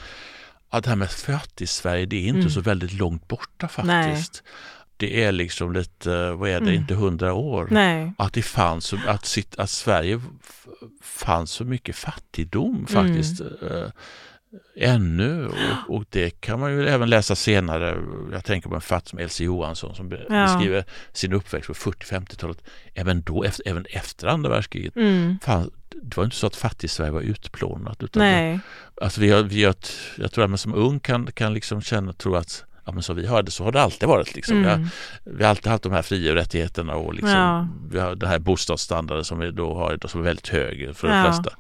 att 0.70 0.84
det 0.84 0.90
här 0.90 0.98
med 0.98 1.10
fattig-Sverige, 1.10 2.06
det 2.06 2.16
är 2.16 2.28
inte 2.28 2.40
mm. 2.40 2.50
så 2.50 2.62
väldigt 2.62 2.94
långt 2.94 3.28
borta 3.28 3.68
faktiskt. 3.68 4.44
Nej 4.44 4.52
det 4.98 5.24
är 5.24 5.32
liksom 5.32 5.74
lite, 5.74 6.32
vad 6.32 6.50
är 6.50 6.60
det, 6.60 6.70
mm. 6.70 6.74
inte 6.74 6.95
hundra 6.95 7.34
år. 7.34 7.68
Nej. 7.72 8.14
Att 8.18 8.34
det 8.34 8.41
fanns, 8.41 8.93
att, 9.08 9.26
sitt, 9.26 9.56
att 9.56 9.70
Sverige 9.70 10.22
fanns 11.02 11.52
så 11.52 11.66
mycket 11.66 11.95
fattigdom 11.95 12.88
faktiskt. 12.88 13.41
Mm. 13.41 13.91
ännu 14.78 15.48
och, 15.48 15.95
och, 15.95 16.06
det 16.10 16.41
kan 16.41 16.60
man 16.60 16.72
ju 16.72 16.88
även 16.88 17.10
läsa 17.10 17.36
senare. 17.36 17.98
Jag 18.32 18.45
tänker 18.45 18.70
på 18.70 18.76
en 18.76 18.82
fatt 18.82 19.08
som 19.08 19.20
Elsie 19.20 19.45
Johansson 19.45 19.95
som 19.95 20.12
ja. 20.12 20.43
beskriver 20.43 20.86
sin 21.14 21.34
uppväxt 21.34 21.68
på 21.68 21.74
40-50-talet. 21.74 22.64
Även 22.93 23.22
då, 23.22 23.43
efter, 23.43 23.68
även 23.68 23.86
efter 23.89 24.28
andra 24.28 24.50
världskriget. 24.50 24.95
Mm. 24.95 25.39
Fan, 25.43 25.72
det 25.89 26.18
var 26.18 26.24
inte 26.24 26.36
så 26.36 26.48
att 26.48 26.56
fattig-Sverige 26.56 27.12
var 27.12 27.22
utplånat. 27.22 28.04
Utan 28.04 28.24
Nej. 28.24 28.60
Det, 28.95 29.04
alltså 29.04 29.22
vi 29.22 29.32
har, 29.32 29.43
vi 29.43 29.64
har, 29.64 29.76
jag 30.18 30.32
tror 30.32 30.43
att 30.43 30.50
man 30.50 30.58
som 30.58 30.74
ung 30.74 31.00
kan, 31.00 31.32
kan 31.32 31.54
liksom 31.54 31.82
känna, 31.82 32.14
tro 32.14 32.36
att 32.36 32.66
ja, 32.88 32.94
men 32.94 33.04
så 33.04 33.14
vi 33.14 33.28
har 33.28 33.44
det, 33.44 33.52
så 33.52 33.64
har 33.64 33.72
det 33.72 33.82
alltid 33.82 34.10
varit. 34.10 34.36
Liksom. 34.36 34.58
Mm. 34.58 34.64
Vi, 34.64 34.70
har, 34.70 34.90
vi, 35.38 35.44
har, 35.44 35.50
alltid 35.50 35.72
haft 35.72 35.84
de 35.84 35.92
här 35.92 36.02
fri 36.02 36.32
och 36.32 36.36
rättigheterna 36.36 36.96
och 36.96 37.14
liksom, 37.14 37.32
ja. 37.32 37.68
vi 37.92 38.00
har 38.00 38.16
den 38.16 38.30
här 38.30 38.40
bostadsstandarden 38.40 39.26
som 39.26 39.40
vi 39.40 39.52
då 39.52 39.74
har 39.76 40.08
som 40.08 40.22
är 40.22 40.26
väldigt 40.26 40.48
hög 40.50 40.96
för 40.96 41.08
de 41.08 41.14
ja. 41.14 41.24
flesta. 41.24 41.52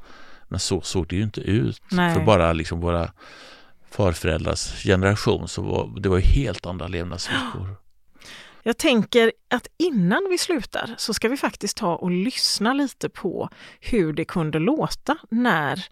Men 0.47 0.59
så 0.59 0.81
såg 0.81 1.07
det 1.07 1.15
ju 1.15 1.23
inte 1.23 1.41
ut 1.41 1.81
Nej. 1.91 2.13
för 2.13 2.21
bara 2.21 2.53
liksom 2.53 2.81
våra 2.81 3.11
farföräldrars 3.91 4.83
generation. 4.83 5.47
Så 5.47 5.61
var, 5.61 5.99
det 5.99 6.09
var 6.09 6.17
ju 6.17 6.23
helt 6.23 6.65
andra 6.65 6.87
levnadsvillkor. 6.87 7.75
Jag 8.63 8.77
tänker 8.77 9.31
att 9.49 9.67
innan 9.77 10.27
vi 10.29 10.37
slutar 10.37 10.95
så 10.97 11.13
ska 11.13 11.29
vi 11.29 11.37
faktiskt 11.37 11.77
ta 11.77 11.95
och 11.95 12.11
lyssna 12.11 12.73
lite 12.73 13.09
på 13.09 13.49
hur 13.79 14.13
det 14.13 14.25
kunde 14.25 14.59
låta 14.59 15.17
när 15.29 15.85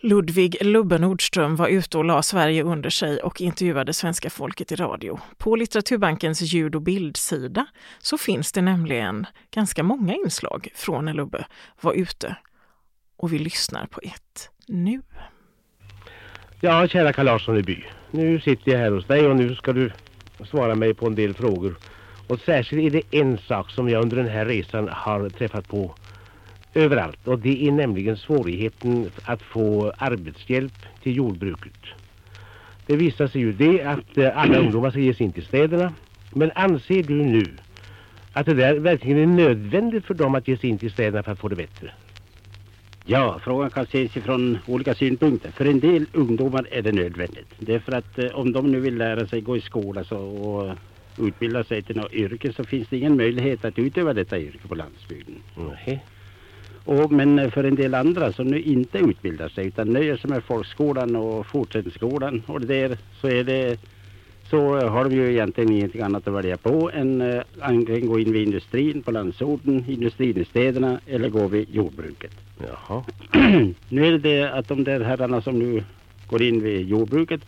Ludvig 0.00 0.56
Lubbe 0.60 0.98
Nordström 0.98 1.56
var 1.56 1.68
ute 1.68 1.98
och 1.98 2.04
la 2.04 2.22
Sverige 2.22 2.62
under 2.62 2.90
sig 2.90 3.18
och 3.18 3.40
intervjuade 3.40 3.92
svenska 3.92 4.30
folket 4.30 4.72
i 4.72 4.76
radio. 4.76 5.20
På 5.38 5.56
Litteraturbankens 5.56 6.42
ljud 6.42 6.74
och 6.74 6.82
bildsida 6.82 7.66
så 7.98 8.18
finns 8.18 8.52
det 8.52 8.62
nämligen 8.62 9.26
ganska 9.50 9.82
många 9.82 10.14
inslag 10.14 10.68
från 10.74 11.04
när 11.04 11.14
Lubbe 11.14 11.46
var 11.80 11.92
ute. 11.92 12.36
Och 13.16 13.32
vi 13.32 13.38
lyssnar 13.38 13.86
på 13.86 14.00
ett 14.02 14.50
nu. 14.68 15.02
Ja, 16.60 16.88
kära 16.88 17.12
Karl 17.12 17.26
Larsson 17.26 17.56
i 17.56 17.62
by. 17.62 17.84
Nu 18.10 18.40
sitter 18.40 18.72
jag 18.72 18.78
här 18.78 18.90
hos 18.90 19.06
dig 19.06 19.26
och 19.26 19.36
nu 19.36 19.54
ska 19.54 19.72
du 19.72 19.92
svara 20.50 20.74
mig 20.74 20.94
på 20.94 21.06
en 21.06 21.14
del 21.14 21.34
frågor. 21.34 21.76
Och 22.28 22.40
särskilt 22.40 22.82
är 22.82 22.90
det 22.90 23.18
en 23.18 23.38
sak 23.38 23.70
som 23.70 23.88
jag 23.88 24.02
under 24.02 24.16
den 24.16 24.28
här 24.28 24.46
resan 24.46 24.88
har 24.88 25.28
träffat 25.28 25.68
på 25.68 25.94
överallt 26.76 27.28
och 27.28 27.38
det 27.38 27.66
är 27.66 27.72
nämligen 27.72 28.16
svårigheten 28.16 29.10
att 29.24 29.42
få 29.42 29.92
arbetshjälp 29.98 30.72
till 31.02 31.16
jordbruket. 31.16 31.78
Det 32.86 32.96
visar 32.96 33.26
sig 33.26 33.40
ju 33.40 33.52
det 33.52 33.82
att 33.82 34.18
eh, 34.18 34.38
alla 34.38 34.58
ungdomar 34.58 34.90
ska 34.90 35.00
ge 35.00 35.14
sig 35.14 35.26
in 35.26 35.32
till 35.32 35.44
städerna. 35.44 35.92
Men 36.34 36.50
anser 36.54 37.02
du 37.02 37.14
nu 37.14 37.44
att 38.32 38.46
det 38.46 38.54
där 38.54 38.74
verkligen 38.74 39.18
är 39.18 39.26
nödvändigt 39.26 40.04
för 40.04 40.14
dem 40.14 40.34
att 40.34 40.48
ge 40.48 40.56
sig 40.56 40.70
in 40.70 40.78
till 40.78 40.90
städerna 40.90 41.22
för 41.22 41.32
att 41.32 41.38
få 41.38 41.48
det 41.48 41.56
bättre? 41.56 41.90
Ja, 43.04 43.40
frågan 43.44 43.70
kan 43.70 43.84
ses 43.84 44.12
från 44.12 44.58
olika 44.66 44.94
synpunkter. 44.94 45.50
För 45.50 45.64
en 45.64 45.80
del 45.80 46.06
ungdomar 46.12 46.66
är 46.70 46.82
det 46.82 46.92
nödvändigt. 46.92 47.54
Det 47.58 47.74
är 47.74 47.78
för 47.78 47.92
att 47.92 48.18
eh, 48.18 48.26
om 48.34 48.52
de 48.52 48.72
nu 48.72 48.80
vill 48.80 48.96
lära 48.96 49.26
sig 49.26 49.40
gå 49.40 49.56
i 49.56 49.60
skola 49.60 50.04
så, 50.04 50.18
och 50.18 50.76
utbilda 51.18 51.64
sig 51.64 51.82
till 51.82 51.96
något 51.96 52.12
yrke 52.12 52.52
så 52.52 52.64
finns 52.64 52.88
det 52.88 52.96
ingen 52.96 53.16
möjlighet 53.16 53.64
att 53.64 53.78
utöva 53.78 54.12
detta 54.12 54.38
yrke 54.38 54.68
på 54.68 54.74
landsbygden. 54.74 55.34
Mm. 55.56 55.98
Och, 56.86 57.12
men 57.12 57.50
för 57.50 57.64
en 57.64 57.74
del 57.74 57.94
andra 57.94 58.32
som 58.32 58.46
nu 58.46 58.60
inte 58.60 58.98
utbildar 58.98 59.48
sig 59.48 59.66
utan 59.66 59.92
nöjer 59.92 60.16
sig 60.16 60.30
med 60.30 60.44
folkskolan 60.44 61.16
och 61.16 61.46
fortsättningsskolan 61.46 62.42
och 62.46 62.60
det 62.60 62.66
där 62.66 62.98
så 63.20 63.28
är 63.28 63.44
det 63.44 63.80
så 64.50 64.88
har 64.88 65.04
de 65.04 65.14
ju 65.14 65.32
egentligen 65.32 65.72
ingenting 65.72 66.00
annat 66.00 66.28
att 66.28 66.34
välja 66.34 66.56
på 66.56 66.90
än 66.94 67.20
uh, 67.20 67.42
antingen 67.60 68.06
gå 68.06 68.18
in 68.18 68.32
vid 68.32 68.42
industrin 68.42 69.02
på 69.02 69.10
landsorten, 69.10 69.84
industrin 69.88 70.38
i 70.38 70.44
städerna 70.44 71.00
eller 71.06 71.28
gå 71.28 71.46
vid 71.46 71.74
jordbruket. 71.74 72.32
Jaha. 72.58 73.04
nu 73.88 74.06
är 74.06 74.12
det 74.12 74.18
det 74.18 74.52
att 74.52 74.68
de 74.68 74.84
där 74.84 75.00
herrarna 75.00 75.40
som 75.40 75.58
nu 75.58 75.84
går 76.26 76.42
in 76.42 76.62
vid 76.62 76.88
jordbruket 76.88 77.40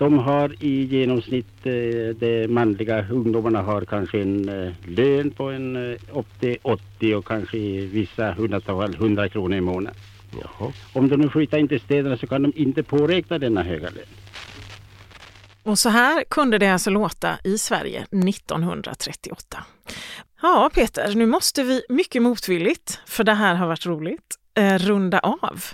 de 0.00 0.18
har 0.18 0.54
i 0.64 0.84
genomsnitt, 0.84 1.66
eh, 1.66 2.16
de 2.20 2.48
manliga 2.48 3.06
ungdomarna 3.10 3.62
har 3.62 3.84
kanske 3.84 4.20
en 4.20 4.48
eh, 4.48 4.72
lön 4.86 5.30
på 5.30 5.50
en 5.50 5.76
eh, 5.76 6.18
upp 6.18 6.40
till 6.40 6.56
80 6.62 7.14
och 7.14 7.26
kanske 7.26 7.58
i 7.58 7.86
vissa 7.86 8.32
hundratal 8.32 8.94
100 8.94 9.28
kronor 9.28 9.56
i 9.56 9.60
månaden. 9.60 9.98
Jaha. 10.40 10.72
Om 10.92 11.08
de 11.08 11.16
nu 11.16 11.28
flyttar 11.28 11.58
in 11.58 11.68
till 11.68 11.80
städerna 11.80 12.16
så 12.16 12.26
kan 12.26 12.42
de 12.42 12.52
inte 12.56 12.82
påräkna 12.82 13.38
denna 13.38 13.62
höga 13.62 13.90
lön. 13.90 14.06
Och 15.62 15.78
så 15.78 15.88
här 15.88 16.24
kunde 16.30 16.58
det 16.58 16.68
alltså 16.68 16.90
låta 16.90 17.38
i 17.44 17.58
Sverige 17.58 18.06
1938. 18.10 19.64
Ja, 20.42 20.70
Peter, 20.74 21.14
nu 21.14 21.26
måste 21.26 21.62
vi 21.62 21.82
mycket 21.88 22.22
motvilligt, 22.22 23.00
för 23.06 23.24
det 23.24 23.34
här 23.34 23.54
har 23.54 23.66
varit 23.66 23.86
roligt, 23.86 24.36
eh, 24.54 24.78
runda 24.78 25.18
av. 25.18 25.64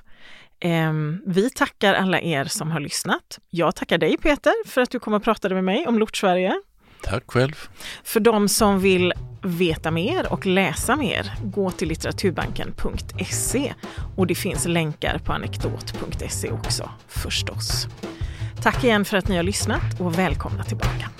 Ehm, 0.60 1.22
vi 1.26 1.50
tackar 1.50 1.94
alla 1.94 2.20
er 2.20 2.44
som 2.44 2.70
har 2.70 2.80
lyssnat. 2.80 3.38
Jag 3.50 3.74
tackar 3.74 3.98
dig 3.98 4.16
Peter 4.16 4.52
för 4.66 4.80
att 4.80 4.90
du 4.90 4.98
kom 4.98 5.14
och 5.14 5.22
pratade 5.22 5.54
med 5.54 5.64
mig 5.64 5.86
om 5.86 5.98
Lort-Sverige. 5.98 6.60
Tack 7.02 7.24
själv. 7.26 7.68
För 8.04 8.20
de 8.20 8.48
som 8.48 8.80
vill 8.80 9.12
veta 9.42 9.90
mer 9.90 10.32
och 10.32 10.46
läsa 10.46 10.96
mer, 10.96 11.32
gå 11.44 11.70
till 11.70 11.88
litteraturbanken.se 11.88 13.74
och 14.16 14.26
det 14.26 14.34
finns 14.34 14.66
länkar 14.66 15.18
på 15.18 15.32
anekdot.se 15.32 16.50
också 16.50 16.90
förstås. 17.08 17.86
Tack 18.62 18.84
igen 18.84 19.04
för 19.04 19.16
att 19.16 19.28
ni 19.28 19.36
har 19.36 19.42
lyssnat 19.42 20.00
och 20.00 20.18
välkomna 20.18 20.64
tillbaka. 20.64 21.10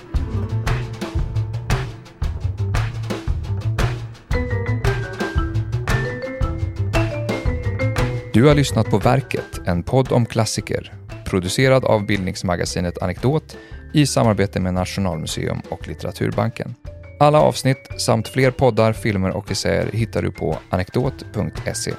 Du 8.37 8.45
har 8.45 8.55
lyssnat 8.55 8.91
på 8.91 8.99
Verket, 8.99 9.61
en 9.66 9.82
podd 9.82 10.12
om 10.12 10.26
klassiker, 10.26 10.93
producerad 11.24 11.84
av 11.84 12.07
bildningsmagasinet 12.07 13.03
Anekdot 13.03 13.57
i 13.95 14.07
samarbete 14.07 14.61
med 14.61 14.74
Nationalmuseum 14.74 15.61
och 15.68 15.89
Litteraturbanken. 15.89 16.74
Alla 17.20 17.41
avsnitt 17.41 17.89
samt 17.99 18.28
fler 18.28 18.51
poddar, 18.51 18.93
filmer 18.93 19.30
och 19.30 19.51
essäer 19.51 19.91
hittar 19.93 20.22
du 20.22 20.30
på 20.30 20.59
anekdot.se. 20.70 21.93